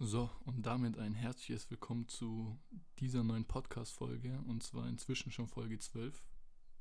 So, 0.00 0.30
und 0.44 0.64
damit 0.64 0.96
ein 0.96 1.12
herzliches 1.12 1.72
Willkommen 1.72 2.06
zu 2.06 2.56
dieser 3.00 3.24
neuen 3.24 3.44
Podcast-Folge. 3.44 4.40
Und 4.46 4.62
zwar 4.62 4.88
inzwischen 4.88 5.32
schon 5.32 5.48
Folge 5.48 5.76
12. 5.76 6.22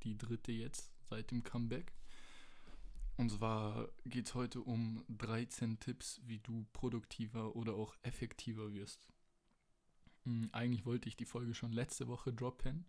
Die 0.03 0.15
dritte 0.15 0.51
jetzt 0.51 0.91
seit 1.09 1.31
dem 1.31 1.43
Comeback. 1.43 1.95
Und 3.15 3.31
zwar 3.31 3.89
geht 4.05 4.27
es 4.27 4.35
heute 4.35 4.61
um 4.61 5.03
13 5.09 5.79
Tipps, 5.79 6.21
wie 6.27 6.37
du 6.37 6.67
produktiver 6.73 7.55
oder 7.55 7.73
auch 7.73 7.95
effektiver 8.03 8.71
wirst. 8.75 9.07
Hm, 10.25 10.49
eigentlich 10.51 10.85
wollte 10.85 11.09
ich 11.09 11.15
die 11.15 11.25
Folge 11.25 11.55
schon 11.55 11.71
letzte 11.71 12.07
Woche 12.07 12.31
droppen. 12.31 12.85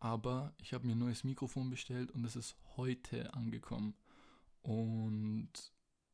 Aber 0.00 0.52
ich 0.60 0.74
habe 0.74 0.84
mir 0.84 0.96
ein 0.96 0.98
neues 0.98 1.22
Mikrofon 1.22 1.70
bestellt 1.70 2.10
und 2.10 2.24
es 2.24 2.34
ist 2.34 2.56
heute 2.76 3.32
angekommen. 3.34 3.94
Und 4.62 5.52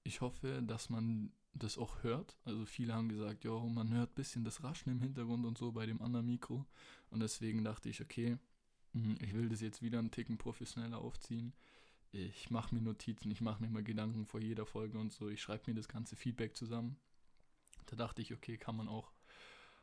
ich 0.02 0.20
hoffe, 0.20 0.62
dass 0.62 0.91
man 0.91 1.32
das 1.55 1.79
auch 1.79 2.02
hört. 2.02 2.36
Also 2.45 2.66
viele 2.66 2.95
haben 2.95 3.09
gesagt, 3.09 3.45
ja, 3.45 3.59
man 3.59 3.93
hört 3.93 4.11
ein 4.11 4.14
bisschen 4.14 4.45
das 4.45 4.62
Raschen 4.62 4.93
im 4.93 5.00
Hintergrund 5.00 5.46
und 5.46 5.57
so 5.57 5.72
bei 5.72 5.86
dem 5.86 6.03
anderen 6.03 6.26
Mikro. 6.26 6.67
Und 7.11 7.21
deswegen 7.21 7.64
dachte 7.64 7.89
ich, 7.89 8.00
okay, 8.00 8.39
hm, 8.93 9.17
ich 9.21 9.35
will 9.35 9.49
das 9.49 9.61
jetzt 9.61 9.82
wieder 9.82 9.98
einen 9.98 10.11
Ticken 10.11 10.36
professioneller 10.36 10.98
aufziehen. 10.98 11.53
Ich 12.12 12.50
mache 12.50 12.75
mir 12.75 12.81
Notizen, 12.81 13.31
ich 13.31 13.40
mache 13.40 13.62
mir 13.62 13.71
mal 13.71 13.82
Gedanken 13.82 14.26
vor 14.26 14.40
jeder 14.40 14.67
Folge 14.67 14.98
und 14.98 15.12
so. 15.12 15.29
Ich 15.29 15.43
schreibe 15.43 15.71
mir 15.71 15.75
das 15.75 15.89
ganze 15.89 16.17
Feedback 16.17 16.57
zusammen. 16.57 16.96
Da 17.86 17.96
dachte 17.96 18.23
ich, 18.23 18.32
okay, 18.32 18.57
kann 18.57 18.76
man 18.76 18.89
auch 18.89 19.12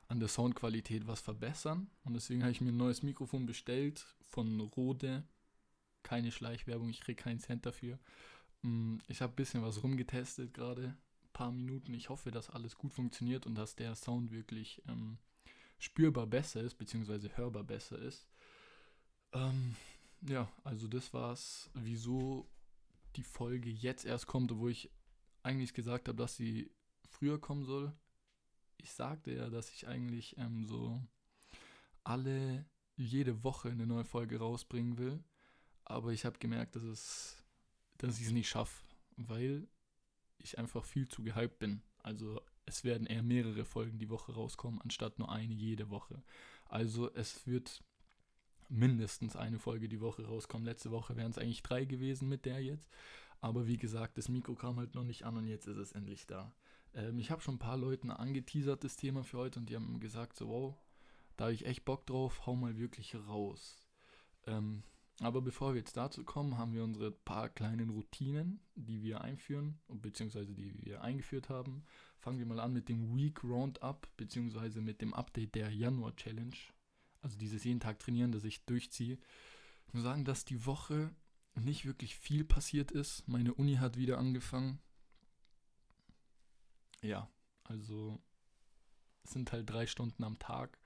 an 0.07 0.20
der 0.20 0.29
Soundqualität 0.29 1.07
was 1.07 1.21
verbessern. 1.21 1.90
Und 2.03 2.13
deswegen 2.13 2.41
habe 2.41 2.51
ich 2.51 2.62
mir 2.62 2.71
ein 2.71 2.77
neues 2.77 3.03
Mikrofon 3.03 3.45
bestellt 3.45 4.05
von 4.26 4.59
Rode. 4.59 5.23
Keine 6.03 6.31
Schleichwerbung, 6.31 6.90
ich 6.90 7.01
kriege 7.01 7.21
keinen 7.21 7.40
Cent 7.40 7.65
dafür. 7.65 7.99
Hm, 8.63 9.01
ich 9.07 9.21
habe 9.21 9.34
ein 9.34 9.35
bisschen 9.35 9.62
was 9.62 9.84
rumgetestet 9.84 10.53
gerade 10.53 10.98
paar 11.34 11.52
Minuten. 11.52 11.94
Ich 11.94 12.09
hoffe, 12.09 12.31
dass 12.31 12.49
alles 12.49 12.76
gut 12.77 12.94
funktioniert 12.94 13.45
und 13.45 13.55
dass 13.55 13.76
der 13.76 13.95
Sound 13.95 14.31
wirklich 14.31 14.81
ähm, 14.88 15.17
spürbar 15.80 16.27
besser 16.27 16.62
ist, 16.62 16.76
beziehungsweise 16.76 17.35
hörbar 17.38 17.63
besser 17.63 17.98
ist. 17.99 18.27
Ähm, 19.34 19.76
ja, 20.21 20.51
also 20.63 20.88
das 20.88 21.13
war's, 21.13 21.70
wieso 21.73 22.49
die 23.15 23.23
Folge 23.23 23.70
jetzt 23.70 24.05
erst 24.05 24.27
kommt, 24.27 24.51
obwohl 24.51 24.71
ich 24.71 24.91
eigentlich 25.43 25.73
gesagt 25.73 26.07
habe, 26.07 26.18
dass 26.18 26.35
sie 26.35 26.71
früher 27.10 27.40
kommen 27.40 27.66
soll. 27.66 27.93
Ich 28.77 28.91
sagte 28.93 29.32
ja, 29.32 29.49
dass 29.49 29.71
ich 29.71 29.88
eigentlich 29.88 30.38
ähm, 30.38 30.66
so 30.66 31.01
alle, 32.04 32.66
jede 32.95 33.43
Woche 33.43 33.70
eine 33.70 33.88
neue 33.88 34.05
Folge 34.05 34.40
rausbringen 34.40 34.98
will. 34.98 35.23
Aber 35.84 36.12
ich 36.12 36.26
habe 36.26 36.40
gemerkt, 36.40 36.76
dass 36.76 36.84
es, 36.84 37.43
dass 37.98 38.20
ich 38.20 38.27
es 38.27 38.32
nicht 38.32 38.49
schaffe, 38.49 38.84
weil 39.18 39.68
ich 40.43 40.57
einfach 40.57 40.85
viel 40.85 41.07
zu 41.07 41.23
gehypt 41.23 41.59
bin. 41.59 41.81
Also 41.99 42.41
es 42.65 42.84
werden 42.84 43.07
eher 43.07 43.23
mehrere 43.23 43.65
Folgen 43.65 43.99
die 43.99 44.09
Woche 44.09 44.34
rauskommen, 44.34 44.81
anstatt 44.81 45.20
nur 45.20 45.31
eine 45.31 45.53
jede 45.53 45.89
Woche. 45.89 46.23
Also 46.65 47.13
es 47.13 47.45
wird 47.48 47.83
mindestens 48.70 49.35
eine 49.35 49.59
Folge 49.59 49.89
die 49.89 50.01
Woche 50.01 50.25
rauskommen. 50.25 50.65
Letzte 50.65 50.91
Woche 50.91 51.15
wären 51.15 51.31
es 51.31 51.37
eigentlich 51.37 51.63
drei 51.63 51.85
gewesen 51.85 52.29
mit 52.29 52.45
der 52.45 52.63
jetzt. 52.63 52.89
Aber 53.41 53.67
wie 53.67 53.77
gesagt, 53.77 54.17
das 54.17 54.29
Mikro 54.29 54.55
kam 54.55 54.77
halt 54.77 54.95
noch 54.95 55.03
nicht 55.03 55.23
an 55.23 55.35
und 55.35 55.48
jetzt 55.48 55.67
ist 55.67 55.77
es 55.77 55.91
endlich 55.91 56.27
da. 56.27 56.53
Ähm, 56.93 57.20
ich 57.20 57.31
habe 57.31 57.41
schon 57.41 57.55
ein 57.55 57.59
paar 57.59 57.77
Leuten 57.77 58.11
angeteasert, 58.11 58.83
das 58.83 58.95
Thema 58.95 59.23
für 59.23 59.39
heute, 59.39 59.59
und 59.59 59.70
die 59.70 59.76
haben 59.76 59.99
gesagt, 59.99 60.37
so 60.37 60.48
wow, 60.48 60.76
da 61.37 61.45
habe 61.45 61.53
ich 61.53 61.65
echt 61.65 61.85
Bock 61.85 62.05
drauf, 62.05 62.45
hau 62.45 62.55
mal 62.55 62.77
wirklich 62.77 63.15
raus. 63.27 63.77
Ähm, 64.45 64.83
aber 65.19 65.41
bevor 65.41 65.73
wir 65.73 65.79
jetzt 65.79 65.97
dazu 65.97 66.23
kommen, 66.23 66.57
haben 66.57 66.73
wir 66.73 66.84
unsere 66.84 67.12
paar 67.12 67.50
kleinen 67.50 67.90
Routinen, 67.91 68.59
die 68.75 69.03
wir 69.03 69.22
einführen, 69.22 69.79
beziehungsweise 69.88 70.53
die 70.56 70.73
wir 70.84 71.01
eingeführt 71.01 71.50
haben. 71.50 71.84
Fangen 72.17 72.40
wir 72.40 72.45
mal 72.45 72.59
an 72.59 72.73
mit 72.73 72.90
dem 72.90 73.16
Week 73.16 73.44
Roundup, 73.44 74.07
beziehungsweise 74.17 74.81
mit 74.81 75.01
dem 75.01 75.13
Update 75.13 75.53
der 75.53 75.69
Januar 75.69 76.16
Challenge. 76.16 76.56
Also 77.22 77.38
dieses 77.38 77.63
jeden 77.63 77.79
Tag 77.79 78.00
trainieren, 78.00 78.31
das 78.31 78.44
ich 78.44 78.66
durchziehe. 78.66 79.19
Ich 79.88 79.94
muss 79.94 80.03
sagen, 80.03 80.25
dass 80.25 80.44
die 80.44 80.66
Woche 80.66 81.13
nicht 81.53 81.85
wirklich 81.85 82.16
viel 82.16 82.43
passiert 82.43 82.91
ist. 82.91 83.28
Meine 83.28 83.53
Uni 83.53 83.75
hat 83.75 83.97
wieder 83.97 84.17
angefangen. 84.17 84.79
Ja, 87.03 87.29
also 87.63 88.19
es 89.23 89.31
sind 89.31 89.51
halt 89.51 89.69
drei 89.69 89.85
Stunden 89.85 90.23
am 90.23 90.39
Tag. 90.39 90.79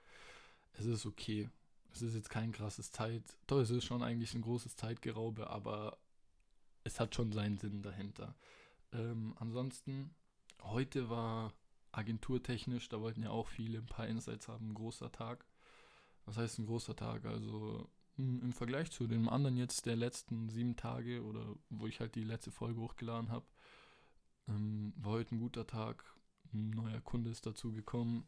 Es 0.73 0.85
ist 0.85 1.05
okay 1.05 1.49
es 1.95 2.01
ist 2.01 2.15
jetzt 2.15 2.29
kein 2.29 2.51
krasses 2.51 2.91
Zeit. 2.91 3.23
Doch, 3.47 3.59
es 3.59 3.69
ist 3.69 3.85
schon 3.85 4.03
eigentlich 4.03 4.33
ein 4.33 4.41
großes 4.41 4.75
Zeitgeraube, 4.75 5.49
aber 5.49 5.97
es 6.83 6.99
hat 6.99 7.15
schon 7.15 7.31
seinen 7.31 7.57
Sinn 7.57 7.81
dahinter. 7.81 8.35
Ähm, 8.91 9.33
ansonsten, 9.39 10.13
heute 10.61 11.09
war 11.09 11.53
agenturtechnisch, 11.93 12.89
da 12.89 12.99
wollten 12.99 13.23
ja 13.23 13.29
auch 13.29 13.47
viele 13.47 13.77
ein 13.77 13.85
paar 13.85 14.07
Insights 14.07 14.47
haben, 14.49 14.69
ein 14.69 14.73
großer 14.73 15.11
Tag. 15.11 15.45
Was 16.25 16.37
heißt 16.37 16.59
ein 16.59 16.65
großer 16.65 16.95
Tag? 16.95 17.25
Also 17.25 17.89
hm, 18.17 18.41
im 18.41 18.51
Vergleich 18.51 18.91
zu 18.91 19.07
den 19.07 19.29
anderen 19.29 19.55
jetzt 19.55 19.85
der 19.85 19.95
letzten 19.95 20.49
sieben 20.49 20.75
Tage 20.75 21.23
oder 21.23 21.55
wo 21.69 21.87
ich 21.87 22.01
halt 22.01 22.15
die 22.15 22.23
letzte 22.23 22.51
Folge 22.51 22.81
hochgeladen 22.81 23.31
habe, 23.31 23.45
ähm, 24.49 24.93
war 24.97 25.13
heute 25.13 25.35
ein 25.35 25.39
guter 25.39 25.65
Tag. 25.65 26.03
Ein 26.53 26.71
neuer 26.71 27.01
Kunde 27.01 27.29
ist 27.29 27.45
dazu 27.45 27.71
gekommen. 27.71 28.27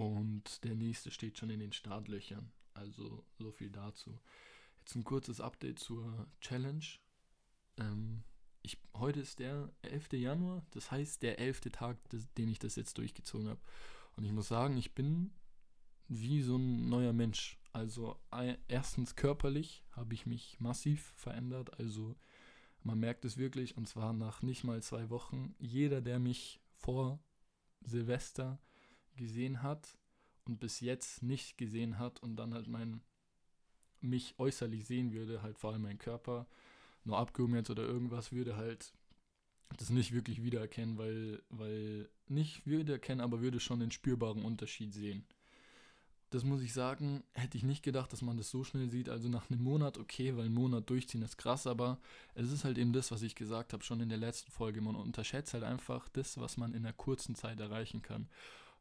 Und 0.00 0.64
der 0.64 0.74
nächste 0.74 1.10
steht 1.10 1.36
schon 1.36 1.50
in 1.50 1.60
den 1.60 1.74
Startlöchern. 1.74 2.50
Also 2.72 3.22
so 3.38 3.52
viel 3.52 3.68
dazu. 3.68 4.18
Jetzt 4.78 4.94
ein 4.94 5.04
kurzes 5.04 5.42
Update 5.42 5.78
zur 5.78 6.26
Challenge. 6.40 6.86
Ähm, 7.76 8.22
ich, 8.62 8.78
heute 8.94 9.20
ist 9.20 9.40
der 9.40 9.70
11. 9.82 10.14
Januar, 10.14 10.64
das 10.70 10.90
heißt 10.90 11.22
der 11.22 11.38
11. 11.38 11.60
Tag, 11.72 12.08
des, 12.08 12.32
den 12.32 12.48
ich 12.48 12.58
das 12.58 12.76
jetzt 12.76 12.96
durchgezogen 12.96 13.50
habe. 13.50 13.60
Und 14.16 14.24
ich 14.24 14.32
muss 14.32 14.48
sagen, 14.48 14.78
ich 14.78 14.94
bin 14.94 15.34
wie 16.08 16.40
so 16.40 16.56
ein 16.56 16.88
neuer 16.88 17.12
Mensch. 17.12 17.58
Also 17.74 18.18
erstens 18.68 19.16
körperlich 19.16 19.84
habe 19.92 20.14
ich 20.14 20.24
mich 20.24 20.58
massiv 20.60 21.12
verändert. 21.16 21.78
Also 21.78 22.16
man 22.82 22.98
merkt 22.98 23.26
es 23.26 23.36
wirklich 23.36 23.76
und 23.76 23.86
zwar 23.86 24.14
nach 24.14 24.40
nicht 24.40 24.64
mal 24.64 24.82
zwei 24.82 25.10
Wochen. 25.10 25.54
Jeder, 25.58 26.00
der 26.00 26.18
mich 26.18 26.58
vor 26.78 27.22
Silvester 27.82 28.58
gesehen 29.20 29.62
hat 29.62 29.96
und 30.46 30.58
bis 30.58 30.80
jetzt 30.80 31.22
nicht 31.22 31.56
gesehen 31.56 31.98
hat 31.98 32.20
und 32.22 32.36
dann 32.36 32.54
halt 32.54 32.66
mein 32.66 33.02
mich 34.00 34.34
äußerlich 34.38 34.86
sehen 34.86 35.12
würde, 35.12 35.42
halt 35.42 35.58
vor 35.58 35.72
allem 35.72 35.82
mein 35.82 35.98
Körper, 35.98 36.46
nur 37.04 37.18
abgehoben 37.18 37.54
jetzt 37.54 37.70
oder 37.70 37.82
irgendwas, 37.82 38.32
würde 38.32 38.56
halt 38.56 38.92
das 39.76 39.90
nicht 39.90 40.12
wirklich 40.12 40.42
wiedererkennen, 40.42 40.98
weil, 40.98 41.42
weil 41.48 42.08
nicht 42.26 42.66
wiedererkennen, 42.66 43.20
aber 43.20 43.40
würde 43.40 43.60
schon 43.60 43.80
den 43.80 43.90
spürbaren 43.90 44.42
Unterschied 44.42 44.92
sehen. 44.92 45.24
Das 46.30 46.44
muss 46.44 46.62
ich 46.62 46.72
sagen, 46.72 47.24
hätte 47.34 47.58
ich 47.58 47.64
nicht 47.64 47.82
gedacht, 47.82 48.12
dass 48.12 48.22
man 48.22 48.36
das 48.36 48.50
so 48.50 48.62
schnell 48.62 48.88
sieht. 48.88 49.08
Also 49.08 49.28
nach 49.28 49.50
einem 49.50 49.64
Monat, 49.64 49.98
okay, 49.98 50.36
weil 50.36 50.44
einen 50.44 50.54
Monat 50.54 50.88
durchziehen 50.88 51.22
ist 51.22 51.38
krass, 51.38 51.66
aber 51.66 51.98
es 52.34 52.52
ist 52.52 52.64
halt 52.64 52.78
eben 52.78 52.92
das, 52.92 53.10
was 53.10 53.22
ich 53.22 53.34
gesagt 53.34 53.72
habe, 53.72 53.82
schon 53.82 54.00
in 54.00 54.08
der 54.08 54.18
letzten 54.18 54.52
Folge. 54.52 54.80
Man 54.80 54.94
unterschätzt 54.94 55.54
halt 55.54 55.64
einfach 55.64 56.08
das, 56.08 56.38
was 56.38 56.56
man 56.56 56.72
in 56.72 56.86
einer 56.86 56.92
kurzen 56.92 57.34
Zeit 57.34 57.58
erreichen 57.58 58.00
kann. 58.00 58.28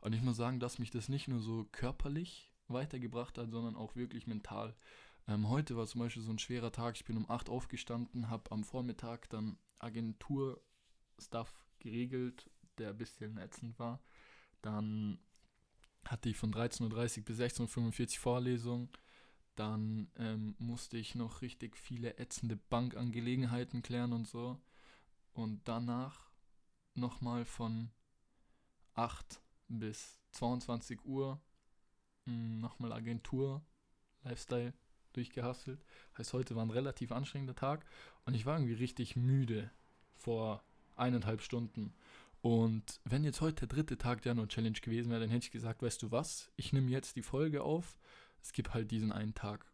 Und 0.02 0.14
ich 0.14 0.22
muss 0.22 0.38
sagen, 0.38 0.60
dass 0.60 0.80
mich 0.80 0.92
das 0.92 1.10
nicht 1.10 1.28
nur 1.28 1.40
so 1.40 1.66
körperlich 1.72 2.54
weitergebracht 2.68 3.38
hat, 3.38 3.52
sondern 3.52 3.76
auch 3.76 3.96
wirklich 3.96 4.28
mental. 4.28 4.76
Ähm, 5.28 5.50
heute 5.50 5.76
war 5.76 5.88
zum 5.88 6.00
Beispiel 6.00 6.24
so 6.24 6.32
ein 6.32 6.40
schwerer 6.40 6.72
Tag. 6.72 6.96
Ich 6.96 7.06
bin 7.06 7.18
um 7.18 7.30
8 7.30 7.50
aufgestanden, 7.50 8.30
habe 8.30 8.52
am 8.52 8.64
Vormittag 8.64 9.30
dann 9.30 9.58
Agentur-Stuff 9.80 11.68
geregelt, 11.80 12.50
der 12.78 12.90
ein 12.90 12.98
bisschen 12.98 13.38
ätzend 13.38 13.78
war. 13.80 14.02
Dann 14.62 15.20
hatte 16.06 16.30
ich 16.30 16.38
von 16.38 16.54
13.30 16.54 17.20
Uhr 17.20 17.26
bis 17.26 17.40
16.45 17.40 18.16
Uhr 18.16 18.20
Vorlesung. 18.20 18.90
Dann 19.56 20.10
ähm, 20.16 20.56
musste 20.58 20.98
ich 20.98 21.16
noch 21.16 21.42
richtig 21.42 21.78
viele 21.78 22.18
ätzende 22.18 22.56
Bankangelegenheiten 22.56 23.82
klären 23.82 24.14
und 24.14 24.28
so. 24.28 24.60
Und 25.34 25.68
danach 25.68 26.30
nochmal 26.96 27.46
von 27.46 27.92
8 28.94 29.42
bis 29.70 30.20
22 30.32 31.06
Uhr 31.06 31.40
hm, 32.26 32.60
nochmal 32.60 32.94
Agentur, 32.94 33.62
Lifestyle 34.24 34.74
durchgehastelt. 35.14 35.84
Heißt, 36.18 36.34
heute 36.34 36.56
war 36.56 36.66
ein 36.66 36.72
relativ 36.72 37.12
anstrengender 37.12 37.56
Tag 37.56 37.86
und 38.26 38.34
ich 38.34 38.46
war 38.46 38.58
irgendwie 38.58 38.74
richtig 38.74 39.16
müde 39.16 39.72
vor 40.16 40.64
eineinhalb 40.96 41.42
Stunden. 41.42 41.94
Und 42.42 43.02
wenn 43.04 43.24
jetzt 43.24 43.42
heute 43.42 43.68
der 43.68 43.76
dritte 43.76 43.98
Tag 43.98 44.22
der 44.22 44.32
Januar-Challenge 44.32 44.80
gewesen 44.80 45.10
wäre, 45.10 45.22
dann 45.22 45.30
hätte 45.30 45.46
ich 45.46 45.52
gesagt, 45.52 45.82
weißt 45.82 46.02
du 46.02 46.12
was, 46.12 46.52
ich 46.56 46.72
nehme 46.72 46.90
jetzt 46.90 47.16
die 47.16 47.22
Folge 47.22 47.64
auf, 47.64 47.98
es 48.42 48.54
gibt 48.54 48.74
halt 48.74 48.92
diesen 48.92 49.12
einen 49.12 49.34
Tag. 49.34 49.66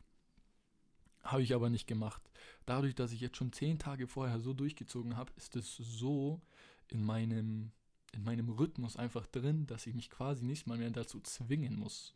Habe 1.23 1.43
ich 1.43 1.53
aber 1.53 1.69
nicht 1.69 1.87
gemacht. 1.87 2.21
Dadurch, 2.65 2.95
dass 2.95 3.11
ich 3.11 3.19
jetzt 3.19 3.37
schon 3.37 3.51
zehn 3.51 3.79
Tage 3.79 4.07
vorher 4.07 4.39
so 4.39 4.53
durchgezogen 4.53 5.17
habe, 5.17 5.31
ist 5.37 5.55
es 5.55 5.75
so 5.75 6.41
in 6.87 7.03
meinem 7.03 7.71
in 8.15 8.23
meinem 8.23 8.49
Rhythmus 8.49 8.97
einfach 8.97 9.27
drin, 9.27 9.67
dass 9.67 9.85
ich 9.87 9.93
mich 9.93 10.09
quasi 10.09 10.45
nicht 10.45 10.67
mal 10.67 10.77
mehr 10.77 10.89
dazu 10.89 11.19
zwingen 11.21 11.77
muss, 11.77 12.15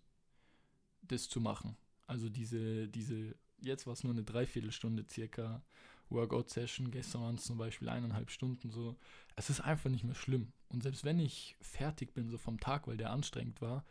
das 1.01 1.29
zu 1.29 1.41
machen. 1.41 1.75
Also 2.07 2.29
diese, 2.29 2.87
diese, 2.87 3.35
jetzt 3.61 3.85
war 3.85 3.93
es 3.93 4.03
nur 4.03 4.13
eine 4.13 4.23
Dreiviertelstunde 4.23 5.05
circa 5.09 5.61
Workout-Session. 6.09 6.91
Gestern 6.91 7.21
waren 7.21 7.35
es 7.35 7.43
zum 7.43 7.57
Beispiel 7.57 7.89
eineinhalb 7.89 8.31
Stunden 8.31 8.71
so. 8.71 8.97
Es 9.35 9.49
ist 9.49 9.61
einfach 9.61 9.89
nicht 9.89 10.03
mehr 10.03 10.15
schlimm. 10.15 10.51
Und 10.69 10.83
selbst 10.83 11.03
wenn 11.03 11.19
ich 11.19 11.55
fertig 11.61 12.13
bin, 12.13 12.29
so 12.29 12.37
vom 12.37 12.59
Tag, 12.59 12.87
weil 12.87 12.97
der 12.97 13.11
anstrengend 13.11 13.61
war, 13.61 13.85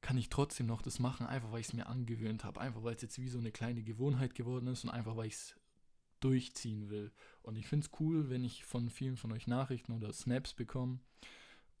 kann 0.00 0.18
ich 0.18 0.28
trotzdem 0.28 0.66
noch 0.66 0.82
das 0.82 0.98
machen, 0.98 1.26
einfach 1.26 1.50
weil 1.52 1.60
ich 1.60 1.68
es 1.68 1.72
mir 1.72 1.86
angewöhnt 1.86 2.44
habe. 2.44 2.60
Einfach 2.60 2.82
weil 2.82 2.94
es 2.94 3.02
jetzt 3.02 3.18
wie 3.18 3.28
so 3.28 3.38
eine 3.38 3.50
kleine 3.50 3.82
Gewohnheit 3.82 4.34
geworden 4.34 4.68
ist 4.68 4.84
und 4.84 4.90
einfach 4.90 5.16
weil 5.16 5.26
ich 5.26 5.34
es 5.34 5.56
durchziehen 6.20 6.90
will. 6.90 7.12
Und 7.42 7.56
ich 7.56 7.66
finde 7.66 7.86
es 7.86 8.00
cool, 8.00 8.28
wenn 8.30 8.44
ich 8.44 8.64
von 8.64 8.90
vielen 8.90 9.16
von 9.16 9.32
euch 9.32 9.46
Nachrichten 9.46 9.92
oder 9.92 10.12
Snaps 10.12 10.54
bekomme 10.54 11.00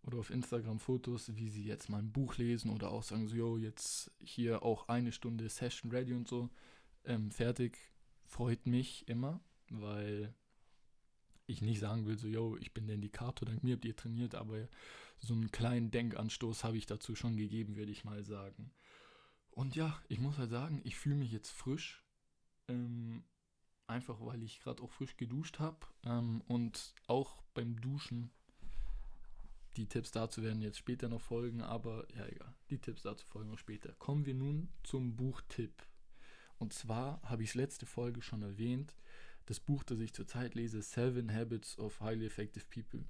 oder 0.02 0.18
auf 0.18 0.30
Instagram 0.30 0.78
Fotos, 0.78 1.34
wie 1.36 1.48
sie 1.48 1.64
jetzt 1.64 1.88
mal 1.88 1.98
ein 1.98 2.12
Buch 2.12 2.36
lesen 2.36 2.70
oder 2.70 2.90
auch 2.90 3.02
sagen 3.02 3.28
so, 3.28 3.36
yo, 3.36 3.58
jetzt 3.58 4.12
hier 4.20 4.62
auch 4.62 4.88
eine 4.88 5.12
Stunde 5.12 5.48
Session 5.48 5.90
ready 5.90 6.14
und 6.14 6.28
so, 6.28 6.48
ähm, 7.04 7.30
fertig, 7.30 7.78
freut 8.24 8.66
mich 8.66 9.08
immer, 9.08 9.40
weil 9.68 10.34
ich 11.46 11.62
nicht 11.62 11.80
sagen 11.80 12.06
will, 12.06 12.18
so, 12.18 12.28
yo, 12.28 12.56
ich 12.56 12.72
bin 12.72 12.86
der 12.86 12.96
Indikator, 12.96 13.46
dank 13.46 13.62
mir 13.62 13.74
habt 13.74 13.84
ihr 13.84 13.96
trainiert, 13.96 14.34
aber 14.34 14.68
so 15.18 15.34
einen 15.34 15.50
kleinen 15.50 15.90
Denkanstoß 15.90 16.64
habe 16.64 16.76
ich 16.76 16.86
dazu 16.86 17.14
schon 17.14 17.36
gegeben, 17.36 17.76
würde 17.76 17.92
ich 17.92 18.04
mal 18.04 18.24
sagen. 18.24 18.70
Und 19.50 19.74
ja, 19.74 19.98
ich 20.08 20.20
muss 20.20 20.38
halt 20.38 20.50
sagen, 20.50 20.80
ich 20.84 20.96
fühle 20.96 21.14
mich 21.14 21.32
jetzt 21.32 21.50
frisch. 21.50 22.04
Ähm, 22.68 23.24
einfach 23.86 24.20
weil 24.20 24.42
ich 24.42 24.60
gerade 24.60 24.82
auch 24.82 24.90
frisch 24.90 25.16
geduscht 25.16 25.58
habe. 25.58 25.78
Ähm, 26.04 26.42
und 26.48 26.94
auch 27.06 27.42
beim 27.54 27.80
Duschen. 27.80 28.30
Die 29.76 29.86
Tipps 29.86 30.10
dazu 30.10 30.42
werden 30.42 30.62
jetzt 30.62 30.78
später 30.78 31.08
noch 31.08 31.20
folgen, 31.20 31.60
aber 31.60 32.06
ja, 32.16 32.26
egal. 32.26 32.54
Die 32.70 32.78
Tipps 32.78 33.02
dazu 33.02 33.26
folgen 33.26 33.50
noch 33.50 33.58
später. 33.58 33.92
Kommen 33.94 34.24
wir 34.24 34.34
nun 34.34 34.70
zum 34.82 35.16
Buchtipp. 35.16 35.86
Und 36.58 36.72
zwar 36.72 37.20
habe 37.22 37.42
ich 37.42 37.50
es 37.50 37.54
letzte 37.54 37.84
Folge 37.84 38.22
schon 38.22 38.42
erwähnt. 38.42 38.94
Das 39.44 39.60
Buch, 39.60 39.84
das 39.84 40.00
ich 40.00 40.14
zurzeit 40.14 40.54
lese, 40.54 40.82
Seven 40.82 41.32
Habits 41.32 41.78
of 41.78 42.00
Highly 42.00 42.26
Effective 42.26 42.64
People. 42.70 43.04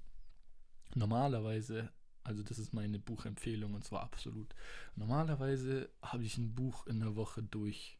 Normalerweise, 0.93 1.91
also 2.23 2.43
das 2.43 2.59
ist 2.59 2.73
meine 2.73 2.99
Buchempfehlung 2.99 3.73
und 3.73 3.83
zwar 3.83 4.03
absolut. 4.03 4.53
Normalerweise 4.95 5.89
habe 6.01 6.23
ich 6.23 6.37
ein 6.37 6.53
Buch 6.53 6.85
in 6.85 6.99
der 6.99 7.15
Woche 7.15 7.41
durch. 7.43 7.96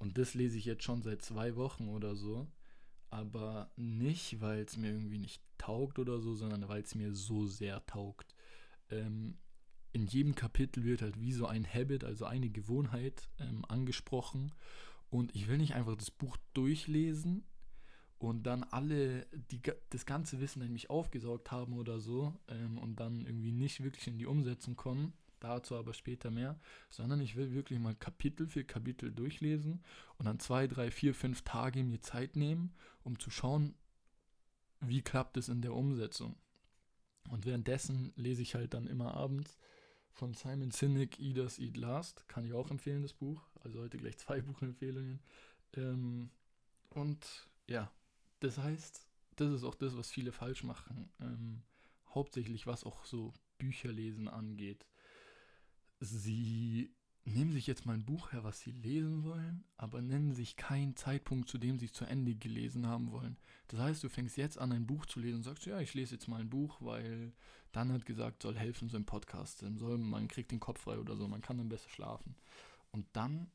Und 0.00 0.16
das 0.16 0.34
lese 0.34 0.56
ich 0.56 0.64
jetzt 0.64 0.82
schon 0.82 1.02
seit 1.02 1.22
zwei 1.22 1.54
Wochen 1.56 1.88
oder 1.88 2.16
so. 2.16 2.48
Aber 3.10 3.70
nicht, 3.76 4.40
weil 4.40 4.60
es 4.62 4.76
mir 4.76 4.90
irgendwie 4.90 5.18
nicht 5.18 5.42
taugt 5.58 5.98
oder 5.98 6.20
so, 6.20 6.34
sondern 6.34 6.68
weil 6.68 6.82
es 6.82 6.94
mir 6.94 7.12
so 7.12 7.46
sehr 7.46 7.84
taugt. 7.86 8.34
Ähm, 8.88 9.36
in 9.92 10.06
jedem 10.06 10.34
Kapitel 10.34 10.84
wird 10.84 11.02
halt 11.02 11.20
wie 11.20 11.32
so 11.32 11.46
ein 11.46 11.66
Habit, 11.66 12.04
also 12.04 12.24
eine 12.24 12.48
Gewohnheit 12.48 13.28
ähm, 13.38 13.64
angesprochen. 13.68 14.52
Und 15.10 15.34
ich 15.34 15.48
will 15.48 15.58
nicht 15.58 15.74
einfach 15.74 15.96
das 15.96 16.10
Buch 16.10 16.38
durchlesen 16.54 17.44
und 18.18 18.44
dann 18.44 18.62
alle 18.64 19.26
die, 19.50 19.60
das 19.90 20.06
ganze 20.06 20.40
Wissen 20.40 20.62
in 20.62 20.72
mich 20.72 20.88
aufgesaugt 20.88 21.50
haben 21.50 21.74
oder 21.74 22.00
so 22.00 22.34
ähm, 22.48 22.78
und 22.78 23.00
dann 23.00 23.26
irgendwie 23.26 23.52
nicht 23.52 23.82
wirklich 23.82 24.06
in 24.06 24.18
die 24.18 24.26
Umsetzung 24.26 24.76
kommen, 24.76 25.12
dazu 25.40 25.76
aber 25.76 25.94
später 25.94 26.30
mehr, 26.30 26.58
sondern 26.90 27.20
ich 27.20 27.36
will 27.36 27.52
wirklich 27.52 27.78
mal 27.78 27.94
Kapitel 27.94 28.46
für 28.46 28.64
Kapitel 28.64 29.10
durchlesen 29.12 29.82
und 30.18 30.26
dann 30.26 30.38
zwei, 30.38 30.66
drei, 30.66 30.90
vier, 30.90 31.14
fünf 31.14 31.42
Tage 31.42 31.82
mir 31.82 32.00
Zeit 32.00 32.36
nehmen, 32.36 32.74
um 33.02 33.18
zu 33.18 33.30
schauen, 33.30 33.74
wie 34.80 35.02
klappt 35.02 35.36
es 35.36 35.48
in 35.48 35.62
der 35.62 35.74
Umsetzung. 35.74 36.36
Und 37.28 37.46
währenddessen 37.46 38.12
lese 38.16 38.42
ich 38.42 38.54
halt 38.54 38.74
dann 38.74 38.86
immer 38.86 39.14
abends 39.14 39.58
von 40.12 40.34
Simon 40.34 40.70
Sinek 40.70 41.20
Eaters 41.20 41.58
Eat 41.58 41.76
Last, 41.76 42.28
kann 42.28 42.44
ich 42.44 42.52
auch 42.52 42.70
empfehlen, 42.70 43.02
das 43.02 43.12
Buch. 43.12 43.42
Also 43.62 43.80
heute 43.80 43.98
gleich 43.98 44.18
zwei 44.18 44.40
Buchempfehlungen. 44.42 45.20
Ähm, 45.74 46.30
und 46.90 47.48
ja, 47.68 47.92
das 48.40 48.58
heißt, 48.58 49.06
das 49.36 49.52
ist 49.52 49.64
auch 49.64 49.74
das, 49.74 49.96
was 49.96 50.10
viele 50.10 50.32
falsch 50.32 50.64
machen. 50.64 51.10
Ähm, 51.20 51.62
hauptsächlich 52.14 52.66
was 52.66 52.84
auch 52.84 53.04
so 53.04 53.32
Bücherlesen 53.58 54.28
angeht 54.28 54.86
sie 56.00 56.94
nehmen 57.24 57.52
sich 57.52 57.66
jetzt 57.66 57.86
mal 57.86 57.94
ein 57.94 58.04
Buch 58.04 58.32
her, 58.32 58.44
was 58.44 58.60
sie 58.60 58.72
lesen 58.72 59.24
wollen, 59.24 59.64
aber 59.76 60.00
nennen 60.00 60.32
sich 60.32 60.56
keinen 60.56 60.96
Zeitpunkt, 60.96 61.48
zu 61.48 61.58
dem 61.58 61.78
sie 61.78 61.86
es 61.86 61.92
zu 61.92 62.04
Ende 62.04 62.34
gelesen 62.34 62.86
haben 62.86 63.12
wollen. 63.12 63.36
Das 63.68 63.80
heißt, 63.80 64.02
du 64.02 64.08
fängst 64.08 64.36
jetzt 64.36 64.58
an, 64.58 64.72
ein 64.72 64.86
Buch 64.86 65.06
zu 65.06 65.20
lesen 65.20 65.36
und 65.36 65.42
sagst, 65.42 65.66
ja, 65.66 65.80
ich 65.80 65.94
lese 65.94 66.14
jetzt 66.14 66.28
mal 66.28 66.40
ein 66.40 66.50
Buch, 66.50 66.78
weil 66.80 67.32
dann 67.72 67.92
hat 67.92 68.06
gesagt, 68.06 68.42
soll 68.42 68.56
helfen, 68.56 68.88
so 68.88 68.96
ein 68.96 69.06
Podcast, 69.06 69.64
soll, 69.76 69.98
man 69.98 70.28
kriegt 70.28 70.50
den 70.50 70.60
Kopf 70.60 70.80
frei 70.80 70.98
oder 70.98 71.16
so, 71.16 71.28
man 71.28 71.42
kann 71.42 71.58
dann 71.58 71.68
besser 71.68 71.88
schlafen. 71.88 72.34
Und 72.90 73.06
dann 73.12 73.50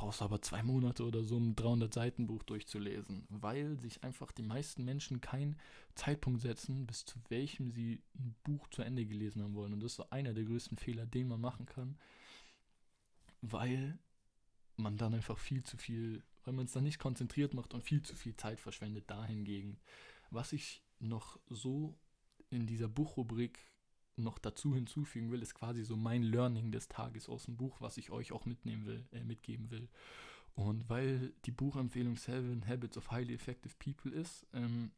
brauchst 0.00 0.22
du 0.22 0.24
aber 0.24 0.40
zwei 0.40 0.62
Monate 0.62 1.04
oder 1.04 1.22
so, 1.22 1.36
um 1.36 1.50
ein 1.50 1.56
300-Seiten-Buch 1.56 2.42
durchzulesen, 2.44 3.26
weil 3.28 3.78
sich 3.78 4.02
einfach 4.02 4.32
die 4.32 4.42
meisten 4.42 4.82
Menschen 4.82 5.20
keinen 5.20 5.56
Zeitpunkt 5.94 6.40
setzen, 6.40 6.86
bis 6.86 7.04
zu 7.04 7.18
welchem 7.28 7.70
sie 7.70 8.00
ein 8.18 8.34
Buch 8.42 8.66
zu 8.68 8.80
Ende 8.80 9.04
gelesen 9.04 9.42
haben 9.42 9.54
wollen. 9.54 9.74
Und 9.74 9.80
das 9.80 9.92
ist 9.92 9.96
so 9.96 10.08
einer 10.08 10.32
der 10.32 10.44
größten 10.44 10.78
Fehler, 10.78 11.04
den 11.04 11.28
man 11.28 11.42
machen 11.42 11.66
kann, 11.66 11.98
weil 13.42 13.98
man 14.76 14.96
dann 14.96 15.12
einfach 15.12 15.36
viel 15.36 15.64
zu 15.64 15.76
viel, 15.76 16.22
weil 16.44 16.54
man 16.54 16.64
es 16.64 16.72
dann 16.72 16.84
nicht 16.84 16.98
konzentriert 16.98 17.52
macht 17.52 17.74
und 17.74 17.82
viel 17.82 18.00
zu 18.00 18.16
viel 18.16 18.34
Zeit 18.36 18.58
verschwendet 18.58 19.10
dahingegen. 19.10 19.76
Was 20.30 20.54
ich 20.54 20.82
noch 20.98 21.38
so 21.50 21.94
in 22.48 22.66
dieser 22.66 22.88
Buchrubrik 22.88 23.58
noch 24.22 24.38
dazu 24.38 24.74
hinzufügen 24.74 25.30
will, 25.30 25.42
ist 25.42 25.54
quasi 25.54 25.84
so 25.84 25.96
mein 25.96 26.22
Learning 26.22 26.70
des 26.72 26.88
Tages 26.88 27.28
aus 27.28 27.44
dem 27.44 27.56
Buch, 27.56 27.80
was 27.80 27.96
ich 27.96 28.10
euch 28.10 28.32
auch 28.32 28.46
mitnehmen 28.46 28.86
will, 28.86 29.04
äh, 29.12 29.24
mitgeben 29.24 29.70
will. 29.70 29.88
Und 30.54 30.88
weil 30.88 31.32
die 31.44 31.52
Buchempfehlung 31.52 32.16
Seven 32.16 32.66
Habits 32.66 32.96
of 32.96 33.10
Highly 33.10 33.34
Effective 33.34 33.74
People 33.78 34.12
ist, 34.12 34.46
ähm, 34.52 34.90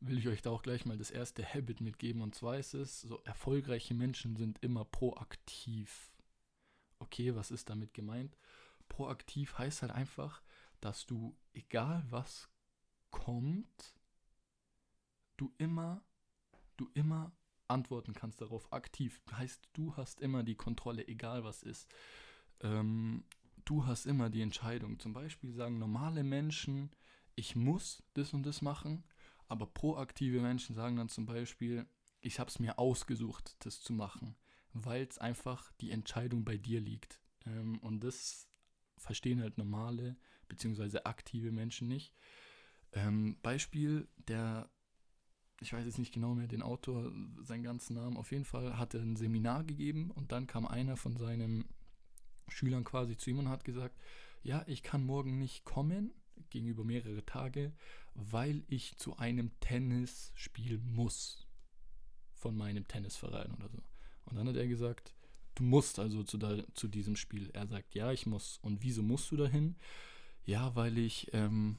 will 0.00 0.18
ich 0.18 0.28
euch 0.28 0.42
da 0.42 0.50
auch 0.50 0.62
gleich 0.62 0.84
mal 0.86 0.98
das 0.98 1.10
erste 1.10 1.44
Habit 1.44 1.80
mitgeben. 1.80 2.22
Und 2.22 2.34
zwar 2.34 2.58
ist 2.58 2.74
es, 2.74 3.02
so 3.02 3.20
erfolgreiche 3.24 3.94
Menschen 3.94 4.36
sind 4.36 4.58
immer 4.62 4.84
proaktiv. 4.84 6.12
Okay, 6.98 7.34
was 7.34 7.50
ist 7.50 7.70
damit 7.70 7.94
gemeint? 7.94 8.36
Proaktiv 8.88 9.58
heißt 9.58 9.82
halt 9.82 9.92
einfach, 9.92 10.42
dass 10.80 11.06
du, 11.06 11.36
egal 11.52 12.04
was 12.10 12.48
kommt, 13.10 13.94
du 15.36 15.52
immer, 15.58 16.02
du 16.76 16.90
immer 16.94 17.32
antworten 17.70 18.12
kannst 18.12 18.40
darauf 18.40 18.72
aktiv. 18.72 19.20
Heißt, 19.32 19.68
du 19.72 19.96
hast 19.96 20.20
immer 20.20 20.42
die 20.42 20.56
Kontrolle, 20.56 21.06
egal 21.08 21.44
was 21.44 21.62
ist. 21.62 21.88
Ähm, 22.60 23.24
du 23.64 23.86
hast 23.86 24.06
immer 24.06 24.30
die 24.30 24.42
Entscheidung. 24.42 24.98
Zum 24.98 25.12
Beispiel 25.12 25.52
sagen 25.52 25.78
normale 25.78 26.24
Menschen, 26.24 26.90
ich 27.34 27.56
muss 27.56 28.02
das 28.14 28.34
und 28.34 28.44
das 28.44 28.62
machen, 28.62 29.04
aber 29.48 29.66
proaktive 29.66 30.40
Menschen 30.40 30.74
sagen 30.74 30.96
dann 30.96 31.08
zum 31.08 31.26
Beispiel, 31.26 31.86
ich 32.20 32.38
habe 32.38 32.50
es 32.50 32.58
mir 32.58 32.78
ausgesucht, 32.78 33.56
das 33.64 33.80
zu 33.80 33.92
machen, 33.92 34.36
weil 34.72 35.06
es 35.06 35.18
einfach 35.18 35.72
die 35.80 35.90
Entscheidung 35.90 36.44
bei 36.44 36.56
dir 36.56 36.80
liegt. 36.80 37.20
Ähm, 37.46 37.78
und 37.78 38.04
das 38.04 38.48
verstehen 38.98 39.40
halt 39.40 39.56
normale 39.56 40.16
bzw. 40.48 41.00
aktive 41.04 41.50
Menschen 41.52 41.88
nicht. 41.88 42.14
Ähm, 42.92 43.38
Beispiel, 43.42 44.08
der 44.28 44.70
ich 45.60 45.72
weiß 45.72 45.84
jetzt 45.84 45.98
nicht 45.98 46.12
genau 46.12 46.34
mehr 46.34 46.48
den 46.48 46.62
Autor, 46.62 47.12
seinen 47.42 47.62
ganzen 47.62 47.94
Namen, 47.94 48.16
auf 48.16 48.32
jeden 48.32 48.44
Fall 48.44 48.78
hat 48.78 48.94
er 48.94 49.02
ein 49.02 49.16
Seminar 49.16 49.64
gegeben 49.64 50.10
und 50.10 50.32
dann 50.32 50.46
kam 50.46 50.66
einer 50.66 50.96
von 50.96 51.16
seinen 51.16 51.64
Schülern 52.48 52.84
quasi 52.84 53.16
zu 53.16 53.30
ihm 53.30 53.38
und 53.38 53.48
hat 53.48 53.64
gesagt, 53.64 53.98
ja, 54.42 54.64
ich 54.66 54.82
kann 54.82 55.04
morgen 55.04 55.38
nicht 55.38 55.64
kommen, 55.64 56.12
gegenüber 56.48 56.84
mehrere 56.84 57.24
Tage, 57.24 57.72
weil 58.14 58.64
ich 58.68 58.96
zu 58.96 59.16
einem 59.18 59.50
Tennisspiel 59.60 60.78
muss. 60.78 61.46
Von 62.32 62.56
meinem 62.56 62.88
Tennisverein 62.88 63.52
oder 63.52 63.68
so. 63.68 63.82
Und 64.24 64.36
dann 64.36 64.48
hat 64.48 64.56
er 64.56 64.66
gesagt, 64.66 65.12
du 65.56 65.62
musst 65.62 65.98
also 65.98 66.22
zu, 66.22 66.38
da, 66.38 66.62
zu 66.72 66.88
diesem 66.88 67.16
Spiel. 67.16 67.50
Er 67.52 67.66
sagt, 67.66 67.94
ja, 67.94 68.12
ich 68.12 68.24
muss. 68.24 68.58
Und 68.62 68.82
wieso 68.82 69.02
musst 69.02 69.30
du 69.30 69.36
dahin? 69.36 69.76
Ja, 70.46 70.74
weil 70.74 70.96
ich 70.96 71.28
ähm, 71.34 71.76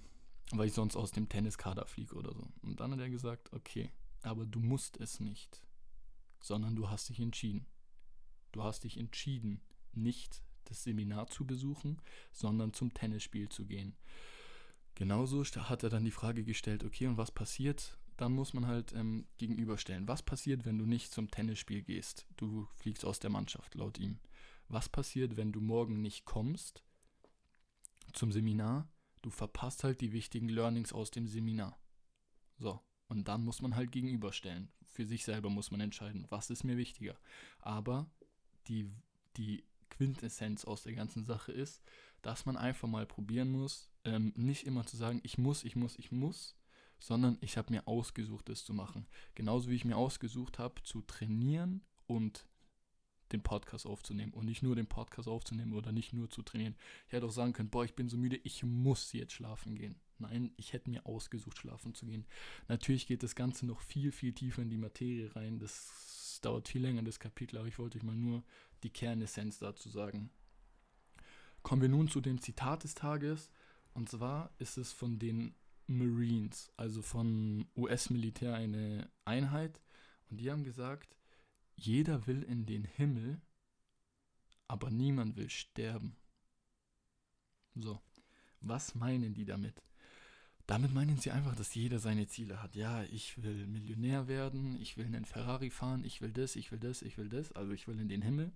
weil 0.58 0.68
ich 0.68 0.74
sonst 0.74 0.96
aus 0.96 1.12
dem 1.12 1.30
Tenniskader 1.30 1.86
fliege 1.86 2.16
oder 2.16 2.34
so. 2.34 2.48
Und 2.62 2.80
dann 2.80 2.92
hat 2.92 3.00
er 3.00 3.10
gesagt, 3.10 3.52
okay, 3.54 3.92
aber 4.22 4.46
du 4.46 4.60
musst 4.60 4.98
es 5.00 5.20
nicht, 5.20 5.62
sondern 6.42 6.76
du 6.76 6.90
hast 6.90 7.10
dich 7.10 7.20
entschieden. 7.20 7.66
Du 8.52 8.64
hast 8.64 8.84
dich 8.84 8.98
entschieden, 8.98 9.62
nicht 9.94 10.44
das 10.66 10.84
Seminar 10.84 11.28
zu 11.28 11.46
besuchen, 11.46 12.02
sondern 12.32 12.74
zum 12.74 12.94
Tennisspiel 12.94 13.50
zu 13.50 13.66
gehen. 13.66 13.96
Genauso 14.96 15.44
hat 15.44 15.84
er 15.84 15.90
dann 15.90 16.06
die 16.06 16.12
Frage 16.12 16.44
gestellt, 16.44 16.84
okay, 16.84 17.08
und 17.08 17.18
was 17.18 17.32
passiert? 17.32 17.98
Dann 18.18 18.34
muss 18.34 18.54
man 18.54 18.68
halt 18.68 18.94
ähm, 18.94 19.26
gegenüberstellen. 19.38 20.08
Was 20.08 20.22
passiert, 20.22 20.66
wenn 20.66 20.78
du 20.78 20.86
nicht 20.86 21.12
zum 21.12 21.32
Tennisspiel 21.32 21.82
gehst? 21.82 22.28
Du 22.38 22.68
fliegst 22.76 23.06
aus 23.06 23.20
der 23.20 23.30
Mannschaft, 23.30 23.74
laut 23.76 23.98
ihm. 23.98 24.20
Was 24.68 24.90
passiert, 24.90 25.38
wenn 25.38 25.52
du 25.52 25.60
morgen 25.60 26.02
nicht 26.02 26.26
kommst 26.26 26.84
zum 28.14 28.32
Seminar? 28.32 28.91
Du 29.22 29.30
verpasst 29.30 29.84
halt 29.84 30.02
die 30.02 30.14
wichtigen 30.14 30.50
Learnings 30.50 30.94
aus 30.94 31.12
dem 31.12 31.28
Seminar. 31.28 31.78
So, 32.58 32.80
und 33.08 33.28
dann 33.28 33.44
muss 33.44 33.62
man 33.62 33.76
halt 33.76 33.92
gegenüberstellen. 33.92 34.72
Für 34.88 35.06
sich 35.06 35.24
selber 35.24 35.50
muss 35.50 35.72
man 35.72 35.82
entscheiden, 35.82 36.26
was 36.30 36.50
ist 36.50 36.64
mir 36.64 36.78
wichtiger. 36.78 37.18
Aber 37.60 38.10
die, 38.68 38.92
die 39.38 39.64
Quintessenz 39.90 40.66
aus 40.66 40.84
der 40.84 40.94
ganzen 40.94 41.24
Sache 41.24 41.52
ist, 41.52 41.82
dass 42.22 42.46
man 42.46 42.58
einfach 42.58 42.88
mal 42.88 43.06
probieren 43.06 43.52
muss, 43.52 43.90
ähm, 44.04 44.34
nicht 44.36 44.66
immer 44.66 44.86
zu 44.86 44.98
sagen, 44.98 45.22
ich 45.24 45.38
muss, 45.38 45.64
ich 45.64 45.76
muss, 45.76 45.98
ich 45.98 46.12
muss, 46.12 46.56
sondern 47.00 47.38
ich 47.42 47.58
habe 47.58 47.74
mir 47.74 47.88
ausgesucht, 47.88 48.50
das 48.50 48.64
zu 48.64 48.74
machen. 48.74 49.08
Genauso 49.34 49.70
wie 49.70 49.76
ich 49.76 49.86
mir 49.86 49.98
ausgesucht 49.98 50.60
habe, 50.60 50.82
zu 50.84 51.02
trainieren 51.02 51.82
und 52.06 52.48
den 53.34 53.44
Podcast 53.44 53.86
aufzunehmen 53.86 54.34
und 54.34 54.46
nicht 54.46 54.64
nur 54.64 54.76
den 54.76 54.88
Podcast 54.88 55.28
aufzunehmen 55.28 55.74
oder 55.74 55.92
nicht 55.92 56.14
nur 56.14 56.30
zu 56.30 56.42
trainieren. 56.42 56.76
Ich 57.08 57.14
hätte 57.14 57.26
auch 57.26 57.32
sagen 57.32 57.54
können, 57.54 57.70
boah, 57.70 57.86
ich 57.86 57.96
bin 57.96 58.10
so 58.10 58.18
müde, 58.18 58.38
ich 58.44 58.64
muss 58.64 59.14
jetzt 59.14 59.34
schlafen 59.34 59.76
gehen. 59.76 59.96
Nein, 60.20 60.52
ich 60.58 60.74
hätte 60.74 60.90
mir 60.90 61.06
ausgesucht, 61.06 61.58
schlafen 61.58 61.96
zu 61.96 62.06
gehen. 62.06 62.26
Natürlich 62.68 63.08
geht 63.08 63.24
das 63.24 63.36
Ganze 63.36 63.66
noch 63.66 63.82
viel, 63.82 64.12
viel 64.12 64.34
tiefer 64.34 64.62
in 64.62 64.70
die 64.70 64.78
Materie 64.78 65.36
rein. 65.36 65.60
Das 65.60 66.40
dauert 66.42 66.68
viel 66.68 66.82
länger, 66.82 67.02
das 67.02 67.20
Kapitel, 67.20 67.58
aber 67.58 67.68
ich 67.68 67.80
wollte 67.80 67.98
euch 67.98 68.04
mal 68.04 68.16
nur 68.16 68.44
die 68.84 68.90
Kernessenz 68.90 69.60
dazu 69.60 69.90
sagen. 69.90 70.30
Kommen 71.64 71.82
wir 71.82 71.90
nun 71.90 72.08
zu 72.08 72.22
dem 72.22 72.40
Zitat 72.42 72.84
des 72.84 72.96
Tages. 72.96 73.50
Und 73.94 74.10
zwar 74.10 74.52
ist 74.58 74.78
es 74.78 74.92
von 74.92 75.20
den 75.20 75.56
Marines, 75.88 76.72
also 76.78 77.02
von 77.02 77.68
US-Militär 77.76 78.56
eine 78.56 79.10
Einheit. 79.26 79.82
Und 80.30 80.38
die 80.40 80.50
haben 80.50 80.64
gesagt, 80.64 81.18
jeder 81.76 82.28
will 82.28 82.44
in 82.44 82.66
den 82.66 82.84
Himmel, 82.84 83.42
aber 84.68 84.90
niemand 84.90 85.36
will 85.36 85.50
sterben. 85.50 86.16
So, 87.76 88.00
was 88.62 88.96
meinen 88.96 89.34
die 89.34 89.46
damit? 89.46 89.82
Damit 90.68 90.94
meinen 90.94 91.18
sie 91.18 91.32
einfach, 91.32 91.56
dass 91.56 91.76
jeder 91.76 92.00
seine 92.00 92.28
Ziele 92.28 92.62
hat. 92.62 92.76
Ja, 92.76 93.04
ich 93.04 93.42
will 93.44 93.68
Millionär 93.68 94.28
werden, 94.28 94.80
ich 94.80 94.96
will 94.96 95.06
einen 95.06 95.26
Ferrari 95.26 95.70
fahren, 95.70 96.04
ich 96.06 96.22
will 96.22 96.32
das, 96.32 96.56
ich 96.56 96.72
will 96.72 96.80
das, 96.80 97.02
ich 97.02 97.18
will 97.18 97.30
das, 97.30 97.52
also 97.52 97.74
ich 97.74 97.88
will 97.88 98.00
in 98.00 98.08
den 98.08 98.22
Himmel, 98.22 98.52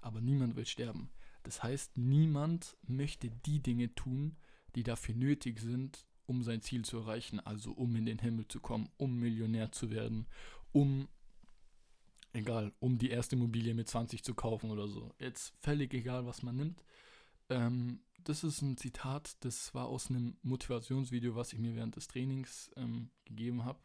aber 0.00 0.20
niemand 0.20 0.56
will 0.56 0.66
sterben. 0.66 1.10
Das 1.42 1.62
heißt, 1.62 1.98
niemand 1.98 2.76
möchte 2.86 3.30
die 3.30 3.60
Dinge 3.60 3.94
tun, 3.94 4.36
die 4.74 4.82
dafür 4.82 5.14
nötig 5.14 5.58
sind, 5.60 6.06
um 6.26 6.42
sein 6.42 6.62
Ziel 6.62 6.84
zu 6.84 6.98
erreichen, 6.98 7.40
also 7.40 7.72
um 7.72 7.94
in 7.96 8.06
den 8.06 8.20
Himmel 8.20 8.46
zu 8.46 8.60
kommen, 8.60 8.88
um 8.96 9.18
Millionär 9.18 9.72
zu 9.72 9.90
werden, 9.90 10.26
um, 10.72 11.08
egal, 12.32 12.72
um 12.80 12.98
die 12.98 13.10
erste 13.10 13.36
Immobilie 13.36 13.74
mit 13.74 13.88
20 13.88 14.22
zu 14.22 14.34
kaufen 14.34 14.70
oder 14.70 14.88
so. 14.88 15.12
Jetzt 15.18 15.54
völlig 15.60 15.92
egal, 15.94 16.26
was 16.26 16.42
man 16.42 16.56
nimmt. 16.56 16.84
Ähm, 17.48 18.00
das 18.24 18.44
ist 18.44 18.62
ein 18.62 18.76
Zitat, 18.76 19.36
das 19.44 19.74
war 19.74 19.86
aus 19.86 20.10
einem 20.10 20.36
Motivationsvideo, 20.42 21.34
was 21.34 21.52
ich 21.52 21.58
mir 21.58 21.74
während 21.74 21.96
des 21.96 22.08
Trainings 22.08 22.70
ähm, 22.76 23.10
gegeben 23.24 23.64
habe. 23.64 23.80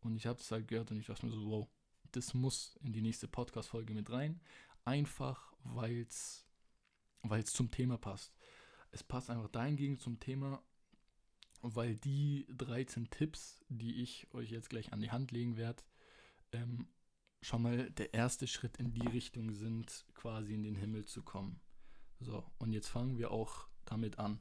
Und 0.00 0.16
ich 0.16 0.26
habe 0.26 0.38
es 0.40 0.50
halt 0.50 0.68
gehört 0.68 0.90
und 0.90 1.00
ich 1.00 1.06
dachte 1.06 1.26
mir 1.26 1.32
so, 1.32 1.46
wow, 1.46 1.68
das 2.12 2.34
muss 2.34 2.76
in 2.82 2.92
die 2.92 3.02
nächste 3.02 3.28
Podcast-Folge 3.28 3.94
mit 3.94 4.10
rein. 4.10 4.40
Einfach, 4.84 5.52
weil 5.64 6.06
es 6.08 6.46
zum 7.52 7.70
Thema 7.70 7.98
passt. 7.98 8.34
Es 8.90 9.02
passt 9.02 9.30
einfach 9.30 9.48
dahingegen 9.48 9.98
zum 9.98 10.20
Thema, 10.20 10.62
weil 11.62 11.96
die 11.96 12.46
13 12.50 13.10
Tipps, 13.10 13.64
die 13.68 14.02
ich 14.02 14.32
euch 14.34 14.50
jetzt 14.50 14.70
gleich 14.70 14.92
an 14.92 15.00
die 15.00 15.10
Hand 15.10 15.30
legen 15.30 15.56
werde, 15.56 15.82
ähm, 16.52 16.88
schon 17.42 17.62
mal 17.62 17.90
der 17.90 18.14
erste 18.14 18.46
Schritt 18.46 18.78
in 18.78 18.92
die 18.94 19.06
Richtung 19.06 19.52
sind, 19.52 20.06
quasi 20.14 20.54
in 20.54 20.62
den 20.62 20.76
Himmel 20.76 21.04
zu 21.04 21.22
kommen. 21.22 21.60
So, 22.20 22.44
und 22.58 22.72
jetzt 22.72 22.88
fangen 22.88 23.18
wir 23.18 23.32
auch 23.32 23.66
damit 23.84 24.18
an. 24.18 24.40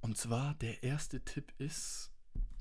Und 0.00 0.16
zwar 0.16 0.54
der 0.54 0.82
erste 0.82 1.24
Tipp 1.24 1.52
ist, 1.58 2.10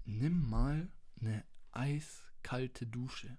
nimm 0.06 0.50
mal 0.50 0.92
eine 1.22 1.44
eiskalte 1.72 2.86
Dusche. 2.86 3.38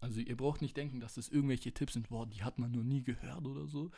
Also 0.00 0.20
ihr 0.20 0.36
braucht 0.36 0.62
nicht 0.62 0.76
denken, 0.76 1.00
dass 1.00 1.14
das 1.14 1.28
irgendwelche 1.28 1.72
Tipps 1.72 1.94
sind, 1.94 2.08
boah, 2.08 2.26
die 2.26 2.42
hat 2.42 2.58
man 2.58 2.72
noch 2.72 2.82
nie 2.82 3.02
gehört 3.02 3.46
oder 3.46 3.66
so. 3.66 3.90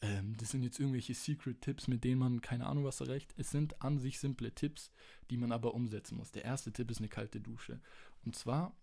Ähm, 0.00 0.36
das 0.36 0.50
sind 0.50 0.62
jetzt 0.62 0.78
irgendwelche 0.78 1.14
Secret-Tipps, 1.14 1.88
mit 1.88 2.04
denen 2.04 2.18
man 2.18 2.40
keine 2.40 2.66
Ahnung 2.66 2.84
was 2.84 3.00
erreicht. 3.00 3.32
Es 3.36 3.50
sind 3.50 3.80
an 3.80 3.98
sich 3.98 4.18
simple 4.18 4.52
Tipps, 4.52 4.90
die 5.30 5.36
man 5.36 5.52
aber 5.52 5.74
umsetzen 5.74 6.16
muss. 6.16 6.32
Der 6.32 6.44
erste 6.44 6.72
Tipp 6.72 6.90
ist 6.90 6.98
eine 6.98 7.08
kalte 7.08 7.40
Dusche. 7.40 7.80
Und 8.24 8.36
zwar 8.36 8.76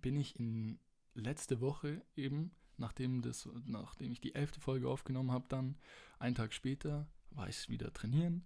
bin 0.00 0.16
ich 0.16 0.38
in 0.38 0.78
letzte 1.14 1.60
Woche 1.60 2.02
eben 2.16 2.52
nachdem, 2.78 3.22
das, 3.22 3.48
nachdem 3.66 4.12
ich 4.12 4.20
die 4.20 4.34
elfte 4.34 4.60
Folge 4.60 4.88
aufgenommen 4.88 5.32
habe, 5.32 5.46
dann 5.48 5.76
einen 6.18 6.34
Tag 6.34 6.52
später 6.52 7.06
war 7.30 7.48
ich 7.48 7.68
wieder 7.68 7.92
trainieren, 7.92 8.44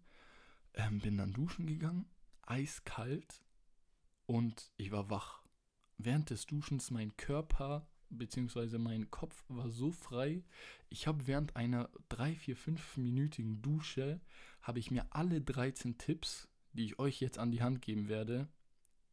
ähm, 0.75 0.99
bin 1.01 1.17
dann 1.17 1.33
duschen 1.33 1.67
gegangen, 1.67 2.07
eiskalt 2.43 3.43
und 4.27 4.73
ich 4.77 4.91
war 4.91 5.11
wach. 5.11 5.43
Während 5.99 6.31
des 6.31 6.47
Duschens 6.47 6.91
mein 6.91 7.17
Körper 7.17 7.87
bzw. 8.11 8.79
mein 8.79 9.11
Kopf 9.11 9.45
war 9.49 9.71
so 9.71 9.93
frei. 9.93 10.43
Ich 10.89 11.07
habe 11.07 11.27
während 11.27 11.57
einer 11.57 11.91
3, 12.09 12.35
4, 12.35 12.57
5-minütigen 12.57 13.63
Dusche, 13.63 14.21
habe 14.63 14.79
ich 14.79 14.91
mir 14.91 15.07
alle 15.11 15.41
13 15.41 15.99
Tipps, 15.99 16.49
die 16.73 16.87
ich 16.87 16.99
euch 16.99 17.21
jetzt 17.21 17.39
an 17.39 17.51
die 17.51 17.63
Hand 17.63 17.83
geben 17.83 18.09
werde, 18.09 18.49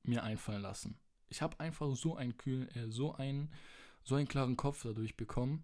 mir 0.04 0.24
einfallen 0.24 0.62
lassen. 0.62 0.98
Ich 1.30 1.42
habe 1.42 1.60
einfach 1.60 1.96
so 1.96 2.16
einen 2.16 2.38
kühlen, 2.38 2.70
äh, 2.76 2.92
so 2.92 3.14
einen 3.14 3.50
so 4.04 4.16
einen 4.16 4.28
klaren 4.28 4.58
Kopf 4.58 4.84
dadurch 4.84 5.16
bekommen, 5.18 5.64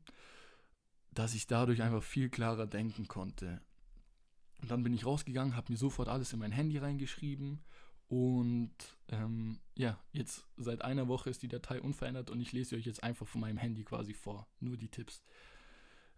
dass 1.12 1.34
ich 1.34 1.48
dadurch 1.48 1.82
einfach 1.82 2.04
viel 2.04 2.30
klarer 2.30 2.68
denken 2.68 3.08
konnte. 3.08 3.62
Und 4.62 4.72
dann 4.72 4.84
bin 4.84 4.94
ich 4.94 5.06
rausgegangen, 5.06 5.56
habe 5.56 5.72
mir 5.72 5.78
sofort 5.78 6.08
alles 6.08 6.34
in 6.34 6.40
mein 6.40 6.52
Handy 6.52 6.78
reingeschrieben 6.78 7.64
und 8.08 8.76
ähm, 9.08 9.60
ja, 9.74 10.00
jetzt 10.12 10.46
seit 10.58 10.84
einer 10.84 11.08
Woche 11.08 11.30
ist 11.30 11.42
die 11.42 11.48
Datei 11.48 11.82
unverändert 11.82 12.30
und 12.30 12.40
ich 12.40 12.52
lese 12.52 12.76
euch 12.76 12.86
jetzt 12.86 13.04
einfach 13.04 13.28
von 13.28 13.42
meinem 13.42 13.58
Handy 13.58 13.84
quasi 13.84 14.14
vor. 14.14 14.48
Nur 14.60 14.78
die 14.78 14.90
Tipps. 14.90 15.24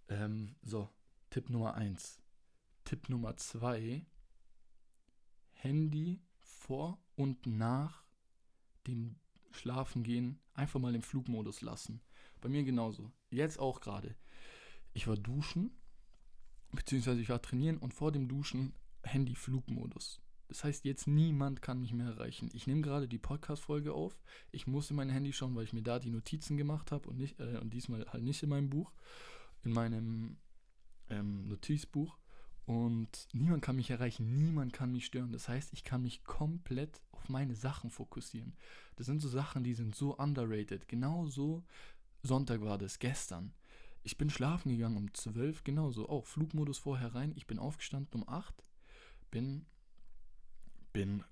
Ähm, 0.09 0.55
so, 0.63 0.89
Tipp 1.29 1.49
Nummer 1.49 1.75
1. 1.75 2.21
Tipp 2.83 3.09
Nummer 3.09 3.37
2. 3.37 4.05
Handy 5.53 6.21
vor 6.39 6.99
und 7.15 7.45
nach 7.45 8.03
dem 8.85 9.15
Schlafengehen 9.51 10.39
einfach 10.53 10.79
mal 10.79 10.95
im 10.95 11.01
Flugmodus 11.01 11.61
lassen. 11.61 12.01
Bei 12.41 12.49
mir 12.49 12.63
genauso. 12.63 13.11
Jetzt 13.29 13.59
auch 13.59 13.79
gerade. 13.79 14.15
Ich 14.93 15.07
war 15.07 15.15
duschen, 15.15 15.71
beziehungsweise 16.71 17.21
ich 17.21 17.29
war 17.29 17.41
trainieren 17.41 17.77
und 17.77 17.93
vor 17.93 18.11
dem 18.11 18.27
Duschen 18.27 18.73
Handy 19.03 19.35
Flugmodus. 19.35 20.21
Das 20.47 20.63
heißt, 20.63 20.85
jetzt 20.85 21.07
niemand 21.07 21.61
kann 21.61 21.81
mich 21.81 21.93
mehr 21.93 22.07
erreichen. 22.07 22.49
Ich 22.53 22.67
nehme 22.67 22.81
gerade 22.81 23.07
die 23.07 23.17
Podcast-Folge 23.17 23.93
auf. 23.93 24.17
Ich 24.51 24.65
muss 24.65 24.89
in 24.89 24.95
mein 24.95 25.09
Handy 25.09 25.33
schauen, 25.33 25.55
weil 25.55 25.65
ich 25.65 25.73
mir 25.73 25.83
da 25.83 25.99
die 25.99 26.09
Notizen 26.09 26.55
gemacht 26.55 26.91
habe 26.91 27.09
und, 27.09 27.17
nicht, 27.17 27.39
äh, 27.39 27.57
und 27.57 27.73
diesmal 27.73 28.05
halt 28.07 28.23
nicht 28.23 28.41
in 28.43 28.49
meinem 28.49 28.69
Buch, 28.69 28.93
in 29.63 29.73
meinem 29.73 30.37
ähm, 31.09 31.47
Notizbuch. 31.47 32.17
Und 32.67 33.29
niemand 33.31 33.63
kann 33.63 33.77
mich 33.77 33.89
erreichen, 33.89 34.35
niemand 34.35 34.73
kann 34.73 34.91
mich 34.91 35.05
stören. 35.05 35.31
Das 35.31 35.47
heißt, 35.47 35.71
ich 35.71 35.85
kann 35.85 36.01
mich 36.01 36.25
komplett 36.25 37.01
auf 37.13 37.29
meine 37.29 37.55
Sachen 37.55 37.89
fokussieren. 37.89 38.57
Das 38.97 39.05
sind 39.05 39.21
so 39.21 39.29
Sachen, 39.29 39.63
die 39.63 39.73
sind 39.73 39.95
so 39.95 40.17
underrated. 40.17 40.89
Genauso 40.89 41.63
Sonntag 42.23 42.59
war 42.59 42.77
das, 42.77 42.99
gestern. 42.99 43.53
Ich 44.03 44.17
bin 44.17 44.29
schlafen 44.29 44.69
gegangen 44.69 44.97
um 44.97 45.13
12, 45.13 45.63
genauso, 45.63 46.09
auch 46.09 46.25
Flugmodus 46.25 46.77
vorher 46.77 47.15
rein. 47.15 47.31
Ich 47.37 47.47
bin 47.47 47.57
aufgestanden 47.57 48.21
um 48.21 48.27
8, 48.27 48.53
bin, 49.31 49.65
bin, 50.91 51.23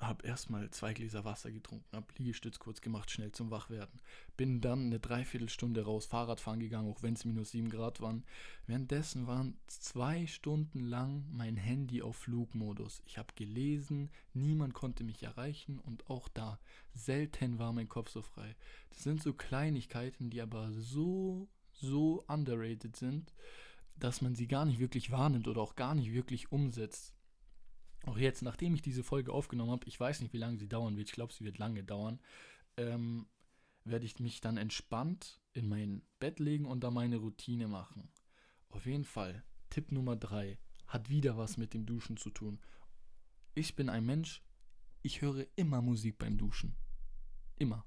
hab 0.00 0.24
erstmal 0.24 0.70
zwei 0.70 0.94
Gläser 0.94 1.24
Wasser 1.24 1.52
getrunken, 1.52 1.84
hab 1.94 2.18
Liegestütz 2.18 2.58
kurz 2.58 2.80
gemacht, 2.80 3.10
schnell 3.10 3.32
zum 3.32 3.50
Wachwerden. 3.50 4.00
Bin 4.36 4.60
dann 4.60 4.86
eine 4.86 4.98
Dreiviertelstunde 4.98 5.84
raus 5.84 6.06
Fahrradfahren 6.06 6.60
gegangen, 6.60 6.90
auch 6.90 7.02
wenn 7.02 7.14
es 7.14 7.26
minus 7.26 7.50
7 7.50 7.68
Grad 7.68 8.00
waren. 8.00 8.24
Währenddessen 8.66 9.26
waren 9.26 9.58
zwei 9.66 10.26
Stunden 10.26 10.80
lang 10.80 11.26
mein 11.30 11.56
Handy 11.56 12.00
auf 12.00 12.16
Flugmodus. 12.16 13.02
Ich 13.04 13.18
habe 13.18 13.34
gelesen, 13.34 14.10
niemand 14.32 14.72
konnte 14.72 15.04
mich 15.04 15.22
erreichen 15.22 15.78
und 15.78 16.08
auch 16.08 16.28
da 16.28 16.58
selten 16.94 17.58
war 17.58 17.72
mein 17.72 17.88
Kopf 17.88 18.08
so 18.08 18.22
frei. 18.22 18.56
Das 18.88 19.02
sind 19.02 19.22
so 19.22 19.34
Kleinigkeiten, 19.34 20.30
die 20.30 20.40
aber 20.40 20.72
so, 20.72 21.46
so 21.72 22.24
underrated 22.26 22.96
sind, 22.96 23.34
dass 23.96 24.22
man 24.22 24.34
sie 24.34 24.46
gar 24.46 24.64
nicht 24.64 24.80
wirklich 24.80 25.10
wahrnimmt 25.10 25.46
oder 25.46 25.60
auch 25.60 25.76
gar 25.76 25.94
nicht 25.94 26.12
wirklich 26.12 26.50
umsetzt. 26.50 27.14
Auch 28.10 28.18
jetzt, 28.18 28.42
nachdem 28.42 28.74
ich 28.74 28.82
diese 28.82 29.04
Folge 29.04 29.32
aufgenommen 29.32 29.70
habe, 29.70 29.86
ich 29.86 30.00
weiß 30.00 30.20
nicht, 30.20 30.32
wie 30.32 30.38
lange 30.38 30.58
sie 30.58 30.68
dauern 30.68 30.96
wird, 30.96 31.06
ich 31.06 31.14
glaube, 31.14 31.32
sie 31.32 31.44
wird 31.44 31.58
lange 31.58 31.84
dauern, 31.84 32.18
ähm, 32.76 33.28
werde 33.84 34.04
ich 34.04 34.18
mich 34.18 34.40
dann 34.40 34.56
entspannt 34.56 35.40
in 35.52 35.68
mein 35.68 36.02
Bett 36.18 36.40
legen 36.40 36.64
und 36.64 36.82
da 36.82 36.90
meine 36.90 37.18
Routine 37.18 37.68
machen. 37.68 38.10
Auf 38.68 38.84
jeden 38.84 39.04
Fall, 39.04 39.44
Tipp 39.68 39.92
Nummer 39.92 40.16
3 40.16 40.58
hat 40.88 41.08
wieder 41.08 41.36
was 41.36 41.56
mit 41.56 41.72
dem 41.72 41.86
Duschen 41.86 42.16
zu 42.16 42.30
tun. 42.30 42.58
Ich 43.54 43.76
bin 43.76 43.88
ein 43.88 44.04
Mensch, 44.04 44.42
ich 45.02 45.22
höre 45.22 45.46
immer 45.54 45.80
Musik 45.80 46.18
beim 46.18 46.36
Duschen. 46.36 46.74
Immer. 47.58 47.86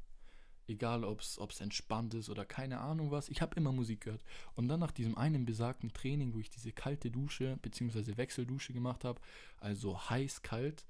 Egal, 0.67 1.03
ob 1.03 1.20
es 1.20 1.60
entspannt 1.60 2.13
ist 2.13 2.29
oder 2.29 2.46
keine 2.46 2.79
Ahnung 2.79 3.12
was, 3.12 3.29
ich 3.29 3.41
habe 3.41 3.55
immer 3.55 3.72
Musik 3.72 4.01
gehört. 4.01 4.24
Und 4.55 4.67
dann 4.67 4.79
nach 4.79 4.91
diesem 4.91 5.17
einen 5.17 5.46
besagten 5.46 5.91
Training, 5.93 6.34
wo 6.34 6.39
ich 6.39 6.50
diese 6.50 6.72
kalte 6.72 7.12
Dusche 7.12 7.58
bzw. 7.62 8.17
Wechseldusche 8.17 8.74
gemacht 8.74 9.03
habe, 9.03 9.20
also 9.60 10.10
heiß-kalt, 10.10 10.86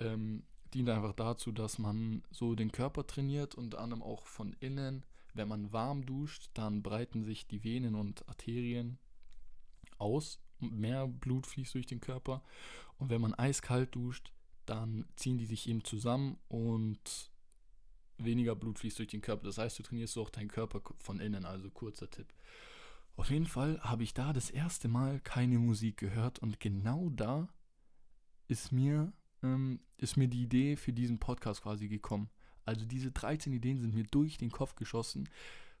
ähm, 0.00 0.42
dient 0.74 0.88
einfach 0.88 1.12
dazu, 1.12 1.52
dass 1.52 1.78
man 1.78 2.22
so 2.30 2.54
den 2.54 2.72
Körper 2.72 3.06
trainiert, 3.06 3.54
unter 3.54 3.80
anderem 3.80 4.02
auch 4.02 4.26
von 4.26 4.56
innen. 4.60 5.04
Wenn 5.34 5.48
man 5.48 5.72
warm 5.72 6.04
duscht, 6.04 6.50
dann 6.54 6.82
breiten 6.82 7.24
sich 7.24 7.46
die 7.46 7.64
Venen 7.64 7.94
und 7.94 8.28
Arterien 8.28 8.98
aus 9.98 10.40
mehr 10.58 11.06
Blut 11.06 11.46
fließt 11.46 11.74
durch 11.74 11.86
den 11.86 12.00
Körper. 12.00 12.42
Und 12.98 13.10
wenn 13.10 13.20
man 13.20 13.34
eiskalt 13.34 13.94
duscht, 13.94 14.32
dann 14.66 15.06
ziehen 15.16 15.38
die 15.38 15.46
sich 15.46 15.68
eben 15.68 15.84
zusammen 15.84 16.38
und 16.48 17.31
weniger 18.24 18.54
Blut 18.54 18.78
fließt 18.78 18.98
durch 18.98 19.08
den 19.08 19.20
Körper. 19.20 19.44
Das 19.44 19.58
heißt, 19.58 19.78
du 19.78 19.82
trainierst 19.82 20.16
auch 20.18 20.30
deinen 20.30 20.48
Körper 20.48 20.82
von 20.98 21.20
innen, 21.20 21.44
also 21.44 21.70
kurzer 21.70 22.10
Tipp. 22.10 22.32
Auf 23.16 23.30
jeden 23.30 23.46
Fall 23.46 23.80
habe 23.82 24.02
ich 24.02 24.14
da 24.14 24.32
das 24.32 24.50
erste 24.50 24.88
Mal 24.88 25.20
keine 25.20 25.58
Musik 25.58 25.98
gehört 25.98 26.38
und 26.38 26.60
genau 26.60 27.10
da 27.10 27.48
ist 28.48 28.72
mir, 28.72 29.12
ähm, 29.42 29.80
ist 29.98 30.16
mir 30.16 30.28
die 30.28 30.42
Idee 30.42 30.76
für 30.76 30.92
diesen 30.92 31.18
Podcast 31.18 31.62
quasi 31.62 31.88
gekommen. 31.88 32.30
Also 32.64 32.86
diese 32.86 33.10
13 33.10 33.52
Ideen 33.52 33.80
sind 33.80 33.94
mir 33.94 34.04
durch 34.04 34.38
den 34.38 34.50
Kopf 34.50 34.76
geschossen. 34.76 35.28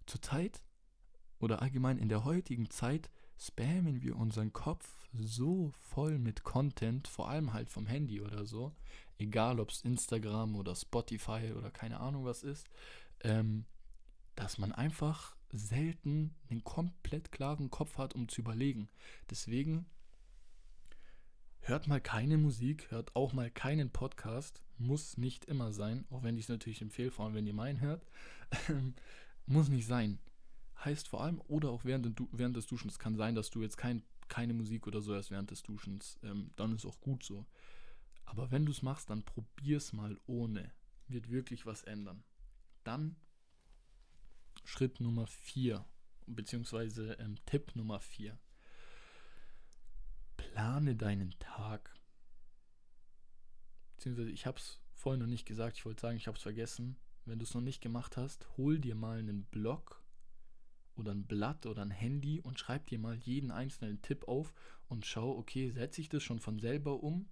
Zurzeit 0.06 0.62
oder 1.38 1.62
allgemein 1.62 1.98
in 1.98 2.08
der 2.08 2.24
heutigen 2.24 2.70
Zeit 2.70 3.10
spammen 3.38 4.02
wir 4.02 4.16
unseren 4.16 4.52
Kopf 4.52 5.08
so 5.12 5.72
voll 5.78 6.18
mit 6.18 6.42
Content, 6.42 7.08
vor 7.08 7.28
allem 7.28 7.52
halt 7.52 7.70
vom 7.70 7.86
Handy 7.86 8.20
oder 8.20 8.46
so, 8.46 8.72
egal 9.18 9.60
ob 9.60 9.70
es 9.70 9.82
Instagram 9.82 10.56
oder 10.56 10.74
Spotify 10.74 11.52
oder 11.56 11.70
keine 11.70 12.00
Ahnung 12.00 12.24
was 12.24 12.42
ist, 12.42 12.68
ähm, 13.20 13.64
dass 14.34 14.58
man 14.58 14.72
einfach 14.72 15.36
selten 15.50 16.34
einen 16.50 16.64
komplett 16.64 17.30
klaren 17.30 17.70
Kopf 17.70 17.98
hat, 17.98 18.14
um 18.14 18.28
zu 18.28 18.40
überlegen. 18.40 18.88
Deswegen 19.30 19.86
hört 21.60 21.86
mal 21.86 22.00
keine 22.00 22.38
Musik, 22.38 22.90
hört 22.90 23.14
auch 23.14 23.32
mal 23.32 23.50
keinen 23.50 23.90
Podcast, 23.90 24.62
muss 24.78 25.18
nicht 25.18 25.44
immer 25.44 25.72
sein, 25.72 26.06
auch 26.10 26.22
wenn 26.22 26.36
ich 26.36 26.44
es 26.44 26.48
natürlich 26.48 26.82
empfehle, 26.82 27.10
vor 27.10 27.26
allem 27.26 27.34
wenn 27.34 27.46
ihr 27.46 27.54
meinen 27.54 27.80
hört, 27.80 28.06
muss 29.46 29.68
nicht 29.68 29.86
sein. 29.86 30.18
Heißt 30.84 31.08
vor 31.08 31.22
allem, 31.22 31.40
oder 31.46 31.70
auch 31.70 31.84
während, 31.84 32.20
während 32.32 32.56
des 32.56 32.66
Duschens, 32.66 32.98
kann 32.98 33.16
sein, 33.16 33.34
dass 33.34 33.50
du 33.50 33.62
jetzt 33.62 33.76
kein, 33.76 34.02
keine 34.28 34.52
Musik 34.52 34.86
oder 34.86 35.00
so 35.00 35.14
erst 35.14 35.30
während 35.30 35.50
des 35.50 35.62
Duschens, 35.62 36.18
ähm, 36.22 36.50
dann 36.56 36.74
ist 36.74 36.86
auch 36.86 37.00
gut 37.00 37.22
so. 37.22 37.46
Aber 38.24 38.50
wenn 38.50 38.66
du 38.66 38.72
es 38.72 38.82
machst, 38.82 39.10
dann 39.10 39.22
probier's 39.22 39.92
mal 39.92 40.18
ohne. 40.26 40.72
Wird 41.06 41.30
wirklich 41.30 41.66
was 41.66 41.82
ändern. 41.84 42.24
Dann 42.82 43.16
Schritt 44.64 45.00
Nummer 45.00 45.26
4, 45.26 45.84
beziehungsweise 46.26 47.12
ähm, 47.14 47.36
Tipp 47.46 47.76
Nummer 47.76 48.00
4. 48.00 48.38
Plane 50.36 50.96
deinen 50.96 51.38
Tag. 51.38 51.94
Beziehungsweise 53.96 54.30
ich 54.30 54.46
habe 54.46 54.58
es 54.58 54.80
vorhin 54.94 55.20
noch 55.20 55.28
nicht 55.28 55.46
gesagt, 55.46 55.76
ich 55.76 55.84
wollte 55.84 56.00
sagen, 56.00 56.16
ich 56.16 56.26
habe 56.26 56.36
es 56.36 56.42
vergessen. 56.42 56.96
Wenn 57.24 57.38
du 57.38 57.44
es 57.44 57.54
noch 57.54 57.60
nicht 57.60 57.80
gemacht 57.80 58.16
hast, 58.16 58.48
hol 58.56 58.80
dir 58.80 58.96
mal 58.96 59.18
einen 59.18 59.44
Block 59.44 60.01
oder 60.96 61.12
ein 61.12 61.26
Blatt 61.26 61.66
oder 61.66 61.82
ein 61.82 61.90
Handy 61.90 62.40
und 62.40 62.58
schreib 62.58 62.86
dir 62.86 62.98
mal 62.98 63.16
jeden 63.16 63.50
einzelnen 63.50 64.02
Tipp 64.02 64.28
auf 64.28 64.52
und 64.88 65.06
schau, 65.06 65.36
okay, 65.36 65.70
setze 65.70 66.00
ich 66.00 66.08
das 66.08 66.22
schon 66.22 66.38
von 66.38 66.58
selber 66.58 67.02
um 67.02 67.26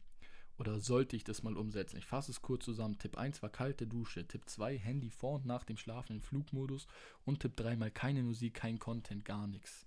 oder 0.61 0.79
sollte 0.79 1.17
ich 1.17 1.25
das 1.25 1.43
mal 1.43 1.57
umsetzen? 1.57 1.97
Ich 1.97 2.05
fasse 2.05 2.31
es 2.31 2.43
kurz 2.43 2.67
zusammen. 2.67 2.99
Tipp 2.99 3.17
1 3.17 3.41
war 3.43 3.49
kalte 3.49 3.87
Dusche. 3.87 4.29
Tipp 4.29 4.43
2 4.47 4.77
Handy 4.77 5.09
vor 5.09 5.37
und 5.37 5.47
nach 5.47 5.65
dem 5.65 5.79
Schlafen 5.79 6.17
in 6.17 6.21
Flugmodus. 6.21 6.87
Und 7.25 7.41
Tipp 7.41 7.57
3 7.57 7.77
mal 7.77 7.91
keine 7.91 8.23
Musik, 8.23 8.53
kein 8.53 8.79
Content, 8.79 9.25
gar 9.25 9.47
nichts. 9.47 9.87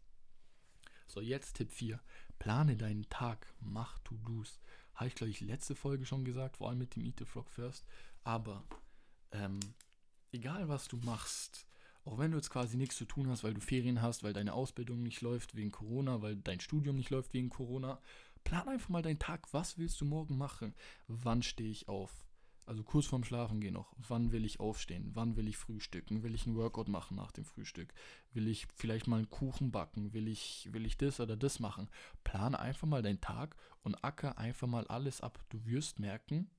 So, 1.05 1.21
jetzt 1.21 1.57
Tipp 1.57 1.71
4. 1.71 1.99
Plane 2.39 2.75
deinen 2.75 3.07
Tag. 3.09 3.53
Mach 3.59 3.99
To-Dos. 3.99 4.59
Habe 4.95 5.09
ich, 5.09 5.13
glaube 5.13 5.29
ich, 5.29 5.41
letzte 5.41 5.75
Folge 5.75 6.07
schon 6.07 6.25
gesagt, 6.25 6.57
vor 6.57 6.69
allem 6.69 6.79
mit 6.79 6.95
dem 6.95 7.03
Eat 7.03 7.19
the 7.19 7.25
Frog 7.25 7.51
First. 7.51 7.85
Aber 8.23 8.63
ähm, 9.31 9.59
egal 10.31 10.69
was 10.69 10.87
du 10.87 10.97
machst, 10.97 11.67
auch 12.05 12.17
wenn 12.17 12.31
du 12.31 12.37
jetzt 12.37 12.49
quasi 12.49 12.77
nichts 12.77 12.97
zu 12.97 13.05
tun 13.05 13.29
hast, 13.29 13.43
weil 13.43 13.53
du 13.53 13.61
Ferien 13.61 14.01
hast, 14.01 14.23
weil 14.23 14.33
deine 14.33 14.53
Ausbildung 14.53 15.03
nicht 15.03 15.21
läuft 15.21 15.55
wegen 15.55 15.71
Corona, 15.71 16.21
weil 16.21 16.35
dein 16.35 16.59
Studium 16.59 16.95
nicht 16.95 17.09
läuft 17.09 17.33
wegen 17.33 17.49
Corona, 17.49 17.99
Plan 18.43 18.67
einfach 18.67 18.89
mal 18.89 19.01
deinen 19.01 19.19
Tag. 19.19 19.53
Was 19.53 19.77
willst 19.77 20.01
du 20.01 20.05
morgen 20.05 20.37
machen? 20.37 20.75
Wann 21.07 21.43
stehe 21.43 21.69
ich 21.69 21.87
auf? 21.87 22.25
Also 22.65 22.83
kurz 22.83 23.07
vorm 23.07 23.23
Schlafen 23.23 23.59
gehen 23.59 23.73
noch. 23.73 23.93
Wann 24.07 24.31
will 24.31 24.45
ich 24.45 24.59
aufstehen? 24.59 25.11
Wann 25.13 25.35
will 25.35 25.47
ich 25.47 25.57
frühstücken? 25.57 26.23
Will 26.23 26.33
ich 26.33 26.45
einen 26.45 26.55
Workout 26.55 26.87
machen 26.87 27.17
nach 27.17 27.31
dem 27.31 27.43
Frühstück? 27.43 27.93
Will 28.31 28.47
ich 28.47 28.67
vielleicht 28.75 29.07
mal 29.07 29.17
einen 29.17 29.29
Kuchen 29.29 29.71
backen? 29.71 30.13
Will 30.13 30.27
ich, 30.27 30.69
will 30.71 30.85
ich 30.85 30.97
das 30.97 31.19
oder 31.19 31.35
das 31.35 31.59
machen? 31.59 31.89
Plane 32.23 32.57
einfach 32.57 32.87
mal 32.87 33.01
deinen 33.01 33.19
Tag 33.19 33.57
und 33.81 34.01
acker 34.03 34.37
einfach 34.37 34.67
mal 34.67 34.87
alles 34.87 35.19
ab. 35.19 35.43
Du 35.49 35.65
wirst 35.65 35.99
merken, 35.99 36.49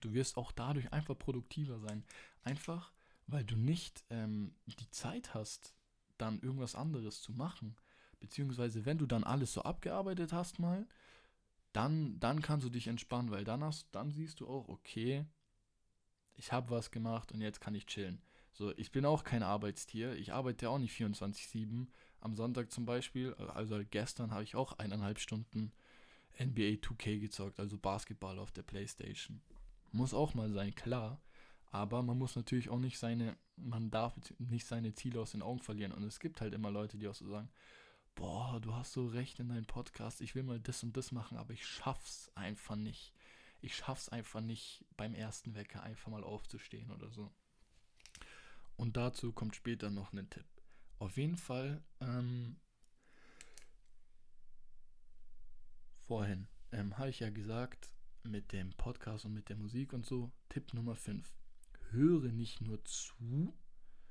du 0.00 0.14
wirst 0.14 0.38
auch 0.38 0.50
dadurch 0.50 0.90
einfach 0.92 1.18
produktiver 1.18 1.78
sein. 1.78 2.02
Einfach, 2.42 2.92
weil 3.26 3.44
du 3.44 3.56
nicht 3.56 4.04
ähm, 4.10 4.54
die 4.66 4.90
Zeit 4.90 5.34
hast, 5.34 5.74
dann 6.18 6.40
irgendwas 6.40 6.74
anderes 6.74 7.20
zu 7.20 7.32
machen. 7.32 7.76
Beziehungsweise, 8.20 8.86
wenn 8.86 8.98
du 8.98 9.06
dann 9.06 9.24
alles 9.24 9.52
so 9.52 9.62
abgearbeitet 9.62 10.32
hast 10.32 10.58
mal, 10.58 10.86
dann, 11.72 12.18
dann 12.20 12.40
kannst 12.40 12.64
du 12.64 12.70
dich 12.70 12.86
entspannen, 12.86 13.30
weil 13.30 13.44
dann, 13.44 13.62
hast, 13.62 13.88
dann 13.92 14.10
siehst 14.10 14.40
du 14.40 14.48
auch, 14.48 14.68
okay, 14.68 15.26
ich 16.34 16.52
habe 16.52 16.70
was 16.70 16.90
gemacht 16.90 17.32
und 17.32 17.40
jetzt 17.40 17.60
kann 17.60 17.74
ich 17.74 17.86
chillen. 17.86 18.22
So, 18.52 18.72
ich 18.78 18.90
bin 18.90 19.04
auch 19.04 19.24
kein 19.24 19.42
Arbeitstier. 19.42 20.14
Ich 20.14 20.32
arbeite 20.32 20.70
auch 20.70 20.78
nicht 20.78 20.98
24-7. 20.98 21.88
Am 22.20 22.34
Sonntag 22.34 22.72
zum 22.72 22.86
Beispiel, 22.86 23.34
also 23.34 23.78
gestern 23.90 24.30
habe 24.30 24.44
ich 24.44 24.56
auch 24.56 24.78
eineinhalb 24.78 25.18
Stunden 25.18 25.72
NBA 26.38 26.80
2K 26.80 27.18
gezockt, 27.20 27.60
also 27.60 27.76
Basketball 27.76 28.38
auf 28.38 28.52
der 28.52 28.62
Playstation. 28.62 29.42
Muss 29.92 30.14
auch 30.14 30.34
mal 30.34 30.50
sein, 30.50 30.74
klar. 30.74 31.20
Aber 31.70 32.02
man 32.02 32.18
muss 32.18 32.36
natürlich 32.36 32.68
auch 32.68 32.78
nicht 32.78 32.98
seine, 32.98 33.36
man 33.56 33.90
darf 33.90 34.14
nicht 34.38 34.66
seine 34.66 34.94
Ziele 34.94 35.20
aus 35.20 35.32
den 35.32 35.42
Augen 35.42 35.60
verlieren. 35.60 35.92
Und 35.92 36.04
es 36.04 36.20
gibt 36.20 36.40
halt 36.40 36.54
immer 36.54 36.70
Leute, 36.70 36.98
die 36.98 37.08
auch 37.08 37.14
so 37.14 37.28
sagen, 37.28 37.50
boah, 38.14 38.58
du 38.60 38.74
hast 38.74 38.92
so 38.92 39.06
recht 39.06 39.38
in 39.38 39.48
deinem 39.48 39.66
Podcast, 39.66 40.20
ich 40.20 40.34
will 40.34 40.42
mal 40.42 40.58
das 40.58 40.82
und 40.82 40.96
das 40.96 41.12
machen, 41.12 41.36
aber 41.36 41.52
ich 41.52 41.66
schaff's 41.66 42.32
einfach 42.34 42.76
nicht. 42.76 43.12
Ich 43.60 43.76
schaff's 43.76 44.08
einfach 44.08 44.40
nicht, 44.40 44.84
beim 44.96 45.14
ersten 45.14 45.54
Wecker 45.54 45.82
einfach 45.82 46.10
mal 46.10 46.24
aufzustehen 46.24 46.90
oder 46.90 47.10
so. 47.10 47.30
Und 48.76 48.96
dazu 48.96 49.32
kommt 49.32 49.56
später 49.56 49.90
noch 49.90 50.12
ein 50.12 50.28
Tipp. 50.28 50.46
Auf 50.98 51.16
jeden 51.16 51.36
Fall, 51.36 51.82
ähm, 52.00 52.56
vorhin 56.06 56.48
ähm, 56.72 56.96
habe 56.98 57.10
ich 57.10 57.20
ja 57.20 57.30
gesagt, 57.30 57.90
mit 58.22 58.52
dem 58.52 58.70
Podcast 58.72 59.24
und 59.24 59.34
mit 59.34 59.48
der 59.48 59.56
Musik 59.56 59.92
und 59.92 60.04
so, 60.04 60.30
Tipp 60.48 60.74
Nummer 60.74 60.96
5. 60.96 61.32
Höre 61.90 62.32
nicht 62.32 62.60
nur 62.60 62.84
zu, 62.84 63.54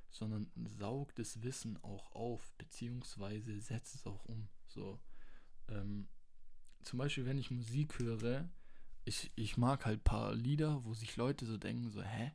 sondern 0.10 0.50
saug 0.64 1.14
das 1.16 1.42
Wissen 1.44 1.78
auch 1.84 2.12
auf, 2.14 2.54
beziehungsweise 2.58 3.60
setzt 3.60 3.96
es 3.96 4.08
auch 4.08 4.26
um. 4.26 4.48
So, 4.68 5.00
ähm, 5.68 6.08
zum 6.84 7.00
Beispiel, 7.00 7.26
wenn 7.26 7.38
ich 7.38 7.52
Musik 7.52 8.00
höre, 8.00 8.50
ich, 9.04 9.32
ich 9.36 9.58
mag 9.58 9.86
halt 9.86 10.00
ein 10.00 10.04
paar 10.04 10.34
Lieder, 10.34 10.84
wo 10.86 10.94
sich 10.94 11.16
Leute 11.16 11.46
so 11.46 11.58
denken, 11.58 11.90
so, 11.90 12.02
hä? 12.02 12.32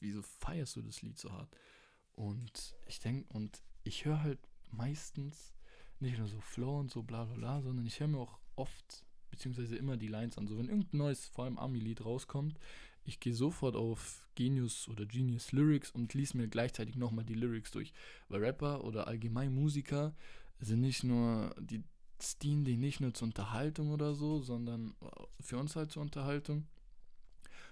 Wieso 0.00 0.22
feierst 0.22 0.76
du 0.76 0.82
das 0.82 1.00
Lied 1.02 1.18
so 1.18 1.32
hart? 1.32 1.56
Und 2.14 2.76
ich 2.86 3.00
denke, 3.00 3.32
und 3.32 3.62
ich 3.84 4.04
höre 4.04 4.22
halt 4.22 4.40
meistens 4.70 5.54
nicht 6.00 6.18
nur 6.18 6.28
so 6.28 6.40
Flow 6.40 6.78
und 6.78 6.90
so 6.90 7.02
bla 7.02 7.24
bla 7.24 7.34
bla, 7.34 7.62
sondern 7.62 7.86
ich 7.86 8.00
höre 8.00 8.08
mir 8.08 8.18
auch 8.18 8.38
oft, 8.56 9.04
beziehungsweise 9.30 9.76
immer 9.76 9.96
die 9.96 10.08
Lines 10.08 10.36
an. 10.36 10.46
So, 10.46 10.58
wenn 10.58 10.68
irgendein 10.68 10.98
neues, 10.98 11.26
vor 11.26 11.44
allem 11.44 11.58
Ami-Lied 11.58 12.04
rauskommt, 12.04 12.58
ich 13.08 13.20
gehe 13.20 13.34
sofort 13.34 13.74
auf 13.74 14.28
Genius 14.34 14.86
oder 14.88 15.06
Genius 15.06 15.52
Lyrics 15.52 15.90
und 15.90 16.14
lese 16.14 16.36
mir 16.36 16.46
gleichzeitig 16.46 16.96
nochmal 16.96 17.24
die 17.24 17.34
Lyrics 17.34 17.70
durch. 17.70 17.92
Weil 18.28 18.44
Rapper 18.44 18.84
oder 18.84 19.08
allgemein 19.08 19.54
Musiker 19.54 20.14
sind 20.60 20.80
nicht 20.82 21.04
nur, 21.04 21.54
die 21.58 21.82
dienen 22.42 22.64
die 22.64 22.76
nicht 22.76 23.00
nur 23.00 23.14
zur 23.14 23.26
Unterhaltung 23.26 23.90
oder 23.90 24.14
so, 24.14 24.40
sondern 24.42 24.94
äh, 25.00 25.42
für 25.42 25.56
uns 25.56 25.76
halt 25.76 25.90
zur 25.90 26.02
Unterhaltung, 26.02 26.66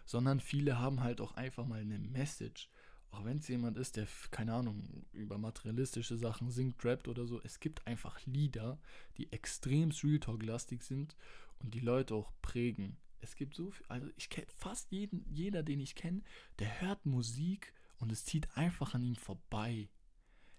sondern 0.04 0.40
viele 0.40 0.78
haben 0.78 1.02
halt 1.02 1.20
auch 1.20 1.34
einfach 1.34 1.66
mal 1.66 1.80
eine 1.80 1.98
Message. 1.98 2.70
Auch 3.10 3.24
wenn 3.24 3.38
es 3.38 3.48
jemand 3.48 3.76
ist, 3.76 3.96
der, 3.96 4.06
keine 4.30 4.54
Ahnung, 4.54 5.04
über 5.12 5.38
materialistische 5.38 6.16
Sachen 6.16 6.50
singt, 6.50 6.84
rappt 6.84 7.08
oder 7.08 7.26
so, 7.26 7.40
es 7.42 7.60
gibt 7.60 7.86
einfach 7.86 8.24
Lieder, 8.26 8.78
die 9.16 9.32
extrem 9.32 9.90
Real 9.90 10.20
Talk-lastig 10.20 10.82
sind 10.82 11.16
und 11.58 11.74
die 11.74 11.80
Leute 11.80 12.14
auch 12.14 12.32
prägen. 12.42 12.96
Es 13.20 13.36
gibt 13.36 13.54
so 13.54 13.70
viel, 13.70 13.86
also 13.88 14.08
ich 14.16 14.28
kenne 14.28 14.46
fast 14.56 14.90
jeden, 14.90 15.24
jeder, 15.28 15.62
den 15.62 15.80
ich 15.80 15.94
kenne, 15.94 16.22
der 16.58 16.80
hört 16.80 17.06
Musik 17.06 17.72
und 17.98 18.12
es 18.12 18.24
zieht 18.24 18.56
einfach 18.56 18.94
an 18.94 19.02
ihm 19.02 19.16
vorbei. 19.16 19.88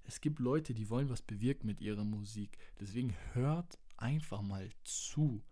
Es 0.04 0.22
gibt 0.22 0.40
Leute, 0.40 0.74
die 0.74 0.90
wollen 0.90 1.10
was 1.10 1.22
bewirken 1.22 1.68
mit 1.68 1.82
ihrer 1.82 2.04
Musik. 2.04 2.58
Deswegen 2.80 3.14
hört 3.34 3.78
einfach 3.98 4.42
mal 4.42 4.70
zu. 4.84 5.44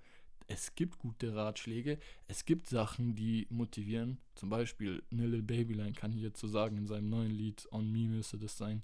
Es 0.47 0.75
gibt 0.75 0.99
gute 0.99 1.35
Ratschläge, 1.35 1.97
es 2.27 2.45
gibt 2.45 2.67
Sachen, 2.67 3.15
die 3.15 3.47
motivieren. 3.49 4.19
Zum 4.35 4.49
Beispiel 4.49 5.03
Little 5.09 5.41
Babyline 5.41 5.93
kann 5.93 6.11
hier 6.11 6.33
zu 6.33 6.47
sagen 6.47 6.77
in 6.77 6.87
seinem 6.87 7.09
neuen 7.09 7.31
Lied 7.31 7.67
On 7.71 7.91
Me 7.91 8.07
müsste 8.07 8.37
das 8.37 8.57
sein. 8.57 8.83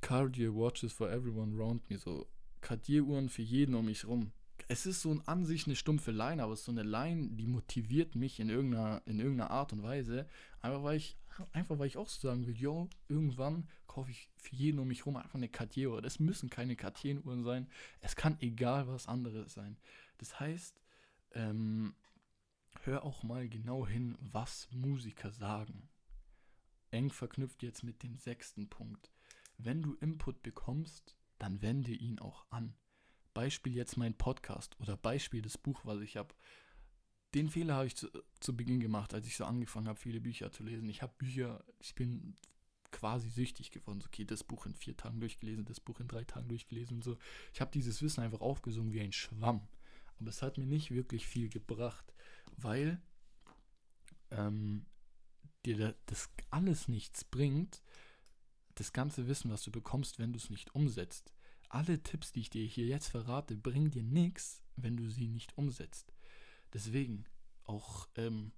Cartier 0.00 0.54
Watches 0.54 0.92
for 0.92 1.10
everyone 1.10 1.56
around 1.56 1.88
me. 1.88 1.98
So 1.98 2.26
Cartier-Uhren 2.60 3.28
für 3.28 3.42
jeden 3.42 3.74
um 3.74 3.86
mich 3.86 4.06
rum 4.06 4.32
es 4.68 4.86
ist 4.86 5.02
so 5.02 5.20
an 5.26 5.44
sich 5.44 5.66
eine 5.66 5.76
stumpfe 5.76 6.10
Line, 6.10 6.42
aber 6.42 6.52
es 6.52 6.60
ist 6.60 6.66
so 6.66 6.72
eine 6.72 6.82
Line, 6.82 7.30
die 7.32 7.46
motiviert 7.46 8.14
mich 8.14 8.40
in 8.40 8.48
irgendeiner, 8.48 9.02
in 9.06 9.18
irgendeiner 9.18 9.50
Art 9.50 9.72
und 9.72 9.82
Weise. 9.82 10.26
Einfach 10.60 10.82
weil 10.82 10.96
ich, 10.96 11.16
einfach 11.52 11.78
weil 11.78 11.86
ich 11.86 11.96
auch 11.96 12.08
so 12.08 12.28
sagen 12.28 12.46
will, 12.46 12.56
yo, 12.56 12.88
irgendwann 13.08 13.68
kaufe 13.86 14.10
ich 14.10 14.30
für 14.36 14.56
jeden 14.56 14.78
um 14.78 14.88
mich 14.88 15.00
herum 15.00 15.16
einfach 15.16 15.34
eine 15.34 15.48
Cartier-Uhr. 15.48 16.02
Das 16.02 16.18
müssen 16.18 16.50
keine 16.50 16.76
Cartier-Uhren 16.76 17.44
sein. 17.44 17.68
Es 18.00 18.16
kann 18.16 18.36
egal 18.40 18.88
was 18.88 19.06
anderes 19.06 19.54
sein. 19.54 19.76
Das 20.18 20.40
heißt, 20.40 20.80
ähm, 21.32 21.94
hör 22.82 23.04
auch 23.04 23.22
mal 23.22 23.48
genau 23.48 23.86
hin, 23.86 24.16
was 24.20 24.68
Musiker 24.72 25.30
sagen. 25.30 25.88
Eng 26.90 27.10
verknüpft 27.10 27.62
jetzt 27.62 27.82
mit 27.82 28.02
dem 28.02 28.16
sechsten 28.16 28.68
Punkt. 28.68 29.10
Wenn 29.58 29.82
du 29.82 29.94
Input 29.94 30.42
bekommst, 30.42 31.16
dann 31.38 31.60
wende 31.60 31.92
ihn 31.92 32.18
auch 32.18 32.46
an. 32.50 32.74
Beispiel 33.34 33.74
jetzt 33.74 33.96
mein 33.96 34.14
Podcast 34.14 34.78
oder 34.80 34.96
Beispiel 34.96 35.42
das 35.42 35.58
Buch, 35.58 35.80
was 35.84 36.00
ich 36.00 36.16
habe. 36.16 36.34
Den 37.34 37.50
Fehler 37.50 37.74
habe 37.74 37.86
ich 37.86 37.96
zu, 37.96 38.08
zu, 38.40 38.56
Beginn 38.56 38.80
gemacht, 38.80 39.12
als 39.12 39.26
ich 39.26 39.36
so 39.36 39.44
angefangen 39.44 39.88
habe, 39.88 39.98
viele 39.98 40.20
Bücher 40.20 40.52
zu 40.52 40.62
lesen. 40.62 40.88
Ich 40.88 41.02
habe 41.02 41.12
Bücher, 41.18 41.64
ich 41.80 41.94
bin 41.96 42.36
quasi 42.92 43.28
süchtig 43.28 43.72
geworden. 43.72 44.00
So, 44.00 44.06
okay, 44.06 44.24
das 44.24 44.44
Buch 44.44 44.66
in 44.66 44.74
vier 44.74 44.96
Tagen 44.96 45.18
durchgelesen, 45.18 45.64
das 45.64 45.80
Buch 45.80 45.98
in 45.98 46.06
drei 46.06 46.22
Tagen 46.22 46.48
durchgelesen 46.48 46.98
und 46.98 47.02
so. 47.02 47.18
Ich 47.52 47.60
habe 47.60 47.72
dieses 47.72 48.00
Wissen 48.02 48.22
einfach 48.22 48.40
aufgesungen 48.40 48.92
wie 48.92 49.00
ein 49.00 49.12
Schwamm. 49.12 49.66
Aber 50.20 50.30
es 50.30 50.42
hat 50.42 50.58
mir 50.58 50.66
nicht 50.66 50.92
wirklich 50.92 51.26
viel 51.26 51.48
gebracht, 51.48 52.14
weil 52.56 53.02
ähm, 54.30 54.86
dir 55.66 55.96
das 56.06 56.30
alles 56.50 56.86
nichts 56.86 57.24
bringt, 57.24 57.82
das 58.76 58.92
ganze 58.92 59.26
Wissen, 59.26 59.50
was 59.50 59.62
du 59.62 59.72
bekommst, 59.72 60.20
wenn 60.20 60.32
du 60.32 60.38
es 60.38 60.50
nicht 60.50 60.74
umsetzt. 60.74 61.33
Alle 61.74 62.00
Tipps, 62.00 62.30
die 62.30 62.42
ich 62.42 62.50
dir 62.50 62.64
hier 62.64 62.86
jetzt 62.86 63.08
verrate, 63.08 63.56
bringen 63.56 63.90
dir 63.90 64.04
nichts, 64.04 64.62
wenn 64.76 64.96
du 64.96 65.10
sie 65.10 65.26
nicht 65.26 65.58
umsetzt. 65.58 66.14
Deswegen 66.72 67.24
auch 67.64 68.06
ähm, 68.14 68.52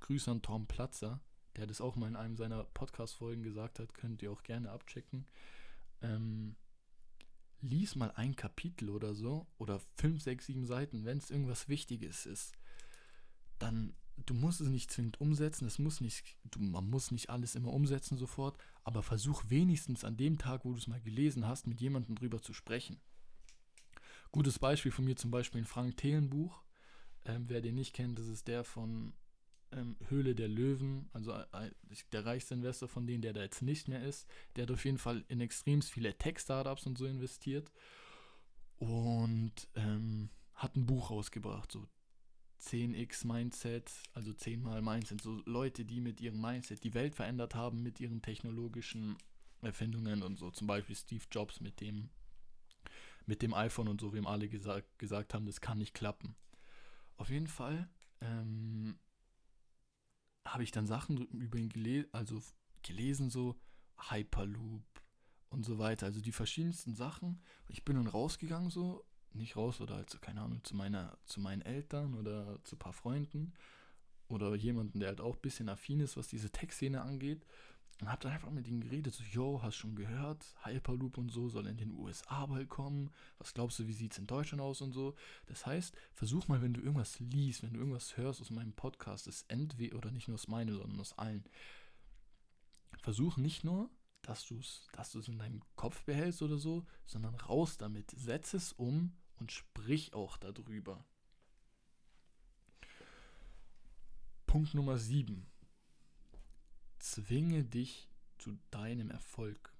Grüße 0.00 0.28
an 0.28 0.42
Tom 0.42 0.66
Platzer, 0.66 1.20
der 1.54 1.68
das 1.68 1.80
auch 1.80 1.94
mal 1.94 2.08
in 2.08 2.16
einem 2.16 2.36
seiner 2.36 2.64
Podcast-Folgen 2.64 3.44
gesagt 3.44 3.78
hat, 3.78 3.94
könnt 3.94 4.22
ihr 4.22 4.32
auch 4.32 4.42
gerne 4.42 4.72
abchecken. 4.72 5.28
Ähm, 6.00 6.56
lies 7.60 7.94
mal 7.94 8.10
ein 8.16 8.34
Kapitel 8.34 8.90
oder 8.90 9.14
so, 9.14 9.46
oder 9.58 9.80
fünf, 9.96 10.20
sechs, 10.20 10.46
sieben 10.46 10.66
Seiten, 10.66 11.04
wenn 11.04 11.18
es 11.18 11.30
irgendwas 11.30 11.68
Wichtiges 11.68 12.26
ist, 12.26 12.54
dann 13.60 13.94
du 14.16 14.34
musst 14.34 14.60
es 14.60 14.68
nicht 14.68 14.90
zwingend 14.90 15.20
umsetzen, 15.20 15.66
es 15.66 15.78
muss 15.78 16.00
nicht, 16.00 16.36
du, 16.44 16.60
man 16.60 16.88
muss 16.88 17.10
nicht 17.10 17.30
alles 17.30 17.54
immer 17.54 17.72
umsetzen 17.72 18.18
sofort, 18.18 18.58
aber 18.84 19.02
versuch 19.02 19.44
wenigstens 19.48 20.04
an 20.04 20.16
dem 20.16 20.38
Tag, 20.38 20.64
wo 20.64 20.72
du 20.72 20.78
es 20.78 20.86
mal 20.86 21.00
gelesen 21.00 21.46
hast, 21.46 21.66
mit 21.66 21.80
jemandem 21.80 22.14
drüber 22.16 22.40
zu 22.40 22.52
sprechen. 22.52 23.00
Gutes 24.30 24.58
Beispiel 24.58 24.92
von 24.92 25.04
mir 25.04 25.16
zum 25.16 25.30
Beispiel 25.30 25.60
ein 25.60 25.66
Frank 25.66 25.96
Thelen 25.98 26.30
Buch. 26.30 26.62
Ähm, 27.24 27.44
wer 27.48 27.60
den 27.60 27.74
nicht 27.74 27.94
kennt, 27.94 28.18
das 28.18 28.26
ist 28.26 28.48
der 28.48 28.64
von 28.64 29.12
ähm, 29.72 29.96
Höhle 30.08 30.34
der 30.34 30.48
Löwen, 30.48 31.08
also 31.12 31.32
äh, 31.32 31.70
der 32.12 32.24
reichste 32.24 32.54
Investor 32.54 32.88
von 32.88 33.06
denen, 33.06 33.22
der 33.22 33.32
da 33.32 33.42
jetzt 33.42 33.62
nicht 33.62 33.88
mehr 33.88 34.02
ist. 34.02 34.26
Der 34.56 34.62
hat 34.62 34.70
auf 34.70 34.84
jeden 34.84 34.98
Fall 34.98 35.24
in 35.28 35.40
extrem 35.40 35.82
viele 35.82 36.16
Tech-Startups 36.16 36.86
und 36.86 36.98
so 36.98 37.06
investiert 37.06 37.70
und 38.78 39.52
ähm, 39.74 40.30
hat 40.54 40.76
ein 40.76 40.86
Buch 40.86 41.10
rausgebracht, 41.10 41.70
so 41.70 41.86
10x 42.62 43.26
Mindset, 43.26 43.92
also 44.14 44.32
10 44.32 44.62
mal 44.62 44.82
Mindset, 44.82 45.20
so 45.20 45.42
Leute, 45.46 45.84
die 45.84 46.00
mit 46.00 46.20
ihrem 46.20 46.40
Mindset 46.40 46.84
die 46.84 46.94
Welt 46.94 47.14
verändert 47.14 47.54
haben, 47.54 47.82
mit 47.82 48.00
ihren 48.00 48.22
technologischen 48.22 49.16
Erfindungen 49.62 50.22
und 50.22 50.38
so, 50.38 50.50
zum 50.50 50.66
Beispiel 50.66 50.96
Steve 50.96 51.24
Jobs 51.30 51.60
mit 51.60 51.80
dem, 51.80 52.10
mit 53.26 53.42
dem 53.42 53.54
iPhone 53.54 53.88
und 53.88 54.00
so, 54.00 54.12
wie 54.12 54.18
ihm 54.18 54.26
alle 54.26 54.48
gesagt, 54.48 54.98
gesagt 54.98 55.34
haben, 55.34 55.46
das 55.46 55.60
kann 55.60 55.78
nicht 55.78 55.94
klappen. 55.94 56.36
Auf 57.16 57.30
jeden 57.30 57.48
Fall 57.48 57.88
ähm, 58.20 58.98
habe 60.46 60.62
ich 60.62 60.70
dann 60.70 60.86
Sachen 60.86 61.18
über 61.28 61.58
ihn 61.58 61.68
gele 61.68 62.08
also 62.12 62.40
gelesen, 62.82 63.30
so 63.30 63.60
Hyperloop 64.10 64.84
und 65.50 65.64
so 65.64 65.78
weiter, 65.78 66.06
also 66.06 66.20
die 66.20 66.32
verschiedensten 66.32 66.94
Sachen. 66.94 67.40
Ich 67.68 67.84
bin 67.84 67.96
dann 67.96 68.06
rausgegangen 68.06 68.70
so 68.70 69.04
nicht 69.34 69.56
raus 69.56 69.80
oder 69.80 69.96
halt, 69.96 70.20
keine 70.22 70.40
Ahnung, 70.42 70.62
zu, 70.64 70.76
meiner, 70.76 71.16
zu 71.24 71.40
meinen 71.40 71.62
Eltern 71.62 72.14
oder 72.14 72.58
zu 72.64 72.76
ein 72.76 72.78
paar 72.78 72.92
Freunden 72.92 73.52
oder 74.28 74.54
jemanden, 74.54 75.00
der 75.00 75.10
halt 75.10 75.20
auch 75.20 75.36
ein 75.36 75.42
bisschen 75.42 75.68
affin 75.68 76.00
ist, 76.00 76.16
was 76.16 76.28
diese 76.28 76.50
Tech-Szene 76.50 77.02
angeht. 77.02 77.46
Und 78.00 78.10
hab 78.10 78.20
dann 78.20 78.32
einfach 78.32 78.50
mit 78.50 78.66
ihnen 78.66 78.80
geredet, 78.80 79.14
so, 79.14 79.22
yo, 79.22 79.62
hast 79.62 79.76
schon 79.76 79.94
gehört, 79.94 80.44
Hyperloop 80.64 81.18
und 81.18 81.28
so 81.28 81.48
soll 81.48 81.68
in 81.68 81.76
den 81.76 81.92
USA 81.92 82.46
bald 82.46 82.68
kommen. 82.68 83.10
Was 83.38 83.54
glaubst 83.54 83.78
du, 83.78 83.86
wie 83.86 83.92
sieht 83.92 84.12
es 84.12 84.18
in 84.18 84.26
Deutschland 84.26 84.60
aus 84.60 84.80
und 84.80 84.92
so? 84.92 85.14
Das 85.46 85.66
heißt, 85.66 85.94
versuch 86.14 86.48
mal, 86.48 86.62
wenn 86.62 86.74
du 86.74 86.80
irgendwas 86.80 87.20
liest, 87.20 87.62
wenn 87.62 87.74
du 87.74 87.78
irgendwas 87.78 88.16
hörst 88.16 88.40
aus 88.40 88.50
meinem 88.50 88.72
Podcast, 88.72 89.28
ist 89.28 89.44
entweder, 89.48 89.96
oder 89.96 90.10
nicht 90.10 90.26
nur 90.26 90.34
aus 90.34 90.48
meinem, 90.48 90.74
sondern 90.74 90.98
aus 90.98 91.16
allen, 91.16 91.44
versuch 93.02 93.36
nicht 93.36 93.62
nur, 93.62 93.88
dass 94.22 94.46
du 94.46 94.58
es 94.58 94.88
dass 94.92 95.14
in 95.14 95.38
deinem 95.38 95.62
Kopf 95.76 96.02
behältst 96.04 96.42
oder 96.42 96.56
so, 96.56 96.84
sondern 97.06 97.34
raus 97.34 97.76
damit. 97.76 98.10
Setz 98.10 98.54
es 98.54 98.72
um 98.72 99.12
und 99.38 99.52
sprich 99.52 100.14
auch 100.14 100.36
darüber. 100.36 101.04
Punkt 104.46 104.74
Nummer 104.74 104.98
7. 104.98 105.46
Zwinge 106.98 107.64
dich 107.64 108.08
zu 108.38 108.58
deinem 108.70 109.10
Erfolg. 109.10 109.72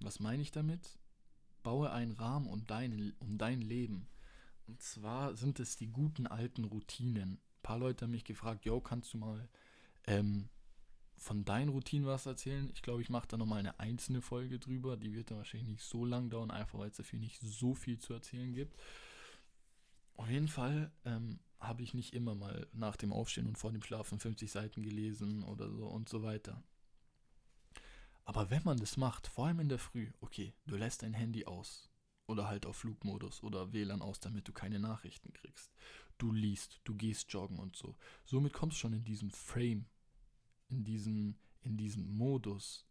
Was 0.00 0.20
meine 0.20 0.42
ich 0.42 0.50
damit? 0.50 0.98
Baue 1.62 1.90
einen 1.90 2.12
Rahmen 2.12 2.46
um 2.46 2.66
dein, 2.66 3.14
um 3.18 3.38
dein 3.38 3.60
Leben. 3.60 4.08
Und 4.66 4.82
zwar 4.82 5.34
sind 5.36 5.60
es 5.60 5.76
die 5.76 5.88
guten 5.88 6.26
alten 6.26 6.64
Routinen. 6.64 7.34
Ein 7.34 7.62
paar 7.62 7.78
Leute 7.78 8.04
haben 8.04 8.12
mich 8.12 8.24
gefragt, 8.24 8.64
yo, 8.64 8.80
kannst 8.80 9.14
du 9.14 9.18
mal 9.18 9.48
ähm, 10.06 10.48
von 11.18 11.44
deinen 11.44 11.70
Routinen 11.70 12.06
was 12.06 12.26
erzählen. 12.26 12.70
Ich 12.72 12.82
glaube, 12.82 13.02
ich 13.02 13.10
mache 13.10 13.28
da 13.28 13.36
nochmal 13.36 13.60
eine 13.60 13.78
einzelne 13.80 14.20
Folge 14.20 14.58
drüber. 14.58 14.96
Die 14.96 15.14
wird 15.14 15.30
dann 15.30 15.38
wahrscheinlich 15.38 15.68
nicht 15.68 15.82
so 15.84 16.04
lang 16.04 16.30
dauern, 16.30 16.50
einfach 16.50 16.78
weil 16.78 16.90
es 16.90 16.96
dafür 16.96 17.18
nicht 17.18 17.40
so 17.40 17.74
viel 17.74 17.98
zu 17.98 18.12
erzählen 18.12 18.52
gibt. 18.52 18.76
Auf 20.14 20.30
jeden 20.30 20.48
Fall 20.48 20.92
ähm, 21.04 21.38
habe 21.60 21.82
ich 21.82 21.94
nicht 21.94 22.14
immer 22.14 22.34
mal 22.34 22.66
nach 22.72 22.96
dem 22.96 23.12
Aufstehen 23.12 23.46
und 23.46 23.58
vor 23.58 23.72
dem 23.72 23.82
Schlafen 23.82 24.18
50 24.18 24.50
Seiten 24.50 24.82
gelesen 24.82 25.42
oder 25.44 25.70
so 25.70 25.86
und 25.86 26.08
so 26.08 26.22
weiter. 26.22 26.62
Aber 28.24 28.50
wenn 28.50 28.64
man 28.64 28.78
das 28.78 28.96
macht, 28.96 29.28
vor 29.28 29.46
allem 29.46 29.60
in 29.60 29.68
der 29.68 29.78
Früh, 29.78 30.10
okay, 30.20 30.54
du 30.66 30.76
lässt 30.76 31.02
dein 31.02 31.14
Handy 31.14 31.46
aus 31.46 31.88
oder 32.26 32.48
halt 32.48 32.66
auf 32.66 32.76
Flugmodus 32.76 33.42
oder 33.42 33.72
WLAN 33.72 34.02
aus, 34.02 34.20
damit 34.20 34.48
du 34.48 34.52
keine 34.52 34.80
Nachrichten 34.80 35.32
kriegst. 35.32 35.72
Du 36.18 36.32
liest, 36.32 36.80
du 36.84 36.94
gehst 36.94 37.32
joggen 37.32 37.58
und 37.58 37.76
so. 37.76 37.94
Somit 38.24 38.52
kommst 38.52 38.76
du 38.76 38.80
schon 38.80 38.94
in 38.94 39.04
diesen 39.04 39.30
Frame, 39.30 39.86
in 40.68 40.84
diesen, 40.84 41.38
in 41.60 41.76
diesen 41.76 42.16
Modus, 42.16 42.86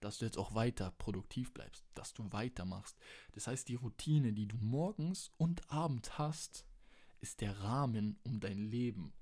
dass 0.00 0.18
du 0.18 0.24
jetzt 0.24 0.38
auch 0.38 0.54
weiter 0.54 0.92
produktiv 0.92 1.52
bleibst, 1.52 1.84
dass 1.94 2.14
du 2.14 2.30
weitermachst. 2.32 2.96
Das 3.32 3.46
heißt, 3.46 3.68
die 3.68 3.74
Routine, 3.74 4.32
die 4.32 4.46
du 4.46 4.56
morgens 4.58 5.30
und 5.36 5.70
abends 5.70 6.18
hast, 6.18 6.64
ist 7.20 7.40
der 7.40 7.58
Rahmen 7.60 8.18
um 8.22 8.40
dein 8.40 8.58
Leben. 8.58 9.12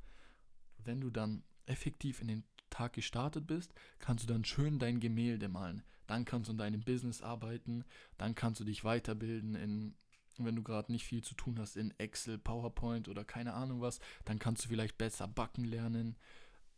Wenn 0.79 1.01
du 1.01 1.11
dann 1.11 1.45
effektiv 1.65 2.21
in 2.21 2.29
den 2.29 2.45
Tag 2.69 2.93
gestartet 2.93 3.47
bist, 3.47 3.73
kannst 3.99 4.25
du 4.25 4.29
dann 4.33 4.45
schön 4.45 4.79
dein 4.79 5.01
Gemälde 5.01 5.49
malen. 5.49 5.83
Dann 6.07 6.25
kannst 6.25 6.49
du 6.49 6.53
in 6.53 6.59
deinem 6.59 6.83
Business 6.83 7.23
arbeiten, 7.23 7.85
dann 8.19 8.35
kannst 8.35 8.61
du 8.61 8.65
dich 8.65 8.85
weiterbilden 8.85 9.55
in 9.55 9.95
wenn 10.39 10.57
du 10.57 10.63
gerade 10.63 10.93
nicht 10.93 11.07
viel 11.07 11.23
zu 11.23 11.35
tun 11.35 11.59
hast 11.59 11.77
in 11.77 11.95
Excel, 11.99 12.39
PowerPoint 12.39 13.09
oder 13.09 13.25
keine 13.25 13.55
Ahnung 13.55 13.81
was, 13.81 14.01
dann 14.25 14.39
kannst 14.39 14.65
du 14.65 14.69
vielleicht 14.69 14.99
besser 14.99 15.27
backen 15.29 15.65
lernen 15.65 16.17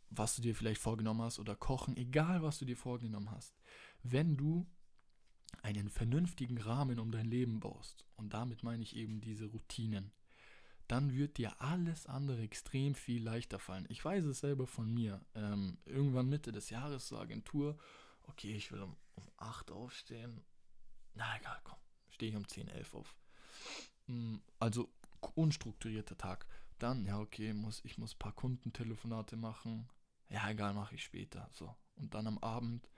was 0.09 0.35
du 0.35 0.41
dir 0.41 0.55
vielleicht 0.55 0.81
vorgenommen 0.81 1.21
hast 1.21 1.39
oder 1.39 1.55
kochen, 1.55 1.95
egal 1.97 2.41
was 2.41 2.59
du 2.59 2.65
dir 2.65 2.77
vorgenommen 2.77 3.31
hast. 3.31 3.55
Wenn 4.03 4.37
du 4.37 4.67
einen 5.61 5.89
vernünftigen 5.89 6.57
Rahmen 6.57 6.99
um 6.99 7.11
dein 7.11 7.25
Leben 7.25 7.59
baust, 7.59 8.05
und 8.15 8.33
damit 8.33 8.63
meine 8.63 8.83
ich 8.83 8.95
eben 8.95 9.21
diese 9.21 9.45
Routinen, 9.45 10.11
dann 10.87 11.13
wird 11.13 11.37
dir 11.37 11.61
alles 11.61 12.07
andere 12.07 12.41
extrem 12.41 12.95
viel 12.95 13.23
leichter 13.23 13.59
fallen. 13.59 13.85
Ich 13.89 14.03
weiß 14.03 14.25
es 14.25 14.39
selber 14.39 14.65
von 14.65 14.91
mir. 14.91 15.23
Ähm, 15.35 15.77
irgendwann 15.85 16.29
Mitte 16.29 16.51
des 16.51 16.71
Jahres 16.71 17.07
zur 17.07 17.21
Agentur, 17.21 17.77
okay, 18.23 18.55
ich 18.55 18.71
will 18.71 18.81
um, 18.81 18.95
um 19.13 19.29
8 19.37 19.71
aufstehen. 19.71 20.41
Na 21.13 21.37
egal, 21.37 21.59
komm, 21.63 21.77
stehe 22.09 22.31
ich 22.31 22.35
um 22.35 22.47
10, 22.47 22.69
11 22.69 22.95
auf. 22.95 23.15
Hm, 24.07 24.41
also 24.59 24.89
unstrukturierter 25.35 26.17
Tag. 26.17 26.47
Dann, 26.79 27.05
ja, 27.05 27.19
okay, 27.19 27.53
muss, 27.53 27.81
ich 27.83 27.97
muss 27.97 28.15
ein 28.15 28.19
paar 28.19 28.33
Kundentelefonate 28.33 29.35
machen, 29.35 29.87
ja, 30.29 30.49
egal, 30.49 30.73
mache 30.73 30.95
ich 30.95 31.03
später. 31.03 31.49
So. 31.53 31.75
Und 31.95 32.13
dann 32.13 32.27
am 32.27 32.37
Abend 32.39 32.89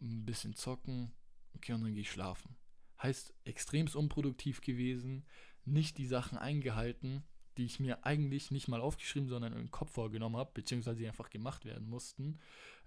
ein 0.00 0.24
bisschen 0.24 0.54
zocken, 0.54 1.12
okay, 1.54 1.72
und 1.72 1.82
dann 1.82 1.94
gehe 1.94 2.02
ich 2.02 2.10
schlafen. 2.10 2.56
Heißt, 3.02 3.34
extrem 3.44 3.86
unproduktiv 3.94 4.60
gewesen, 4.60 5.24
nicht 5.64 5.98
die 5.98 6.06
Sachen 6.06 6.38
eingehalten, 6.38 7.24
die 7.56 7.64
ich 7.64 7.80
mir 7.80 8.04
eigentlich 8.04 8.50
nicht 8.50 8.68
mal 8.68 8.80
aufgeschrieben, 8.80 9.28
sondern 9.28 9.52
im 9.54 9.70
Kopf 9.70 9.92
vorgenommen 9.92 10.36
habe, 10.36 10.50
beziehungsweise 10.52 10.98
die 10.98 11.08
einfach 11.08 11.30
gemacht 11.30 11.64
werden 11.64 11.88
mussten, 11.88 12.38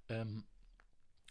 ähm, 0.09 0.45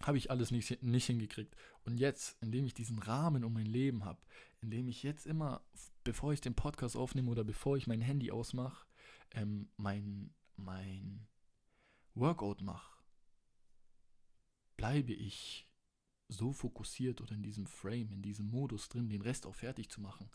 habe 0.02 0.18
ich 0.18 0.30
alles 0.30 0.50
nicht, 0.50 0.82
nicht 0.82 1.06
hingekriegt. 1.06 1.56
Und 1.84 1.98
jetzt, 1.98 2.40
indem 2.40 2.64
ich 2.64 2.74
diesen 2.74 2.98
Rahmen 2.98 3.44
um 3.44 3.52
mein 3.52 3.66
Leben 3.66 4.04
habe, 4.04 4.20
indem 4.60 4.88
ich 4.88 5.02
jetzt 5.02 5.26
immer 5.26 5.62
bevor 6.08 6.32
ich 6.32 6.40
den 6.40 6.54
Podcast 6.54 6.96
aufnehme 6.96 7.30
oder 7.30 7.44
bevor 7.44 7.76
ich 7.76 7.86
mein 7.86 8.00
Handy 8.00 8.30
ausmache, 8.30 8.86
ähm, 9.32 9.68
mein, 9.76 10.30
mein 10.56 11.26
Workout 12.18 12.62
mache, 12.62 12.92
bleibe 14.76 15.12
ich 15.12 15.68
so 16.28 16.52
fokussiert 16.52 17.20
oder 17.20 17.34
in 17.34 17.42
diesem 17.42 17.66
Frame, 17.66 18.12
in 18.12 18.22
diesem 18.22 18.50
Modus 18.50 18.88
drin, 18.88 19.08
den 19.08 19.22
Rest 19.22 19.46
auch 19.46 19.54
fertig 19.54 19.90
zu 19.90 20.00
machen. 20.00 20.30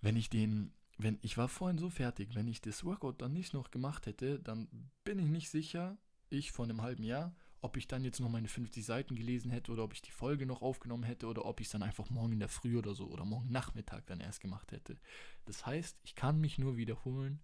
Wenn 0.00 0.16
ich 0.16 0.30
den, 0.30 0.72
wenn 0.98 1.18
ich 1.22 1.36
war 1.36 1.48
vorhin 1.48 1.78
so 1.78 1.90
fertig, 1.90 2.34
wenn 2.34 2.46
ich 2.46 2.60
das 2.60 2.84
Workout 2.84 3.20
dann 3.20 3.32
nicht 3.32 3.52
noch 3.52 3.70
gemacht 3.70 4.06
hätte, 4.06 4.38
dann 4.38 4.68
bin 5.04 5.18
ich 5.18 5.28
nicht 5.28 5.50
sicher, 5.50 5.98
ich 6.28 6.52
vor 6.52 6.64
einem 6.64 6.82
halben 6.82 7.02
Jahr, 7.02 7.34
ob 7.60 7.76
ich 7.76 7.88
dann 7.88 8.04
jetzt 8.04 8.20
noch 8.20 8.28
meine 8.28 8.48
50 8.48 8.84
Seiten 8.84 9.16
gelesen 9.16 9.50
hätte 9.50 9.72
oder 9.72 9.82
ob 9.82 9.92
ich 9.92 10.02
die 10.02 10.12
Folge 10.12 10.46
noch 10.46 10.62
aufgenommen 10.62 11.02
hätte 11.02 11.26
oder 11.26 11.44
ob 11.46 11.60
ich 11.60 11.66
es 11.66 11.72
dann 11.72 11.82
einfach 11.82 12.10
morgen 12.10 12.32
in 12.32 12.38
der 12.38 12.48
Früh 12.48 12.78
oder 12.78 12.94
so 12.94 13.08
oder 13.08 13.24
morgen 13.24 13.50
Nachmittag 13.50 14.06
dann 14.06 14.20
erst 14.20 14.40
gemacht 14.40 14.70
hätte. 14.72 14.98
Das 15.46 15.66
heißt, 15.66 15.98
ich 16.04 16.14
kann 16.14 16.40
mich 16.40 16.58
nur 16.58 16.76
wiederholen, 16.76 17.42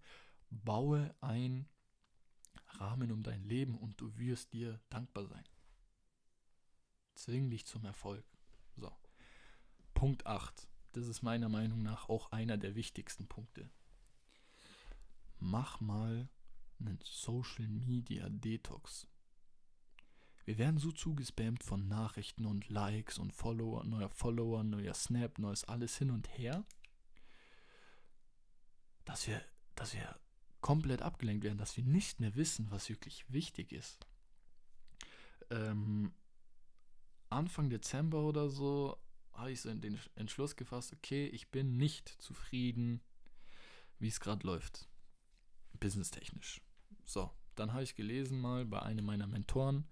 baue 0.49 1.13
ein 1.19 1.67
Rahmen 2.79 3.11
um 3.11 3.23
dein 3.23 3.43
Leben 3.43 3.77
und 3.77 3.99
du 3.99 4.17
wirst 4.17 4.53
dir 4.53 4.79
dankbar 4.89 5.25
sein. 5.27 5.43
Zwing 7.15 7.49
dich 7.49 7.65
zum 7.65 7.85
Erfolg. 7.85 8.25
So. 8.75 8.91
Punkt 9.93 10.25
8. 10.25 10.67
Das 10.93 11.07
ist 11.07 11.21
meiner 11.21 11.49
Meinung 11.49 11.83
nach 11.83 12.09
auch 12.09 12.31
einer 12.31 12.57
der 12.57 12.75
wichtigsten 12.75 13.27
Punkte. 13.27 13.69
Mach 15.39 15.79
mal 15.79 16.29
einen 16.79 16.99
Social 17.03 17.67
Media 17.67 18.29
Detox. 18.29 19.07
Wir 20.45 20.57
werden 20.57 20.77
so 20.77 20.91
zugespammt 20.91 21.63
von 21.63 21.87
Nachrichten 21.87 22.45
und 22.45 22.69
Likes 22.69 23.17
und 23.17 23.31
Follower, 23.31 23.83
neuer 23.85 24.09
Follower, 24.09 24.63
neuer 24.63 24.93
Snap, 24.93 25.39
neues 25.39 25.63
alles 25.63 25.97
hin 25.97 26.11
und 26.11 26.27
her, 26.37 26.65
dass 29.05 29.27
wir, 29.27 29.41
dass 29.75 29.93
wir 29.93 30.19
komplett 30.63 31.01
abgelenkt 31.01 31.43
werden, 31.43 31.57
dass 31.57 31.75
wir 31.75 31.83
nicht 31.83 32.21
mehr 32.21 32.35
wissen, 32.35 32.71
was 32.71 32.89
wirklich 32.89 33.25
wichtig 33.27 33.73
ist. 33.73 34.07
Ähm, 35.51 36.13
Anfang 37.29 37.69
Dezember 37.69 38.21
oder 38.21 38.49
so 38.49 38.97
habe 39.33 39.51
ich 39.51 39.59
so 39.59 39.73
den 39.73 39.99
Entschluss 40.15 40.55
gefasst, 40.55 40.93
okay, 40.93 41.27
ich 41.27 41.51
bin 41.51 41.75
nicht 41.75 42.07
zufrieden, 42.07 43.01
wie 43.99 44.07
es 44.07 44.21
gerade 44.21 44.47
läuft. 44.47 44.87
Businesstechnisch. 45.79 46.61
So, 47.05 47.29
dann 47.55 47.73
habe 47.73 47.83
ich 47.83 47.95
gelesen 47.95 48.39
mal 48.39 48.65
bei 48.65 48.81
einem 48.81 49.05
meiner 49.05 49.27
Mentoren, 49.27 49.85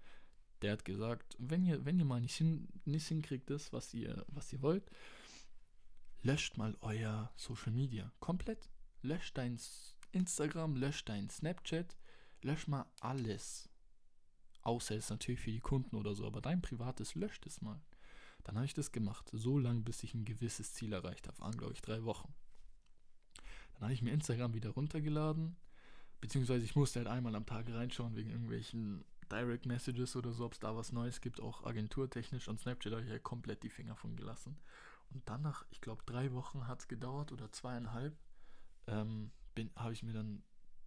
der 0.62 0.72
hat 0.72 0.86
gesagt, 0.86 1.36
wenn 1.38 1.66
ihr, 1.66 1.84
wenn 1.84 1.98
ihr 1.98 2.06
mal 2.06 2.22
nicht, 2.22 2.36
hin, 2.36 2.66
nicht 2.86 3.08
hinkriegt, 3.08 3.50
das, 3.50 3.74
was 3.74 3.92
ihr, 3.92 4.24
was 4.28 4.50
ihr 4.54 4.62
wollt, 4.62 4.90
löscht 6.22 6.56
mal 6.56 6.78
euer 6.80 7.30
Social 7.36 7.72
Media. 7.72 8.10
Komplett. 8.20 8.70
Löscht 9.02 9.36
dein 9.36 9.58
Instagram, 10.12 10.76
löscht 10.76 11.08
dein 11.08 11.30
Snapchat, 11.30 11.96
löscht 12.42 12.68
mal 12.68 12.86
alles. 13.00 13.68
Außer 14.62 14.94
es 14.94 15.10
natürlich 15.10 15.40
für 15.40 15.50
die 15.50 15.60
Kunden 15.60 15.96
oder 15.96 16.14
so, 16.14 16.26
aber 16.26 16.40
dein 16.40 16.62
privates 16.62 17.14
löscht 17.14 17.46
es 17.46 17.60
mal. 17.60 17.80
Dann 18.44 18.56
habe 18.56 18.66
ich 18.66 18.74
das 18.74 18.92
gemacht, 18.92 19.28
so 19.32 19.58
lange, 19.58 19.80
bis 19.80 20.02
ich 20.02 20.14
ein 20.14 20.24
gewisses 20.24 20.72
Ziel 20.74 20.92
erreicht 20.92 21.28
habe. 21.28 21.38
Waren, 21.40 21.56
glaube 21.56 21.72
ich, 21.72 21.82
drei 21.82 22.04
Wochen. 22.04 22.32
Dann 23.74 23.82
habe 23.84 23.92
ich 23.92 24.02
mir 24.02 24.12
Instagram 24.12 24.54
wieder 24.54 24.70
runtergeladen, 24.70 25.56
beziehungsweise 26.20 26.64
ich 26.64 26.76
musste 26.76 27.00
halt 27.00 27.08
einmal 27.08 27.34
am 27.34 27.46
Tag 27.46 27.68
reinschauen 27.68 28.14
wegen 28.14 28.30
irgendwelchen 28.30 29.04
Direct 29.30 29.66
Messages 29.66 30.14
oder 30.14 30.32
so, 30.32 30.44
ob 30.44 30.52
es 30.52 30.60
da 30.60 30.76
was 30.76 30.92
Neues 30.92 31.20
gibt, 31.20 31.40
auch 31.40 31.64
agenturtechnisch 31.64 32.48
und 32.48 32.60
Snapchat 32.60 32.92
habe 32.92 33.02
ich 33.02 33.08
ja 33.08 33.18
komplett 33.18 33.62
die 33.62 33.70
Finger 33.70 33.96
von 33.96 34.14
gelassen. 34.14 34.58
Und 35.10 35.28
dann 35.28 35.42
nach, 35.42 35.64
ich 35.70 35.80
glaube, 35.80 36.02
drei 36.04 36.32
Wochen 36.32 36.66
hat 36.66 36.80
es 36.80 36.88
gedauert 36.88 37.32
oder 37.32 37.50
zweieinhalb, 37.50 38.16
ähm, 38.86 39.30
habe 39.76 39.92
ich 39.92 40.02
mir 40.02 40.12
dann 40.12 40.42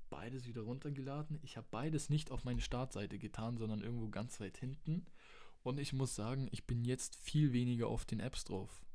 beides 0.10 0.46
wieder 0.46 0.62
runtergeladen. 0.62 1.40
Ich 1.44 1.58
habe 1.58 1.68
beides 1.72 2.10
nicht 2.10 2.32
auf 2.32 2.44
meine 2.44 2.62
Startseite 2.62 3.18
getan, 3.20 3.58
sondern 3.58 3.82
irgendwo 3.82 4.10
ganz 4.10 4.40
weit 4.40 4.58
hinten. 4.58 5.06
Und 5.64 5.80
ich 5.80 5.94
muss 5.94 6.16
sagen, 6.16 6.48
ich 6.52 6.66
bin 6.66 6.86
jetzt 6.86 7.16
viel 7.16 7.52
weniger 7.52 7.88
auf 7.88 8.06
den 8.06 8.20
Apps 8.20 8.44
drauf. 8.44 8.86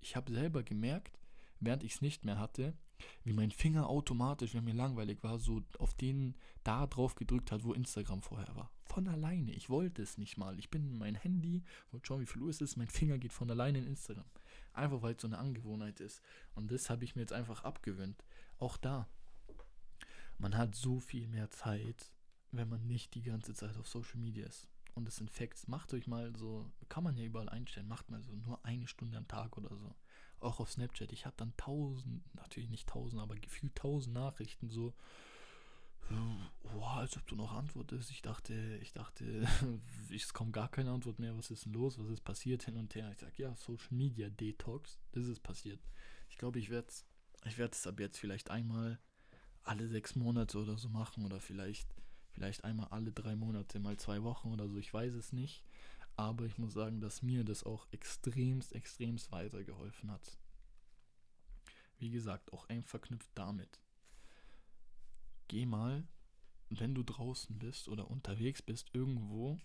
Ich 0.00 0.14
habe 0.14 0.32
selber 0.32 0.62
gemerkt, 0.62 1.18
während 1.60 1.82
ich 1.82 1.94
es 1.94 2.00
nicht 2.00 2.24
mehr 2.24 2.38
hatte, 2.38 2.76
wie 3.24 3.32
mein 3.32 3.50
Finger 3.50 3.88
automatisch, 3.88 4.54
wenn 4.54 4.64
mir 4.64 4.72
langweilig 4.72 5.22
war, 5.22 5.38
so 5.38 5.62
auf 5.78 5.94
den 5.94 6.34
da 6.62 6.86
drauf 6.86 7.14
gedrückt 7.14 7.52
hat, 7.52 7.64
wo 7.64 7.72
Instagram 7.72 8.22
vorher 8.22 8.54
war. 8.56 8.70
Von 8.84 9.08
alleine. 9.08 9.52
Ich 9.52 9.68
wollte 9.68 10.00
es 10.00 10.16
nicht 10.16 10.38
mal. 10.38 10.58
Ich 10.58 10.70
bin 10.70 10.86
in 10.86 10.98
mein 10.98 11.14
Handy, 11.14 11.64
wollte 11.90 12.06
schauen, 12.06 12.20
wie 12.20 12.26
viel 12.26 12.42
Uhr 12.42 12.50
es 12.50 12.60
ist. 12.60 12.76
Mein 12.76 12.88
Finger 12.88 13.18
geht 13.18 13.32
von 13.32 13.50
alleine 13.50 13.78
in 13.78 13.86
Instagram. 13.86 14.24
Einfach 14.72 15.02
weil 15.02 15.14
es 15.14 15.22
so 15.22 15.28
eine 15.28 15.38
Angewohnheit 15.38 16.00
ist. 16.00 16.22
Und 16.54 16.70
das 16.70 16.88
habe 16.88 17.04
ich 17.04 17.16
mir 17.16 17.22
jetzt 17.22 17.32
einfach 17.32 17.64
abgewöhnt. 17.64 18.24
Auch 18.58 18.76
da. 18.76 19.08
Man 20.38 20.56
hat 20.56 20.74
so 20.74 21.00
viel 21.00 21.28
mehr 21.28 21.50
Zeit, 21.50 22.12
wenn 22.52 22.68
man 22.68 22.86
nicht 22.86 23.14
die 23.14 23.22
ganze 23.22 23.54
Zeit 23.54 23.76
auf 23.76 23.88
Social 23.88 24.18
Media 24.18 24.46
ist. 24.46 24.68
Und 24.94 25.04
das 25.04 25.16
sind 25.16 25.30
Facts. 25.30 25.68
Macht 25.68 25.92
euch 25.92 26.06
mal 26.06 26.34
so, 26.36 26.70
kann 26.88 27.04
man 27.04 27.16
ja 27.16 27.24
überall 27.24 27.48
einstellen, 27.48 27.88
macht 27.88 28.10
mal 28.10 28.22
so 28.22 28.32
nur 28.32 28.64
eine 28.64 28.86
Stunde 28.86 29.18
am 29.18 29.28
Tag 29.28 29.56
oder 29.58 29.74
so 29.76 29.94
auch 30.40 30.60
auf 30.60 30.70
Snapchat. 30.70 31.12
Ich 31.12 31.26
hatte 31.26 31.38
dann 31.38 31.56
tausend, 31.56 32.22
natürlich 32.34 32.70
nicht 32.70 32.88
tausend, 32.88 33.20
aber 33.20 33.34
gefühlt 33.36 33.74
tausend 33.74 34.14
Nachrichten 34.14 34.68
so. 34.68 34.94
Wow, 36.62 36.98
als 36.98 37.16
ob 37.16 37.26
du 37.26 37.34
noch 37.34 37.52
antwortest. 37.52 38.12
Ich 38.12 38.22
dachte, 38.22 38.78
ich 38.80 38.92
dachte, 38.92 39.48
es 40.14 40.32
kommt 40.32 40.52
gar 40.52 40.70
keine 40.70 40.92
Antwort 40.92 41.18
mehr. 41.18 41.36
Was 41.36 41.50
ist 41.50 41.64
denn 41.64 41.72
los? 41.72 41.98
Was 41.98 42.08
ist 42.08 42.22
passiert 42.22 42.62
hin 42.62 42.76
und 42.76 42.94
her? 42.94 43.10
Ich 43.10 43.18
sage, 43.18 43.32
ja, 43.38 43.54
Social 43.56 43.92
Media 43.92 44.28
Detox. 44.28 45.00
Das 45.12 45.26
ist 45.26 45.40
passiert. 45.40 45.80
Ich 46.30 46.38
glaube, 46.38 46.60
ich 46.60 46.70
werde 46.70 46.88
es 46.88 47.04
ich 47.44 47.58
werd's 47.58 47.86
ab 47.86 48.00
jetzt 48.00 48.18
vielleicht 48.18 48.50
einmal 48.50 48.98
alle 49.62 49.88
sechs 49.88 50.14
Monate 50.14 50.58
oder 50.58 50.78
so 50.78 50.88
machen 50.88 51.24
oder 51.24 51.40
vielleicht, 51.40 51.88
vielleicht 52.32 52.64
einmal 52.64 52.88
alle 52.88 53.12
drei 53.12 53.36
Monate, 53.36 53.78
mal 53.78 53.96
zwei 53.96 54.22
Wochen 54.22 54.52
oder 54.52 54.68
so. 54.68 54.78
Ich 54.78 54.92
weiß 54.92 55.14
es 55.14 55.32
nicht. 55.32 55.64
Aber 56.16 56.46
ich 56.46 56.56
muss 56.56 56.72
sagen, 56.72 57.00
dass 57.00 57.22
mir 57.22 57.44
das 57.44 57.64
auch 57.64 57.86
extremst, 57.90 58.74
extremst 58.74 59.32
weitergeholfen 59.32 60.10
hat. 60.10 60.38
Wie 61.98 62.10
gesagt, 62.10 62.52
auch 62.52 62.68
eng 62.70 62.84
verknüpft 62.84 63.30
damit. 63.34 63.80
Geh 65.48 65.66
mal, 65.66 66.06
wenn 66.70 66.94
du 66.94 67.02
draußen 67.02 67.58
bist 67.58 67.88
oder 67.88 68.10
unterwegs 68.10 68.62
bist, 68.62 68.90
irgendwo, 68.94 69.58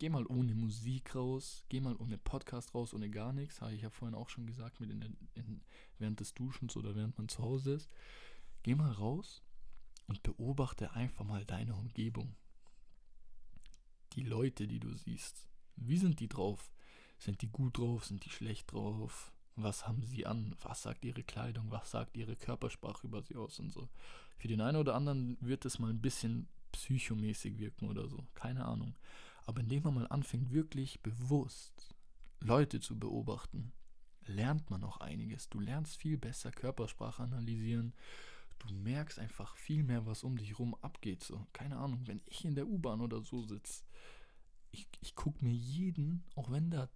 geh 0.00 0.08
mal 0.08 0.26
ohne 0.26 0.54
Musik 0.54 1.14
raus, 1.14 1.62
geh 1.68 1.80
mal 1.80 1.94
ohne 1.96 2.18
Podcast 2.18 2.74
raus, 2.74 2.94
ohne 2.94 3.10
gar 3.10 3.32
nichts. 3.32 3.60
Habe 3.60 3.74
ich 3.74 3.82
ja 3.82 3.90
vorhin 3.90 4.16
auch 4.16 4.30
schon 4.30 4.46
gesagt, 4.46 4.80
mit 4.80 4.90
in, 4.90 5.16
in, 5.34 5.60
während 5.98 6.18
des 6.18 6.34
Duschens 6.34 6.76
oder 6.76 6.96
während 6.96 7.16
man 7.18 7.28
zu 7.28 7.42
Hause 7.42 7.74
ist. 7.74 7.90
Geh 8.62 8.74
mal 8.74 8.90
raus 8.90 9.42
und 10.06 10.22
beobachte 10.22 10.92
einfach 10.92 11.24
mal 11.24 11.44
deine 11.44 11.74
Umgebung 11.74 12.34
die 14.14 14.22
Leute, 14.22 14.66
die 14.66 14.80
du 14.80 14.92
siehst. 14.96 15.46
Wie 15.76 15.98
sind 15.98 16.18
die 16.18 16.28
drauf? 16.28 16.72
Sind 17.18 17.42
die 17.42 17.48
gut 17.48 17.78
drauf? 17.78 18.06
Sind 18.06 18.24
die 18.24 18.30
schlecht 18.30 18.72
drauf? 18.72 19.32
Was 19.54 19.86
haben 19.86 20.02
sie 20.02 20.24
an? 20.24 20.56
Was 20.62 20.82
sagt 20.82 21.04
ihre 21.04 21.22
Kleidung? 21.22 21.70
Was 21.70 21.90
sagt 21.90 22.16
ihre 22.16 22.36
Körpersprache 22.36 23.06
über 23.06 23.22
sie 23.22 23.36
aus 23.36 23.60
und 23.60 23.70
so? 23.70 23.90
Für 24.38 24.48
den 24.48 24.62
einen 24.62 24.78
oder 24.78 24.94
anderen 24.94 25.36
wird 25.40 25.66
es 25.66 25.78
mal 25.78 25.90
ein 25.90 26.00
bisschen 26.00 26.48
psychomäßig 26.72 27.58
wirken 27.58 27.88
oder 27.88 28.08
so. 28.08 28.26
Keine 28.34 28.64
Ahnung. 28.64 28.94
Aber 29.46 29.60
indem 29.60 29.82
man 29.84 29.94
mal 29.94 30.06
anfängt, 30.06 30.52
wirklich 30.52 31.00
bewusst 31.00 31.94
Leute 32.40 32.80
zu 32.80 32.98
beobachten, 32.98 33.72
lernt 34.26 34.70
man 34.70 34.84
auch 34.84 34.98
einiges. 34.98 35.48
Du 35.48 35.60
lernst 35.60 35.96
viel 35.96 36.16
besser 36.16 36.50
Körpersprache 36.50 37.22
analysieren. 37.22 37.94
Du 38.58 38.72
merkst 38.74 39.18
einfach 39.18 39.56
viel 39.56 39.82
mehr, 39.82 40.06
was 40.06 40.22
um 40.22 40.36
dich 40.36 40.58
rum 40.58 40.74
abgeht. 40.82 41.24
So, 41.24 41.46
keine 41.52 41.78
Ahnung, 41.78 42.06
wenn 42.06 42.22
ich 42.26 42.44
in 42.44 42.54
der 42.54 42.68
U-Bahn 42.68 43.00
oder 43.00 43.22
so 43.22 43.42
sitze, 43.42 43.84
ich, 44.72 44.86
ich 45.00 45.14
gucke 45.14 45.44
mir 45.44 45.54
jeden, 45.54 46.24
auch 46.34 46.50
wenn 46.50 46.70
da 46.70 46.88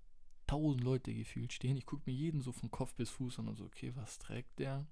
tausend 0.47 0.85
Leute 0.85 1.15
gefühlt 1.15 1.53
stehen, 1.53 1.77
ich 1.77 1.87
gucke 1.87 2.03
mir 2.07 2.17
jeden 2.17 2.43
so 2.43 2.53
von 2.53 2.71
Kopf 2.71 2.95
bis 2.95 3.11
Fuß 3.11 3.39
an 3.39 3.49
und 3.49 3.57
so, 3.57 3.65
okay, 3.65 3.93
was 3.97 4.19
trägt 4.19 4.59
der? 4.59 4.87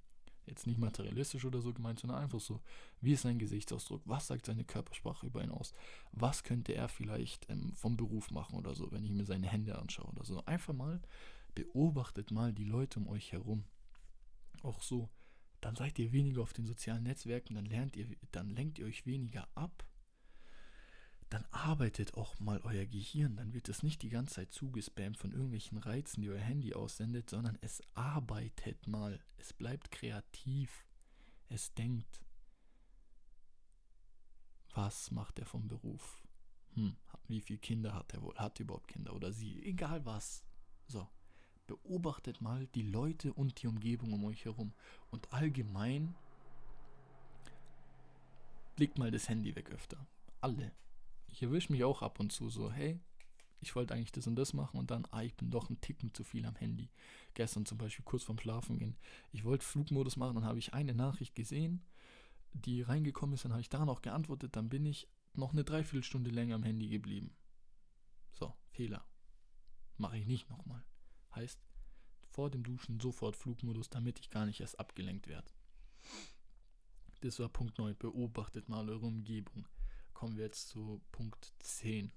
Jetzt 0.47 0.67
nicht 0.67 0.79
materialistisch 0.79 1.45
oder 1.45 1.61
so 1.61 1.73
gemeint, 1.73 2.01
sondern 2.01 2.23
einfach 2.23 2.41
so, 2.41 2.61
wie 3.01 3.13
ist 3.13 3.23
sein 3.23 3.39
Gesichtsausdruck? 3.39 4.03
Was 4.05 4.27
sagt 4.27 4.47
seine 4.47 4.65
Körpersprache 4.65 5.27
über 5.27 5.43
ihn 5.43 5.51
aus? 5.51 5.73
Was 6.13 6.43
könnte 6.43 6.75
er 6.75 6.89
vielleicht 6.89 7.49
ähm, 7.49 7.73
vom 7.75 7.97
Beruf 7.97 8.31
machen 8.31 8.57
oder 8.57 8.75
so, 8.75 8.91
wenn 8.91 9.05
ich 9.05 9.13
mir 9.13 9.25
seine 9.25 9.49
Hände 9.49 9.79
anschaue 9.79 10.11
oder 10.11 10.25
so? 10.25 10.45
Einfach 10.45 10.75
mal 10.75 11.01
beobachtet 11.55 12.31
mal 12.31 12.53
die 12.53 12.65
Leute 12.65 12.99
um 12.99 13.09
euch 13.09 13.33
herum. 13.33 13.65
Auch 14.63 14.83
so, 14.83 15.11
dann 15.61 15.77
seid 15.77 15.99
ihr 15.99 16.13
weniger 16.13 16.43
auf 16.43 16.53
den 16.53 16.67
sozialen 16.67 17.05
Netzwerken, 17.05 17.55
dann 17.55 17.67
lernt 17.67 17.97
ihr, 17.97 18.07
dann 18.33 18.51
lenkt 18.51 18.79
ihr 18.79 18.87
euch 18.87 19.07
weniger 19.07 19.49
ab 19.55 19.85
dann 21.33 21.45
arbeitet 21.51 22.14
auch 22.14 22.38
mal 22.40 22.61
euer 22.62 22.85
Gehirn. 22.85 23.37
Dann 23.37 23.55
wird 23.55 23.68
es 23.68 23.83
nicht 23.83 24.03
die 24.03 24.11
ganze 24.11 24.35
Zeit 24.35 24.53
zugespammt 24.53 25.16
von 25.16 25.33
irgendwelchen 25.33 25.79
Reizen, 25.79 26.21
die 26.21 26.29
euer 26.29 26.38
Handy 26.38 26.75
aussendet, 26.75 27.31
sondern 27.31 27.59
es 27.62 27.83
arbeitet 27.95 28.87
mal. 28.87 29.18
Es 29.38 29.53
bleibt 29.53 29.90
kreativ. 29.90 30.85
Es 31.49 31.73
denkt. 31.75 32.23
Was 34.75 35.11
macht 35.11 35.38
er 35.38 35.47
vom 35.47 35.68
Beruf? 35.68 36.23
Hm, 36.75 36.97
wie 37.29 37.40
viele 37.40 37.59
Kinder 37.59 37.95
hat 37.95 38.12
er 38.12 38.23
wohl? 38.23 38.35
Hat 38.37 38.59
er 38.61 38.64
überhaupt 38.64 38.88
Kinder 38.88 39.14
oder 39.14 39.33
sie? 39.33 39.62
Egal 39.64 40.05
was. 40.05 40.45
So. 40.87 41.09
Beobachtet 41.66 42.42
mal 42.42 42.66
die 42.75 42.83
Leute 42.83 43.33
und 43.33 43.62
die 43.62 43.68
Umgebung 43.68 44.12
um 44.12 44.25
euch 44.25 44.45
herum. 44.45 44.75
Und 45.11 45.33
allgemein 45.33 46.14
legt 48.77 48.99
mal 48.99 49.11
das 49.11 49.29
Handy 49.29 49.55
weg 49.55 49.71
öfter. 49.71 50.07
Alle. 50.40 50.73
Ich 51.33 51.42
erwische 51.42 51.73
mich 51.73 51.83
auch 51.83 52.03
ab 52.03 52.21
und 52.21 52.31
zu 52.31 52.51
so, 52.51 52.71
hey, 52.71 53.01
ich 53.61 53.75
wollte 53.75 53.95
eigentlich 53.95 54.12
das 54.12 54.27
und 54.27 54.37
das 54.37 54.53
machen 54.53 54.79
und 54.79 54.90
dann, 54.90 55.07
ah, 55.12 55.23
ich 55.23 55.35
bin 55.35 55.51
doch 55.51 55.71
ein 55.71 55.81
Ticken 55.81 56.12
zu 56.12 56.25
viel 56.25 56.45
am 56.45 56.57
Handy. 56.57 56.90
Gestern 57.35 57.64
zum 57.64 57.79
Beispiel 57.79 58.05
kurz 58.05 58.23
vorm 58.23 58.38
Schlafen 58.38 58.79
gehen. 58.79 58.97
Ich 59.31 59.45
wollte 59.45 59.64
Flugmodus 59.64 60.16
machen, 60.16 60.35
dann 60.35 60.45
habe 60.45 60.59
ich 60.59 60.75
eine 60.75 60.95
Nachricht 60.95 61.35
gesehen, 61.35 61.83
die 62.53 62.83
reingekommen 62.83 63.35
ist, 63.35 63.45
dann 63.45 63.53
habe 63.53 63.62
ich 63.62 63.71
da 63.71 63.85
noch 63.85 64.03
geantwortet, 64.03 64.57
dann 64.57 64.68
bin 64.68 64.85
ich 64.85 65.09
noch 65.33 65.53
eine 65.53 65.64
Dreiviertelstunde 65.64 66.31
länger 66.31 66.57
am 66.57 66.64
Handy 66.64 66.88
geblieben. 66.88 67.35
So, 68.33 68.53
Fehler. 68.71 69.05
Mache 69.97 70.18
ich 70.18 70.27
nicht 70.27 70.51
nochmal. 70.51 70.85
Heißt, 71.35 71.59
vor 72.29 72.51
dem 72.51 72.62
Duschen 72.62 73.01
sofort 73.01 73.37
Flugmodus, 73.37 73.88
damit 73.88 74.18
ich 74.21 74.29
gar 74.29 74.45
nicht 74.45 74.61
erst 74.61 74.79
abgelenkt 74.79 75.29
werde. 75.29 75.51
Das 77.21 77.38
war 77.38 77.49
Punkt 77.49 77.79
9. 77.79 77.97
Beobachtet 77.97 78.68
mal 78.68 78.88
eure 78.88 79.07
Umgebung. 79.07 79.66
Kommen 80.23 80.37
wir 80.37 80.45
jetzt 80.45 80.69
zu 80.69 81.01
Punkt 81.11 81.53
10. 81.59 82.13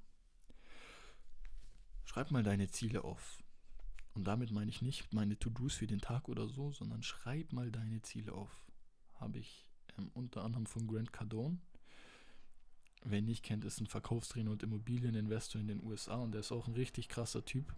Schreib 2.04 2.30
mal 2.30 2.44
deine 2.44 2.70
Ziele 2.70 3.04
auf. 3.04 3.40
Und 4.14 4.26
damit 4.26 4.52
meine 4.52 4.70
ich 4.70 4.84
nicht 4.84 5.12
meine 5.12 5.40
To-Dos 5.40 5.74
für 5.74 5.88
den 5.88 6.02
Tag 6.02 6.30
oder 6.30 6.48
so, 6.48 6.72
sondern 6.72 7.02
schreib 7.02 7.52
mal 7.52 7.72
deine 7.72 8.04
Ziele 8.04 8.34
auf. 8.34 8.62
Habe 9.16 9.40
ich 9.40 9.66
ähm, 9.98 10.12
unter 10.14 10.44
anderem 10.44 10.68
von 10.68 10.86
Grant 10.86 11.14
Cardone. 11.14 11.58
Wer 13.04 13.24
nicht 13.24 13.42
kennt, 13.42 13.66
ist 13.66 13.82
ein 13.82 13.88
Verkaufstrainer 13.88 14.52
und 14.52 14.62
Immobilieninvestor 14.62 15.60
in 15.60 15.68
den 15.68 15.84
USA 15.84 16.18
und 16.18 16.32
der 16.32 16.42
ist 16.42 16.52
auch 16.52 16.68
ein 16.68 16.76
richtig 16.76 17.10
krasser 17.10 17.44
Typ. 17.44 17.74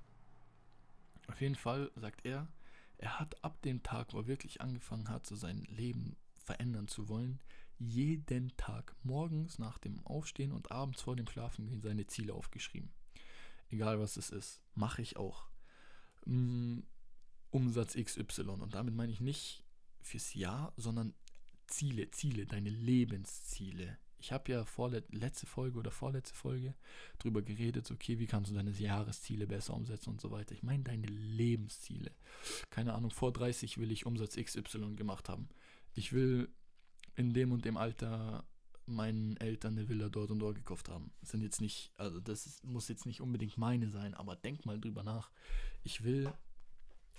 Auf 1.29 1.39
jeden 1.39 1.55
Fall 1.55 1.89
sagt 1.95 2.25
er, 2.25 2.49
er 2.97 3.17
hat 3.17 3.41
ab 3.45 3.61
dem 3.61 3.81
Tag, 3.81 4.11
wo 4.11 4.19
er 4.19 4.27
wirklich 4.27 4.59
angefangen 4.59 5.07
hat, 5.07 5.25
so 5.25 5.37
sein 5.37 5.63
Leben 5.69 6.17
verändern 6.35 6.89
zu 6.89 7.07
wollen, 7.07 7.39
jeden 7.79 8.55
Tag 8.57 8.95
morgens 9.03 9.59
nach 9.59 9.77
dem 9.77 10.05
Aufstehen 10.05 10.51
und 10.51 10.71
abends 10.71 11.01
vor 11.01 11.15
dem 11.15 11.27
Schlafengehen 11.27 11.81
seine 11.81 12.07
Ziele 12.07 12.33
aufgeschrieben. 12.33 12.91
Egal 13.69 13.99
was 13.99 14.17
es 14.17 14.29
ist, 14.29 14.61
mache 14.73 15.01
ich 15.01 15.17
auch. 15.17 15.47
Um, 16.25 16.83
Umsatz 17.51 17.95
XY 17.95 18.41
und 18.41 18.73
damit 18.73 18.93
meine 18.93 19.11
ich 19.11 19.21
nicht 19.21 19.63
fürs 20.01 20.33
Jahr, 20.33 20.73
sondern 20.77 21.13
Ziele, 21.67 22.09
Ziele, 22.11 22.45
deine 22.45 22.69
Lebensziele. 22.69 23.97
Ich 24.19 24.31
habe 24.31 24.51
ja 24.51 24.65
letzte 25.11 25.45
Folge 25.45 25.77
oder 25.77 25.91
vorletzte 25.91 26.33
Folge 26.33 26.73
darüber 27.19 27.41
geredet, 27.41 27.91
okay, 27.91 28.17
wie 28.17 28.25
kannst 28.25 28.49
du 28.51 28.55
deine 28.55 28.71
Jahresziele 28.71 29.45
besser 29.45 29.75
umsetzen 29.75 30.09
und 30.09 30.21
so 30.21 30.31
weiter. 30.31 30.53
Ich 30.53 30.63
meine 30.63 30.83
deine 30.83 31.07
Lebensziele. 31.07 32.11
Keine 32.69 32.93
Ahnung, 32.93 33.11
vor 33.11 33.31
30 33.31 33.77
will 33.77 33.91
ich 33.91 34.05
Umsatz 34.05 34.35
XY 34.35 34.95
gemacht 34.95 35.29
haben. 35.29 35.49
Ich 35.93 36.13
will 36.13 36.49
in 37.17 37.33
dem 37.33 37.51
und 37.51 37.65
dem 37.65 37.75
Alter 37.75 38.45
meinen 38.85 39.35
Eltern 39.37 39.77
eine 39.77 39.89
Villa 39.89 40.07
dort 40.07 40.31
und 40.31 40.39
dort 40.39 40.55
gekauft 40.55 40.87
haben. 40.87 41.11
Das 41.19 41.31
sind 41.31 41.41
jetzt 41.41 41.59
nicht, 41.59 41.91
also 41.97 42.21
das 42.21 42.45
ist, 42.45 42.63
muss 42.63 42.87
jetzt 42.87 43.05
nicht 43.05 43.19
unbedingt 43.19 43.57
meine 43.57 43.89
sein, 43.89 44.13
aber 44.13 44.37
denk 44.37 44.65
mal 44.65 44.79
drüber 44.79 45.03
nach. 45.03 45.29
Ich 45.83 46.05
will, 46.05 46.31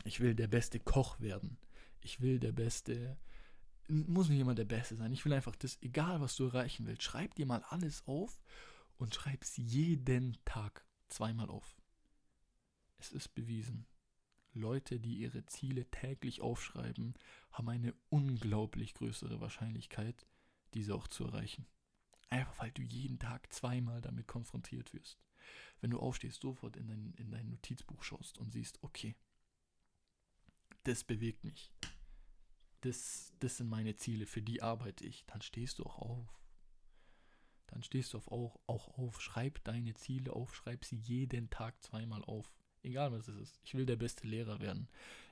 ich 0.04 0.20
will 0.20 0.34
der 0.34 0.48
beste 0.48 0.80
Koch 0.80 1.20
werden. 1.20 1.58
Ich 2.00 2.22
will 2.22 2.38
der 2.40 2.52
beste 2.52 3.18
muss 3.88 4.28
nicht 4.28 4.40
immer 4.40 4.54
der 4.54 4.64
Beste 4.64 4.96
sein. 4.96 5.12
Ich 5.12 5.24
will 5.24 5.32
einfach 5.32 5.56
das, 5.56 5.78
egal 5.80 6.20
was 6.20 6.36
du 6.36 6.44
erreichen 6.44 6.86
willst, 6.86 7.02
schreib 7.02 7.34
dir 7.34 7.46
mal 7.46 7.62
alles 7.68 8.06
auf 8.06 8.40
und 8.98 9.14
schreib 9.14 9.42
es 9.42 9.56
jeden 9.56 10.36
Tag 10.44 10.84
zweimal 11.08 11.48
auf. 11.48 11.76
Es 12.98 13.12
ist 13.12 13.34
bewiesen. 13.34 13.86
Leute, 14.52 15.00
die 15.00 15.18
ihre 15.18 15.46
Ziele 15.46 15.86
täglich 15.90 16.40
aufschreiben, 16.40 17.14
haben 17.58 17.68
eine 17.68 17.94
unglaublich 18.08 18.94
größere 18.94 19.40
Wahrscheinlichkeit, 19.40 20.26
diese 20.74 20.94
auch 20.94 21.08
zu 21.08 21.24
erreichen. 21.24 21.66
Einfach 22.30 22.58
weil 22.60 22.70
du 22.70 22.82
jeden 22.82 23.18
Tag 23.18 23.52
zweimal 23.52 24.00
damit 24.00 24.26
konfrontiert 24.26 24.94
wirst. 24.94 25.18
Wenn 25.80 25.90
du 25.90 25.98
aufstehst, 25.98 26.40
sofort 26.40 26.76
in 26.76 26.88
dein, 26.88 27.14
in 27.14 27.30
dein 27.30 27.48
Notizbuch 27.48 28.02
schaust 28.02 28.38
und 28.38 28.52
siehst, 28.52 28.82
okay, 28.82 29.16
das 30.84 31.04
bewegt 31.04 31.44
mich 31.44 31.72
das, 32.82 33.32
das 33.40 33.56
sind 33.56 33.68
meine 33.68 33.96
Ziele, 33.96 34.26
für 34.26 34.42
die 34.42 34.62
arbeite 34.62 35.04
ich, 35.04 35.24
dann 35.26 35.42
stehst 35.42 35.78
du 35.78 35.84
auch 35.84 35.98
auf. 35.98 36.40
Dann 37.66 37.82
stehst 37.82 38.14
du 38.14 38.18
auf, 38.18 38.28
auch, 38.28 38.58
auch 38.66 38.98
auf, 38.98 39.20
schreib 39.20 39.62
deine 39.64 39.94
Ziele 39.94 40.32
auf, 40.32 40.54
schreib 40.54 40.84
sie 40.84 40.96
jeden 40.96 41.50
Tag 41.50 41.82
zweimal 41.82 42.24
auf. 42.24 42.50
Egal 42.82 43.12
was 43.12 43.28
es 43.28 43.36
ist. 43.36 43.60
Ich 43.64 43.74
will 43.74 43.84
der 43.84 43.96
beste 43.96 44.26
Lehrer 44.26 44.60
werden. 44.60 44.88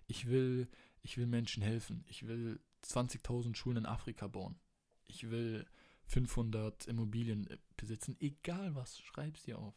Ich 0.06 0.26
will, 0.26 0.68
ich 1.06 1.16
will 1.18 1.26
Menschen 1.28 1.62
helfen. 1.62 2.04
Ich 2.08 2.26
will 2.26 2.58
20.000 2.82 3.54
Schulen 3.54 3.78
in 3.78 3.86
Afrika 3.86 4.26
bauen. 4.26 4.58
Ich 5.06 5.30
will 5.30 5.64
500 6.06 6.86
Immobilien 6.86 7.46
äh, 7.46 7.58
besitzen. 7.76 8.16
Egal 8.18 8.74
was, 8.74 8.98
schreib 8.98 9.38
sie 9.38 9.54
auf. 9.54 9.76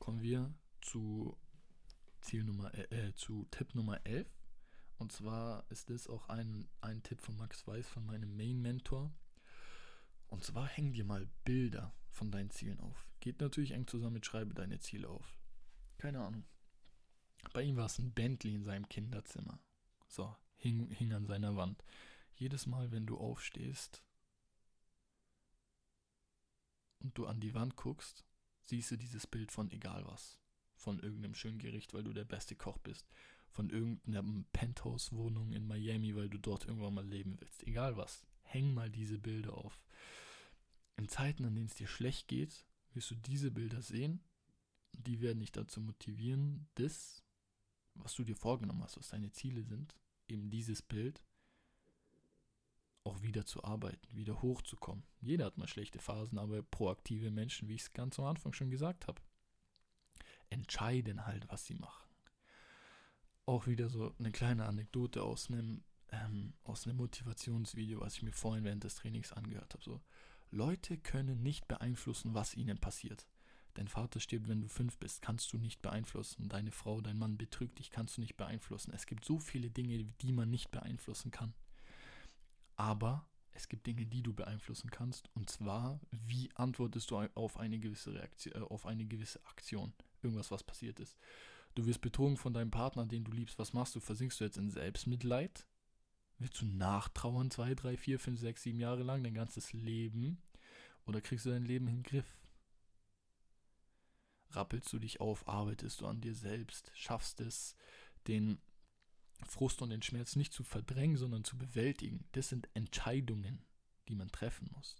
Kommen 0.00 0.20
wir 0.20 0.52
zu 0.80 1.38
Ziel 2.20 2.42
Nummer, 2.42 2.74
äh, 2.74 3.08
äh 3.08 3.14
zu 3.14 3.46
Tipp 3.52 3.76
Nummer 3.76 4.04
11. 4.04 4.26
Und 4.98 5.12
zwar 5.12 5.64
ist 5.70 5.90
das 5.90 6.08
auch 6.08 6.28
ein, 6.28 6.68
ein 6.80 7.04
Tipp 7.04 7.20
von 7.20 7.36
Max 7.36 7.64
Weiß, 7.68 7.86
von 7.86 8.04
meinem 8.04 8.36
Main-Mentor. 8.36 9.12
Und 10.26 10.42
zwar 10.42 10.66
häng 10.66 10.92
dir 10.92 11.04
mal 11.04 11.28
Bilder 11.44 11.94
von 12.10 12.32
deinen 12.32 12.50
Zielen 12.50 12.80
auf. 12.80 13.06
Geht 13.20 13.40
natürlich 13.40 13.70
eng 13.70 13.86
zusammen 13.86 14.14
mit 14.14 14.26
Schreibe 14.26 14.54
deine 14.54 14.80
Ziele 14.80 15.08
auf. 15.08 15.38
Keine 15.98 16.18
Ahnung. 16.18 16.44
Bei 17.52 17.62
ihm 17.62 17.76
war 17.76 17.86
es 17.86 17.98
ein 17.98 18.12
Bentley 18.12 18.54
in 18.54 18.64
seinem 18.64 18.88
Kinderzimmer. 18.88 19.58
So, 20.08 20.36
hing, 20.56 20.90
hing 20.90 21.12
an 21.12 21.26
seiner 21.26 21.56
Wand. 21.56 21.82
Jedes 22.34 22.66
Mal, 22.66 22.90
wenn 22.90 23.06
du 23.06 23.18
aufstehst 23.18 24.02
und 27.00 27.16
du 27.16 27.26
an 27.26 27.40
die 27.40 27.54
Wand 27.54 27.76
guckst, 27.76 28.24
siehst 28.62 28.90
du 28.90 28.96
dieses 28.96 29.26
Bild 29.26 29.52
von 29.52 29.70
egal 29.70 30.06
was. 30.06 30.38
Von 30.74 31.00
irgendeinem 31.00 31.34
schönen 31.34 31.58
Gericht, 31.58 31.92
weil 31.92 32.04
du 32.04 32.12
der 32.12 32.24
beste 32.24 32.56
Koch 32.56 32.78
bist 32.78 33.06
von 33.50 33.68
irgendeiner 33.70 34.24
Penthouse-Wohnung 34.52 35.52
in 35.52 35.66
Miami, 35.66 36.14
weil 36.14 36.28
du 36.28 36.38
dort 36.38 36.66
irgendwann 36.66 36.94
mal 36.94 37.06
leben 37.06 37.36
willst. 37.40 37.66
Egal 37.66 37.96
was. 37.96 38.26
Häng 38.42 38.72
mal 38.72 38.90
diese 38.90 39.18
Bilder 39.18 39.54
auf. 39.54 39.80
In 40.96 41.08
Zeiten, 41.08 41.44
an 41.44 41.54
denen 41.54 41.66
es 41.66 41.74
dir 41.74 41.86
schlecht 41.86 42.28
geht, 42.28 42.66
wirst 42.94 43.10
du 43.10 43.16
diese 43.16 43.50
Bilder 43.50 43.82
sehen. 43.82 44.22
Die 44.92 45.20
werden 45.20 45.40
dich 45.40 45.52
dazu 45.52 45.80
motivieren, 45.80 46.68
das, 46.74 47.22
was 47.94 48.14
du 48.14 48.24
dir 48.24 48.36
vorgenommen 48.36 48.82
hast, 48.82 48.96
was 48.96 49.08
deine 49.08 49.30
Ziele 49.30 49.62
sind, 49.62 49.96
eben 50.28 50.50
dieses 50.50 50.82
Bild, 50.82 51.22
auch 53.04 53.22
wieder 53.22 53.46
zu 53.46 53.64
arbeiten, 53.64 54.14
wieder 54.14 54.42
hochzukommen. 54.42 55.04
Jeder 55.20 55.46
hat 55.46 55.56
mal 55.56 55.68
schlechte 55.68 55.98
Phasen, 55.98 56.38
aber 56.38 56.62
proaktive 56.62 57.30
Menschen, 57.30 57.68
wie 57.68 57.74
ich 57.74 57.82
es 57.82 57.92
ganz 57.92 58.18
am 58.18 58.26
Anfang 58.26 58.52
schon 58.52 58.70
gesagt 58.70 59.06
habe, 59.06 59.20
entscheiden 60.50 61.26
halt, 61.26 61.48
was 61.48 61.64
sie 61.64 61.76
machen 61.76 62.10
auch 63.50 63.66
wieder 63.66 63.88
so 63.88 64.14
eine 64.18 64.30
kleine 64.30 64.64
Anekdote 64.66 65.22
aus 65.22 65.50
einem, 65.50 65.82
ähm, 66.12 66.54
aus 66.62 66.86
einem 66.86 66.98
Motivationsvideo, 66.98 68.00
was 68.00 68.14
ich 68.14 68.22
mir 68.22 68.32
vorhin 68.32 68.64
während 68.64 68.84
des 68.84 68.94
Trainings 68.94 69.32
angehört 69.32 69.74
habe. 69.74 69.82
So, 69.82 70.00
Leute 70.50 70.96
können 70.98 71.42
nicht 71.42 71.66
beeinflussen, 71.66 72.32
was 72.32 72.54
ihnen 72.54 72.78
passiert. 72.78 73.26
Dein 73.74 73.88
Vater 73.88 74.20
stirbt, 74.20 74.48
wenn 74.48 74.60
du 74.60 74.68
fünf 74.68 74.98
bist, 74.98 75.22
kannst 75.22 75.52
du 75.52 75.58
nicht 75.58 75.82
beeinflussen. 75.82 76.48
Deine 76.48 76.72
Frau, 76.72 77.00
dein 77.00 77.18
Mann 77.18 77.36
betrügt 77.36 77.78
dich, 77.78 77.90
kannst 77.90 78.16
du 78.16 78.20
nicht 78.20 78.36
beeinflussen. 78.36 78.92
Es 78.92 79.06
gibt 79.06 79.24
so 79.24 79.38
viele 79.38 79.70
Dinge, 79.70 80.04
die 80.20 80.32
man 80.32 80.50
nicht 80.50 80.70
beeinflussen 80.70 81.30
kann. 81.30 81.54
Aber 82.76 83.26
es 83.52 83.68
gibt 83.68 83.86
Dinge, 83.86 84.06
die 84.06 84.22
du 84.22 84.32
beeinflussen 84.32 84.90
kannst. 84.90 85.28
Und 85.34 85.50
zwar, 85.50 86.00
wie 86.10 86.50
antwortest 86.54 87.10
du 87.10 87.18
auf 87.34 87.58
eine 87.58 87.78
gewisse 87.78 88.14
Reaktion, 88.14 88.54
äh, 88.54 88.64
auf 88.64 88.86
eine 88.86 89.04
gewisse 89.04 89.44
Aktion, 89.46 89.92
irgendwas, 90.22 90.50
was 90.50 90.64
passiert 90.64 90.98
ist. 91.00 91.16
Du 91.74 91.86
wirst 91.86 92.00
betrogen 92.00 92.36
von 92.36 92.52
deinem 92.52 92.70
Partner, 92.70 93.06
den 93.06 93.24
du 93.24 93.32
liebst. 93.32 93.58
Was 93.58 93.72
machst 93.72 93.94
du? 93.94 94.00
Versinkst 94.00 94.40
du 94.40 94.44
jetzt 94.44 94.58
in 94.58 94.70
Selbstmitleid? 94.70 95.66
Willst 96.38 96.60
du 96.60 96.64
nachtrauern 96.64 97.50
zwei, 97.50 97.74
drei, 97.74 97.96
vier, 97.96 98.18
fünf, 98.18 98.40
sechs, 98.40 98.62
sieben 98.62 98.80
Jahre 98.80 99.02
lang, 99.02 99.22
dein 99.22 99.34
ganzes 99.34 99.72
Leben? 99.72 100.40
Oder 101.04 101.20
kriegst 101.20 101.44
du 101.44 101.50
dein 101.50 101.64
Leben 101.64 101.86
in 101.86 101.96
den 101.96 102.02
Griff? 102.02 102.39
Rappelst 104.50 104.92
du 104.92 104.98
dich 104.98 105.20
auf, 105.20 105.48
arbeitest 105.48 106.00
du 106.00 106.06
an 106.06 106.20
dir 106.20 106.34
selbst, 106.34 106.90
schaffst 106.94 107.40
es, 107.40 107.76
den 108.26 108.58
Frust 109.46 109.80
und 109.80 109.90
den 109.90 110.02
Schmerz 110.02 110.36
nicht 110.36 110.52
zu 110.52 110.64
verdrängen, 110.64 111.16
sondern 111.16 111.44
zu 111.44 111.56
bewältigen. 111.56 112.24
Das 112.32 112.48
sind 112.48 112.68
Entscheidungen, 112.74 113.64
die 114.08 114.14
man 114.14 114.30
treffen 114.30 114.68
muss. 114.74 114.96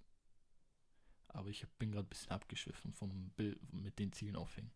Aber 1.28 1.48
ich 1.48 1.66
bin 1.78 1.92
gerade 1.92 2.06
ein 2.06 2.10
bisschen 2.10 2.30
abgeschwiffen 2.30 2.92
vom 2.92 3.30
Bild 3.30 3.60
mit 3.72 3.98
den 3.98 4.12
Zielen 4.12 4.36
aufhängen 4.36 4.72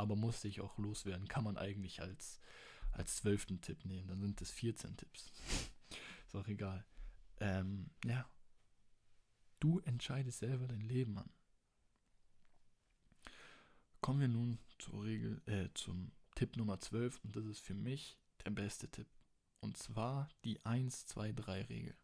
aber 0.00 0.16
musste 0.16 0.48
ich 0.48 0.62
auch 0.62 0.78
loswerden. 0.78 1.28
Kann 1.28 1.44
man 1.44 1.58
eigentlich 1.58 2.00
als, 2.00 2.40
als 2.92 3.16
zwölften 3.16 3.60
Tipp 3.60 3.84
nehmen. 3.84 4.08
Dann 4.08 4.20
sind 4.22 4.40
es 4.40 4.50
14 4.50 4.96
Tipps. 4.96 5.30
Ist 6.26 6.34
auch 6.34 6.48
egal. 6.48 6.86
Ähm, 7.38 7.90
ja. 8.06 8.26
Du 9.60 9.80
entscheidest 9.80 10.38
selber 10.38 10.66
dein 10.66 10.80
Leben 10.80 11.18
an. 11.18 11.30
Kommen 14.00 14.20
wir 14.20 14.28
nun 14.28 14.58
zur 14.78 15.04
Regel, 15.04 15.42
äh, 15.46 15.68
zum 15.74 16.12
Tipp 16.34 16.56
Nummer 16.56 16.78
12 16.78 17.20
und 17.22 17.36
das 17.36 17.44
ist 17.44 17.60
für 17.60 17.74
mich 17.74 18.16
der 18.44 18.50
beste 18.50 18.88
Tipp. 18.88 19.06
Und 19.60 19.76
zwar 19.76 20.28
die 20.44 20.58
1-2-3-Regel. 20.60 21.94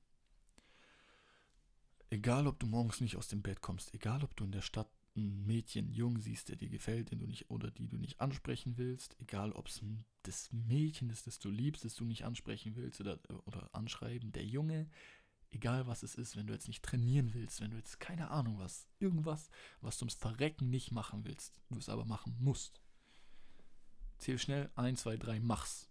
Egal, 2.11 2.47
ob 2.47 2.61
du 2.61 2.67
morgens 2.67 3.01
nicht 3.01 3.17
aus 3.17 3.29
dem 3.29 3.43
Bett 3.43 3.63
kommst, 3.63 3.95
egal, 3.95 4.23
ob 4.23 4.37
du 4.37 4.45
in 4.45 4.53
der 4.53 4.63
Stadt 4.63 4.91
ein 5.17 5.47
Mädchen, 5.47 5.91
Jung 5.91 6.19
siehst, 6.19 6.51
der 6.51 6.57
dir 6.57 6.69
gefällt, 6.69 7.11
den 7.11 7.19
du 7.19 7.27
nicht 7.27 7.51
oder 7.51 7.71
die 7.71 7.89
du 7.89 7.97
nicht 7.97 8.21
ansprechen 8.21 8.77
willst, 8.77 9.17
egal 9.19 9.53
ob 9.53 9.69
es 9.69 9.81
das 10.23 10.53
Mädchen 10.53 11.09
ist, 11.09 11.27
das 11.27 11.39
du 11.39 11.49
liebst, 11.49 11.85
das 11.85 11.95
du 11.95 12.05
nicht 12.05 12.25
ansprechen 12.25 12.77
willst 12.77 13.01
oder, 13.01 13.19
oder 13.47 13.75
anschreiben, 13.75 14.33
der 14.33 14.45
Junge, 14.45 14.89
egal 15.57 15.87
was 15.87 16.03
es 16.03 16.15
ist, 16.15 16.37
wenn 16.37 16.47
du 16.47 16.53
jetzt 16.53 16.69
nicht 16.69 16.85
trainieren 16.85 17.33
willst, 17.35 17.61
wenn 17.61 17.71
du 17.71 17.77
jetzt 17.77 17.99
keine 17.99 18.31
Ahnung 18.31 18.59
was, 18.59 18.87
irgendwas, 18.99 19.49
was 19.81 19.99
du 19.99 20.05
ums 20.05 20.15
Verrecken 20.15 20.71
nicht 20.71 20.93
machen 20.93 21.25
willst, 21.25 21.61
du 21.71 21.79
es 21.79 21.89
aber 21.89 22.05
machen 22.05 22.37
musst. 22.39 22.81
Zähl 24.19 24.39
schnell, 24.39 24.71
1, 24.77 25.01
2, 25.01 25.17
3, 25.17 25.41
mach's. 25.41 25.89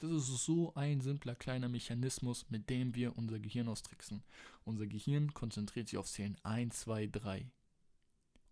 Das 0.00 0.10
ist 0.10 0.26
so 0.26 0.74
ein 0.74 1.00
simpler 1.00 1.36
kleiner 1.36 1.68
Mechanismus, 1.68 2.50
mit 2.50 2.68
dem 2.68 2.96
wir 2.96 3.16
unser 3.16 3.38
Gehirn 3.38 3.68
austricksen. 3.68 4.24
Unser 4.64 4.88
Gehirn 4.88 5.32
konzentriert 5.32 5.88
sich 5.88 5.98
auf 5.98 6.10
Zählen 6.10 6.36
1, 6.42 6.80
2, 6.80 7.06
3. 7.06 7.50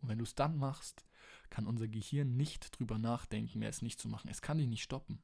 Und 0.01 0.09
wenn 0.09 0.19
du 0.19 0.25
es 0.25 0.37
dann 0.37 0.57
machst, 0.57 1.05
kann 1.51 1.67
unser 1.67 1.89
Gehirn 1.89 2.37
nicht 2.37 2.79
drüber 2.79 2.99
nachdenken, 2.99 3.59
mehr 3.59 3.69
es 3.69 3.83
nicht 3.83 4.01
zu 4.01 4.09
machen. 4.09 4.31
Es 4.31 4.43
kann 4.43 4.59
dich 4.59 4.69
nicht 4.69 4.85
stoppen. 4.85 5.21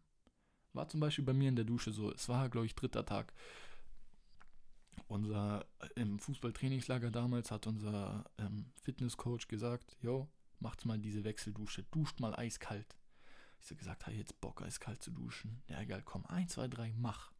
War 0.72 0.88
zum 0.88 1.00
Beispiel 1.00 1.24
bei 1.24 1.32
mir 1.32 1.48
in 1.48 1.56
der 1.56 1.64
Dusche 1.64 1.92
so. 1.92 2.12
Es 2.12 2.28
war, 2.28 2.50
glaube 2.50 2.66
ich, 2.66 2.74
dritter 2.74 3.06
Tag. 3.06 3.32
Unser 5.08 5.66
äh, 5.80 5.88
im 6.00 6.18
Fußballtrainingslager 6.18 7.10
damals 7.10 7.50
hat 7.50 7.66
unser 7.66 8.24
ähm, 8.38 8.72
Fitnesscoach 8.82 9.48
gesagt, 9.48 9.96
yo, 10.00 10.28
macht 10.58 10.84
mal 10.84 10.98
diese 10.98 11.24
Wechseldusche, 11.24 11.84
duscht 11.84 12.20
mal 12.20 12.34
eiskalt. 12.34 12.96
Ich 13.60 13.68
so 13.68 13.76
gesagt, 13.76 14.06
habe 14.06 14.16
jetzt 14.16 14.40
Bock, 14.40 14.62
eiskalt 14.62 15.02
zu 15.02 15.10
duschen. 15.10 15.62
Ja, 15.68 15.80
egal, 15.80 16.02
komm, 16.02 16.24
1, 16.26 16.52
2, 16.52 16.68
3, 16.68 16.92
mach. 16.96 17.32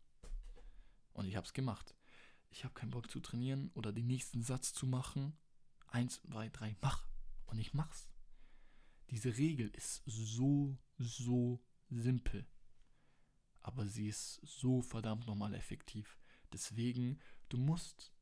Und 1.13 1.27
ich 1.27 1.37
habe 1.37 1.47
es 1.47 1.53
gemacht. 1.53 1.95
Ich 2.51 2.65
habe 2.65 2.75
keinen 2.75 2.91
Bock 2.91 3.11
zu 3.11 3.21
trainieren 3.21 3.71
oder 3.75 3.93
den 3.93 4.07
nächsten 4.07 4.43
Satz 4.43 4.73
zu 4.73 4.87
machen. 4.87 5.37
1, 5.89 6.23
2, 6.23 6.49
3, 6.49 6.77
mach 6.81 7.07
und 7.47 7.59
ich 7.59 7.75
mach's. 7.75 8.09
Diese 9.11 9.37
Regel 9.37 9.69
ist 9.69 10.03
so, 10.05 10.77
so 10.99 11.63
simpel. 11.91 12.47
Aber 13.61 13.87
sie 13.87 14.09
ist 14.09 14.41
so 14.43 14.83
verdammt 14.83 15.27
nochmal 15.27 15.55
effektiv. 15.55 16.19
Deswegen, 16.53 17.21
du 17.49 17.59
musst, 17.59 18.13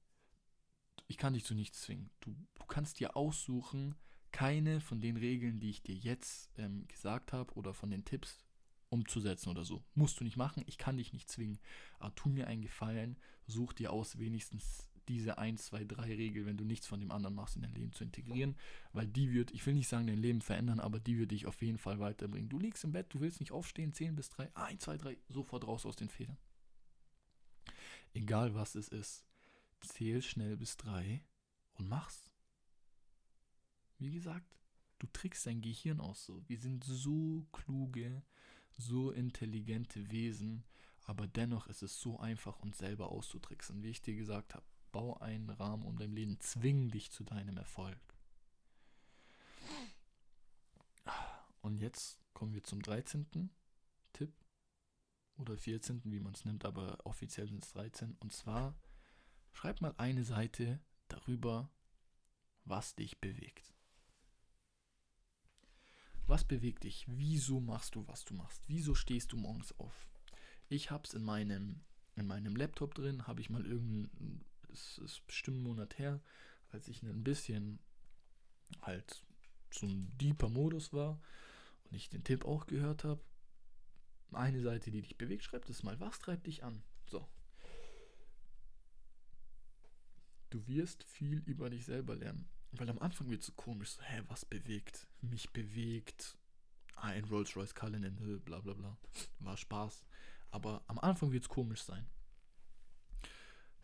ich 1.06 1.18
kann 1.18 1.34
dich 1.34 1.44
zu 1.44 1.54
nichts 1.54 1.82
zwingen. 1.82 2.10
Du, 2.20 2.34
du 2.54 2.64
kannst 2.66 3.00
dir 3.00 3.16
aussuchen, 3.16 3.94
keine 4.32 4.80
von 4.80 5.00
den 5.00 5.16
Regeln, 5.16 5.60
die 5.60 5.70
ich 5.70 5.82
dir 5.82 5.94
jetzt 5.94 6.50
ähm, 6.58 6.88
gesagt 6.88 7.32
habe 7.32 7.54
oder 7.54 7.72
von 7.72 7.90
den 7.90 8.04
Tipps 8.04 8.44
umzusetzen 8.88 9.50
oder 9.50 9.64
so. 9.64 9.84
Musst 9.94 10.20
du 10.20 10.24
nicht 10.24 10.36
machen, 10.36 10.64
ich 10.66 10.78
kann 10.78 10.96
dich 10.96 11.12
nicht 11.12 11.28
zwingen. 11.28 11.58
Aber 11.98 12.14
tu 12.14 12.28
mir 12.28 12.46
einen 12.46 12.62
Gefallen, 12.62 13.16
such 13.46 13.72
dir 13.72 13.92
aus 13.92 14.18
wenigstens 14.18 14.88
diese 15.08 15.38
1, 15.38 15.66
2, 15.66 15.84
3 15.84 16.02
Regel, 16.14 16.46
wenn 16.46 16.56
du 16.56 16.64
nichts 16.64 16.86
von 16.86 17.00
dem 17.00 17.10
anderen 17.10 17.34
machst, 17.34 17.56
in 17.56 17.62
dein 17.62 17.74
Leben 17.74 17.92
zu 17.92 18.04
integrieren, 18.04 18.56
weil 18.92 19.06
die 19.06 19.32
wird, 19.32 19.50
ich 19.52 19.64
will 19.66 19.74
nicht 19.74 19.88
sagen, 19.88 20.06
dein 20.06 20.18
Leben 20.18 20.40
verändern, 20.40 20.80
aber 20.80 20.98
die 20.98 21.18
wird 21.18 21.30
dich 21.30 21.46
auf 21.46 21.60
jeden 21.60 21.78
Fall 21.78 22.00
weiterbringen. 22.00 22.48
Du 22.48 22.58
liegst 22.58 22.84
im 22.84 22.92
Bett, 22.92 23.06
du 23.10 23.20
willst 23.20 23.40
nicht 23.40 23.52
aufstehen, 23.52 23.92
10 23.92 24.16
bis 24.16 24.30
3, 24.30 24.56
1, 24.56 24.82
2, 24.82 24.96
3, 24.96 25.18
sofort 25.28 25.66
raus 25.66 25.84
aus 25.84 25.96
den 25.96 26.08
Federn. 26.08 26.38
Egal 28.14 28.54
was 28.54 28.74
es 28.76 28.88
ist, 28.88 29.24
zähl 29.80 30.22
schnell 30.22 30.56
bis 30.56 30.76
3 30.76 31.22
und 31.74 31.88
mach's. 31.88 32.30
Wie 33.98 34.12
gesagt, 34.12 34.56
du 34.98 35.06
trickst 35.08 35.46
dein 35.46 35.60
Gehirn 35.60 36.00
aus 36.00 36.24
so. 36.24 36.42
Wir 36.48 36.58
sind 36.58 36.84
so 36.84 37.46
kluge, 37.52 38.22
so 38.78 39.10
intelligente 39.10 40.10
Wesen, 40.10 40.64
aber 41.06 41.26
dennoch 41.26 41.66
ist 41.66 41.82
es 41.82 42.00
so 42.00 42.18
einfach, 42.18 42.60
uns 42.60 42.78
selber 42.78 43.10
auszutricksen, 43.10 43.82
wie 43.82 43.90
ich 43.90 44.00
dir 44.00 44.14
gesagt 44.14 44.54
habe. 44.54 44.64
Bau 44.92 45.18
einen 45.18 45.50
Rahmen 45.50 45.84
um 45.84 45.98
dein 45.98 46.12
Leben. 46.12 46.38
Zwing 46.38 46.88
dich 46.90 47.10
zu 47.10 47.24
deinem 47.24 47.56
Erfolg. 47.56 47.98
Und 51.62 51.78
jetzt 51.78 52.20
kommen 52.32 52.54
wir 52.54 52.62
zum 52.62 52.80
13. 52.80 53.50
Oder 55.36 55.56
14., 55.56 56.02
wie 56.04 56.20
man 56.20 56.34
es 56.34 56.44
nimmt, 56.44 56.64
aber 56.64 56.98
offiziell 57.04 57.48
sind 57.48 57.64
es 57.64 57.72
13. 57.72 58.16
Und 58.20 58.32
zwar, 58.32 58.76
schreib 59.52 59.80
mal 59.80 59.94
eine 59.96 60.24
Seite 60.24 60.80
darüber, 61.08 61.70
was 62.64 62.94
dich 62.94 63.20
bewegt. 63.20 63.74
Was 66.26 66.44
bewegt 66.44 66.84
dich? 66.84 67.04
Wieso 67.08 67.60
machst 67.60 67.96
du, 67.96 68.06
was 68.06 68.24
du 68.24 68.34
machst? 68.34 68.62
Wieso 68.66 68.94
stehst 68.94 69.32
du 69.32 69.36
morgens 69.36 69.78
auf? 69.78 70.08
Ich 70.68 70.90
habe 70.90 71.04
es 71.06 71.14
in 71.14 71.22
meinem, 71.22 71.82
in 72.16 72.26
meinem 72.26 72.56
Laptop 72.56 72.94
drin, 72.94 73.26
habe 73.26 73.40
ich 73.40 73.50
mal 73.50 73.66
irgendein 73.66 74.44
es 74.74 74.98
ist 74.98 75.26
bestimmt 75.26 75.58
einen 75.58 75.66
Monat 75.66 75.98
her, 75.98 76.20
als 76.70 76.88
ich 76.88 77.02
ein 77.02 77.24
bisschen 77.24 77.78
halt 78.82 79.24
so 79.70 79.86
ein 79.86 80.12
deeper 80.18 80.48
Modus 80.48 80.92
war 80.92 81.20
und 81.84 81.96
ich 81.96 82.10
den 82.10 82.24
Tipp 82.24 82.44
auch 82.44 82.66
gehört 82.66 83.04
habe. 83.04 83.20
Eine 84.32 84.60
Seite, 84.60 84.90
die 84.90 85.02
dich 85.02 85.16
bewegt, 85.16 85.44
schreibt 85.44 85.68
es 85.70 85.82
mal. 85.82 85.98
Was 86.00 86.18
treibt 86.18 86.46
dich 86.46 86.64
an? 86.64 86.82
So. 87.06 87.28
Du 90.50 90.66
wirst 90.66 91.04
viel 91.04 91.38
über 91.46 91.70
dich 91.70 91.84
selber 91.84 92.16
lernen. 92.16 92.48
Weil 92.72 92.90
am 92.90 92.98
Anfang 92.98 93.30
wird 93.30 93.42
es 93.42 93.46
so 93.46 93.52
komisch, 93.52 93.90
so, 93.90 94.02
hä, 94.02 94.22
was 94.26 94.44
bewegt? 94.44 95.06
Mich 95.20 95.52
bewegt 95.52 96.36
ein 96.96 97.24
Rolls-Royce 97.24 97.74
Cullinan, 97.74 98.16
bla 98.44 98.60
bla 98.60 98.74
bla. 98.74 98.98
War 99.38 99.56
Spaß. 99.56 100.04
Aber 100.50 100.84
am 100.88 100.98
Anfang 100.98 101.30
wird 101.30 101.44
es 101.44 101.48
komisch 101.48 101.82
sein 101.82 102.06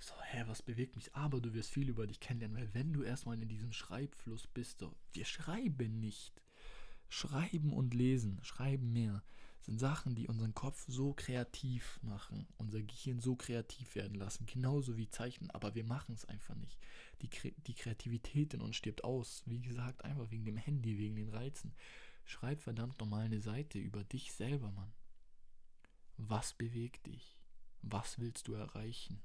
so, 0.00 0.14
hä, 0.22 0.44
was 0.46 0.62
bewegt 0.62 0.96
mich? 0.96 1.14
Aber 1.14 1.40
du 1.40 1.52
wirst 1.52 1.70
viel 1.70 1.88
über 1.88 2.06
dich 2.06 2.20
kennenlernen, 2.20 2.56
weil 2.56 2.74
wenn 2.74 2.92
du 2.92 3.02
erstmal 3.02 3.40
in 3.40 3.48
diesem 3.48 3.72
Schreibfluss 3.72 4.46
bist, 4.46 4.80
so, 4.80 4.96
wir 5.12 5.24
schreiben 5.24 6.00
nicht. 6.00 6.42
Schreiben 7.08 7.72
und 7.72 7.92
lesen, 7.92 8.38
schreiben 8.42 8.92
mehr, 8.92 9.22
sind 9.70 9.78
Sachen, 9.78 10.16
die 10.16 10.26
unseren 10.26 10.52
Kopf 10.52 10.84
so 10.88 11.12
kreativ 11.12 12.00
machen, 12.02 12.48
unser 12.56 12.82
Gehirn 12.82 13.20
so 13.20 13.36
kreativ 13.36 13.94
werden 13.94 14.16
lassen, 14.16 14.44
genauso 14.46 14.96
wie 14.96 15.08
Zeichnen, 15.08 15.48
aber 15.52 15.76
wir 15.76 15.84
machen 15.84 16.12
es 16.12 16.24
einfach 16.24 16.56
nicht. 16.56 16.76
Die, 17.22 17.28
die 17.68 17.74
Kreativität 17.74 18.52
in 18.52 18.62
uns 18.62 18.74
stirbt 18.74 19.04
aus, 19.04 19.44
wie 19.46 19.60
gesagt, 19.60 20.04
einfach 20.04 20.28
wegen 20.32 20.44
dem 20.44 20.56
Handy, 20.56 20.98
wegen 20.98 21.14
den 21.14 21.28
Reizen. 21.28 21.72
Schreib 22.24 22.60
verdammt 22.60 22.98
nochmal 22.98 23.24
eine 23.24 23.40
Seite 23.40 23.78
über 23.78 24.02
dich 24.02 24.32
selber, 24.32 24.72
Mann. 24.72 24.92
Was 26.16 26.52
bewegt 26.52 27.06
dich? 27.06 27.38
Was 27.82 28.18
willst 28.18 28.48
du 28.48 28.54
erreichen? 28.54 29.22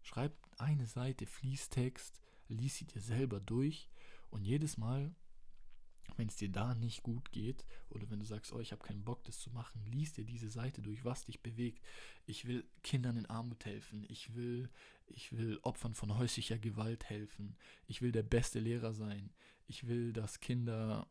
Schreib 0.00 0.34
eine 0.56 0.86
Seite 0.86 1.26
Fließtext, 1.26 2.22
lies 2.48 2.76
sie 2.78 2.86
dir 2.86 3.02
selber 3.02 3.38
durch 3.38 3.90
und 4.30 4.46
jedes 4.46 4.78
Mal, 4.78 5.14
wenn 6.16 6.28
es 6.28 6.36
dir 6.36 6.50
da 6.50 6.74
nicht 6.74 7.02
gut 7.02 7.32
geht 7.32 7.64
oder 7.90 8.08
wenn 8.10 8.18
du 8.18 8.24
sagst, 8.24 8.52
oh, 8.52 8.60
ich 8.60 8.72
habe 8.72 8.84
keinen 8.84 9.04
Bock, 9.04 9.24
das 9.24 9.38
zu 9.38 9.50
machen, 9.50 9.84
lies 9.86 10.12
dir 10.12 10.24
diese 10.24 10.48
Seite 10.48 10.82
durch, 10.82 11.04
was 11.04 11.24
dich 11.24 11.42
bewegt. 11.42 11.82
Ich 12.26 12.46
will 12.46 12.64
Kindern 12.82 13.16
in 13.16 13.26
Armut 13.26 13.64
helfen. 13.64 14.04
Ich 14.08 14.34
will, 14.34 14.68
ich 15.06 15.32
will 15.32 15.58
Opfern 15.62 15.94
von 15.94 16.16
häuslicher 16.18 16.58
Gewalt 16.58 17.08
helfen. 17.08 17.56
Ich 17.86 18.02
will 18.02 18.12
der 18.12 18.22
beste 18.22 18.60
Lehrer 18.60 18.92
sein. 18.92 19.30
Ich 19.66 19.86
will, 19.86 20.12
dass 20.12 20.40
Kinder, 20.40 21.08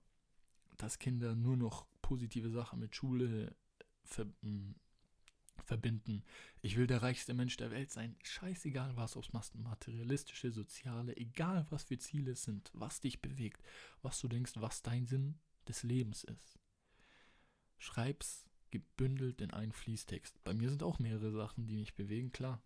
dass 0.77 0.99
Kinder 0.99 1.35
nur 1.35 1.57
noch 1.57 1.85
positive 2.01 2.49
Sachen 2.49 2.79
mit 2.79 2.95
Schule 2.95 3.55
ver 4.03 4.27
verbinden. 5.63 6.23
Ich 6.61 6.77
will 6.77 6.87
der 6.87 7.01
reichste 7.01 7.33
Mensch 7.33 7.57
der 7.57 7.71
Welt 7.71 7.91
sein. 7.91 8.15
Scheißegal 8.23 8.95
was, 8.95 9.15
ob 9.15 9.23
es 9.23 9.53
materialistische, 9.53 10.51
soziale, 10.51 11.15
egal 11.17 11.65
was 11.69 11.83
für 11.83 11.97
Ziele 11.97 12.35
sind, 12.35 12.71
was 12.73 12.99
dich 12.99 13.21
bewegt, 13.21 13.63
was 14.01 14.19
du 14.19 14.27
denkst, 14.27 14.53
was 14.55 14.81
dein 14.81 15.05
Sinn 15.07 15.39
des 15.67 15.83
Lebens 15.83 16.23
ist. 16.23 16.59
Schreib's 17.77 18.45
gebündelt 18.69 19.41
in 19.41 19.51
einen 19.51 19.73
Fließtext. 19.73 20.43
Bei 20.43 20.53
mir 20.53 20.69
sind 20.69 20.83
auch 20.83 20.99
mehrere 20.99 21.31
Sachen, 21.31 21.67
die 21.67 21.77
mich 21.77 21.95
bewegen, 21.95 22.31
klar. 22.31 22.61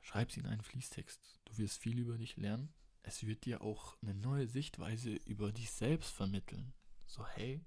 Schreib's 0.00 0.36
in 0.36 0.46
einen 0.46 0.62
Fließtext. 0.62 1.40
Du 1.44 1.58
wirst 1.58 1.78
viel 1.78 1.98
über 1.98 2.18
dich 2.18 2.36
lernen. 2.36 2.72
Es 3.02 3.26
wird 3.26 3.44
dir 3.44 3.62
auch 3.62 3.96
eine 4.02 4.14
neue 4.14 4.46
Sichtweise 4.46 5.14
über 5.26 5.52
dich 5.52 5.70
selbst 5.70 6.10
vermitteln. 6.10 6.72
So, 7.06 7.26
hey, 7.26 7.64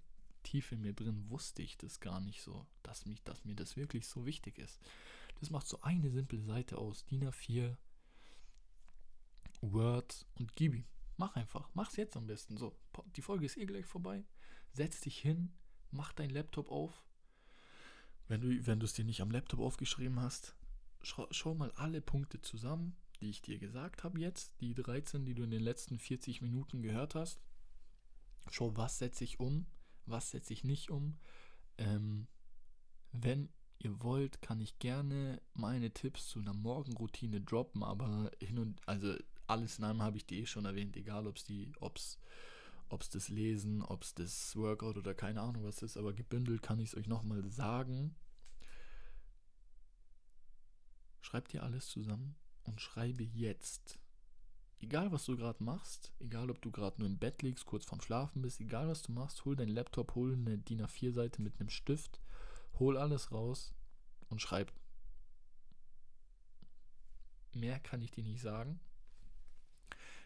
tief 0.47 0.71
in 0.71 0.81
mir 0.81 0.93
drin 0.93 1.29
wusste 1.29 1.61
ich 1.61 1.77
das 1.77 1.99
gar 1.99 2.21
nicht 2.21 2.41
so, 2.41 2.65
dass, 2.83 3.05
mich, 3.05 3.21
dass 3.23 3.43
mir 3.43 3.55
das 3.55 3.75
wirklich 3.75 4.07
so 4.07 4.25
wichtig 4.25 4.57
ist. 4.57 4.79
Das 5.39 5.49
macht 5.49 5.67
so 5.67 5.81
eine 5.81 6.09
simple 6.09 6.41
Seite 6.41 6.77
aus. 6.77 7.05
DIN 7.05 7.27
A4, 7.29 7.75
Word 9.61 10.25
und 10.35 10.55
Gibi. 10.55 10.85
Mach 11.17 11.35
einfach. 11.35 11.69
Mach's 11.73 11.97
jetzt 11.97 12.15
am 12.15 12.27
besten. 12.27 12.57
So, 12.57 12.75
die 13.15 13.21
Folge 13.21 13.45
ist 13.45 13.57
eh 13.57 13.65
gleich 13.65 13.85
vorbei. 13.85 14.23
Setz 14.71 15.01
dich 15.01 15.19
hin, 15.19 15.51
mach 15.91 16.13
dein 16.13 16.29
Laptop 16.29 16.71
auf. 16.71 17.03
Wenn 18.27 18.41
du 18.41 18.65
wenn 18.65 18.81
es 18.81 18.93
dir 18.93 19.05
nicht 19.05 19.21
am 19.21 19.31
Laptop 19.31 19.59
aufgeschrieben 19.59 20.19
hast, 20.19 20.55
schau, 21.01 21.27
schau 21.31 21.55
mal 21.55 21.71
alle 21.71 22.01
Punkte 22.01 22.41
zusammen, 22.41 22.95
die 23.19 23.29
ich 23.29 23.41
dir 23.41 23.57
gesagt 23.59 24.03
habe 24.03 24.19
jetzt, 24.19 24.53
die 24.61 24.73
13, 24.73 25.25
die 25.25 25.33
du 25.33 25.43
in 25.43 25.51
den 25.51 25.63
letzten 25.63 25.99
40 25.99 26.41
Minuten 26.41 26.81
gehört 26.81 27.15
hast. 27.15 27.41
Schau, 28.49 28.75
was 28.77 28.99
setze 28.99 29.23
ich 29.23 29.39
um, 29.39 29.65
was 30.07 30.31
setze 30.31 30.53
ich 30.53 30.63
nicht 30.63 30.89
um. 30.89 31.17
Ähm, 31.77 32.27
wenn 33.11 33.49
ihr 33.79 34.01
wollt, 34.01 34.41
kann 34.41 34.59
ich 34.59 34.79
gerne 34.79 35.41
meine 35.53 35.91
Tipps 35.91 36.27
zu 36.27 36.39
einer 36.39 36.53
Morgenroutine 36.53 37.41
droppen, 37.41 37.83
aber 37.83 38.31
hin 38.41 38.57
und 38.57 38.81
also 38.87 39.15
alles 39.45 39.77
in 39.77 39.85
allem 39.85 40.01
habe 40.01 40.17
ich 40.17 40.25
die 40.25 40.41
eh 40.41 40.45
schon 40.45 40.65
erwähnt, 40.65 40.97
egal 40.97 41.27
ob 41.27 41.37
es 41.37 41.43
die, 41.45 41.71
ob's, 41.79 42.19
ob's 42.89 43.09
das 43.09 43.29
Lesen, 43.29 43.81
ob 43.83 44.03
es 44.03 44.13
das 44.13 44.55
Workout 44.55 44.97
oder 44.97 45.13
keine 45.13 45.41
Ahnung 45.41 45.63
was 45.63 45.81
ist, 45.81 45.97
aber 45.97 46.13
gebündelt 46.13 46.61
kann 46.61 46.79
ich 46.79 46.89
es 46.89 46.97
euch 46.97 47.07
nochmal 47.07 47.47
sagen. 47.49 48.15
Schreibt 51.21 51.53
ihr 51.53 51.63
alles 51.63 51.87
zusammen 51.87 52.35
und 52.63 52.81
schreibe 52.81 53.23
jetzt. 53.23 53.99
Egal 54.79 55.11
was 55.11 55.25
du 55.25 55.35
gerade 55.35 55.63
machst, 55.63 56.13
egal 56.19 56.51
ob 56.51 56.61
du 56.61 56.71
gerade 56.71 56.99
nur 56.99 57.09
im 57.09 57.17
Bett 57.17 57.41
liegst, 57.41 57.65
kurz 57.65 57.85
vorm 57.85 58.01
Schlafen 58.01 58.43
bist, 58.43 58.59
egal 58.61 58.87
was 58.87 59.01
du 59.01 59.11
machst, 59.11 59.43
hol 59.43 59.55
deinen 59.55 59.73
Laptop, 59.73 60.13
hol 60.13 60.33
eine 60.33 60.59
DIN 60.59 60.83
A4-Seite 60.83 61.41
mit 61.41 61.59
einem 61.59 61.69
Stift, 61.69 62.21
hol 62.77 62.97
alles 62.97 63.31
raus 63.31 63.73
und 64.29 64.41
schreib. 64.41 64.71
Mehr 67.53 67.79
kann 67.79 68.03
ich 68.03 68.11
dir 68.11 68.23
nicht 68.23 68.41
sagen. 68.41 68.79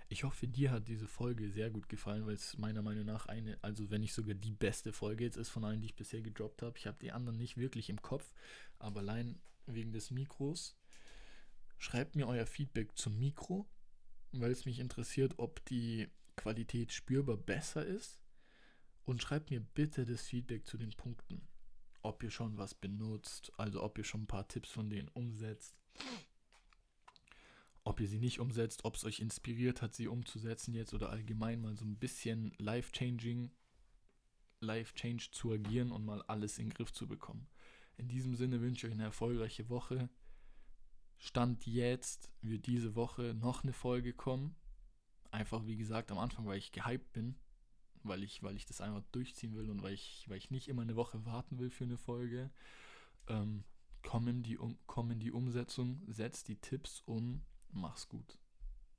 Ich 0.10 0.26
hoffe, 0.26 0.46
dir 0.46 0.72
hat 0.72 0.90
diese 0.90 1.08
Folge 1.08 1.50
sehr 1.50 1.70
gut 1.70 1.88
gefallen, 1.88 2.26
weil 2.26 2.34
es 2.34 2.58
meiner 2.58 2.82
Meinung 2.82 3.06
nach 3.06 3.28
eine, 3.28 3.58
also 3.64 3.90
wenn 3.90 4.02
nicht 4.02 4.14
sogar 4.14 4.34
die 4.34 4.52
beste 4.52 4.92
Folge 4.92 5.24
jetzt 5.24 5.38
ist 5.38 5.48
von 5.48 5.64
allen, 5.64 5.80
die 5.80 5.86
ich 5.86 5.96
bisher 5.96 6.22
gedroppt 6.22 6.62
habe. 6.62 6.78
Ich 6.78 6.86
habe 6.86 6.98
die 7.00 7.14
anderen 7.14 7.38
nicht 7.38 7.56
wirklich 7.56 7.90
im 7.90 8.02
Kopf, 8.02 8.34
aber 8.78 9.00
allein 9.00 9.40
wegen 9.68 9.94
des 9.94 10.12
Mikros. 10.12 10.78
Schreibt 11.78 12.18
mir 12.18 12.28
euer 12.28 12.46
Feedback 12.46 12.98
zum 12.98 13.18
Mikro, 13.18 13.70
weil 14.32 14.52
es 14.52 14.66
mich 14.66 14.80
interessiert, 14.80 15.34
ob 15.38 15.64
die 15.66 16.08
Qualität 16.36 16.92
spürbar 16.92 17.38
besser 17.38 17.86
ist. 17.86 18.22
Und 19.04 19.22
schreibt 19.22 19.50
mir 19.50 19.60
bitte 19.60 20.06
das 20.06 20.22
Feedback 20.22 20.66
zu 20.66 20.78
den 20.78 20.92
Punkten. 20.92 21.48
Ob 22.04 22.24
ihr 22.24 22.32
schon 22.32 22.58
was 22.58 22.76
benutzt, 22.76 23.52
also 23.58 23.84
ob 23.84 23.98
ihr 23.98 24.04
schon 24.04 24.24
ein 24.24 24.28
paar 24.28 24.48
Tipps 24.48 24.70
von 24.70 24.90
denen 24.90 25.10
umsetzt 25.10 25.76
ob 27.84 28.00
ihr 28.00 28.08
sie 28.08 28.20
nicht 28.20 28.40
umsetzt, 28.40 28.86
ob 28.86 28.96
es 28.96 29.06
euch 29.06 29.20
inspiriert 29.20 29.82
hat, 29.82 29.96
sie 29.96 30.08
umzusetzen 30.08 30.74
jetzt 30.74 30.94
oder 30.94 31.10
allgemein 31.10 31.62
mal 31.62 31.76
so 31.76 31.86
ein 31.86 31.98
bisschen 31.98 32.54
life-changing, 32.58 33.52
life-change 34.60 35.32
zu 35.32 35.52
agieren 35.52 35.92
und 35.92 36.06
mal 36.06 36.22
alles 36.24 36.60
in 36.60 36.66
den 36.66 36.74
Griff 36.74 36.92
zu 36.92 37.08
bekommen. 37.08 37.48
In 37.98 38.08
diesem 38.08 38.36
Sinne 38.36 38.62
wünsche 38.62 38.86
ich 38.86 38.92
euch 38.92 38.98
eine 38.98 39.08
erfolgreiche 39.08 39.70
Woche. 39.70 40.10
Stand 41.24 41.68
jetzt 41.68 42.32
wird 42.42 42.66
diese 42.66 42.96
Woche 42.96 43.36
noch 43.36 43.64
eine 43.64 43.74
Folge 43.74 44.12
kommen. 44.12 44.56
Einfach 45.30 45.68
wie 45.68 45.78
gesagt 45.78 46.12
am 46.12 46.18
Anfang, 46.18 46.48
weil 46.48 46.58
ich 46.58 46.72
gehypt 46.72 47.14
bin, 47.14 47.36
weil 48.02 48.24
ich, 48.24 48.42
weil 48.42 48.56
ich 48.56 48.66
das 48.66 48.82
einfach 48.82 49.04
durchziehen 49.12 49.54
will 49.56 49.70
und 49.70 49.84
weil 49.84 49.94
ich, 49.94 50.26
weil 50.28 50.40
ich 50.40 50.50
nicht 50.50 50.68
immer 50.68 50.82
eine 50.82 50.96
Woche 50.96 51.24
warten 51.24 51.60
will 51.60 51.70
für 51.70 51.84
eine 51.84 52.00
Folge. 52.00 52.50
Ähm, 53.28 53.64
komm, 54.02 54.28
in 54.30 54.42
die, 54.42 54.58
um, 54.58 54.80
komm 54.88 55.12
in 55.12 55.20
die 55.20 55.32
Umsetzung, 55.32 56.02
setz 56.08 56.44
die 56.44 56.56
Tipps 56.56 57.04
um 57.06 57.44
Mach's 57.70 58.10
gut. 58.10 58.40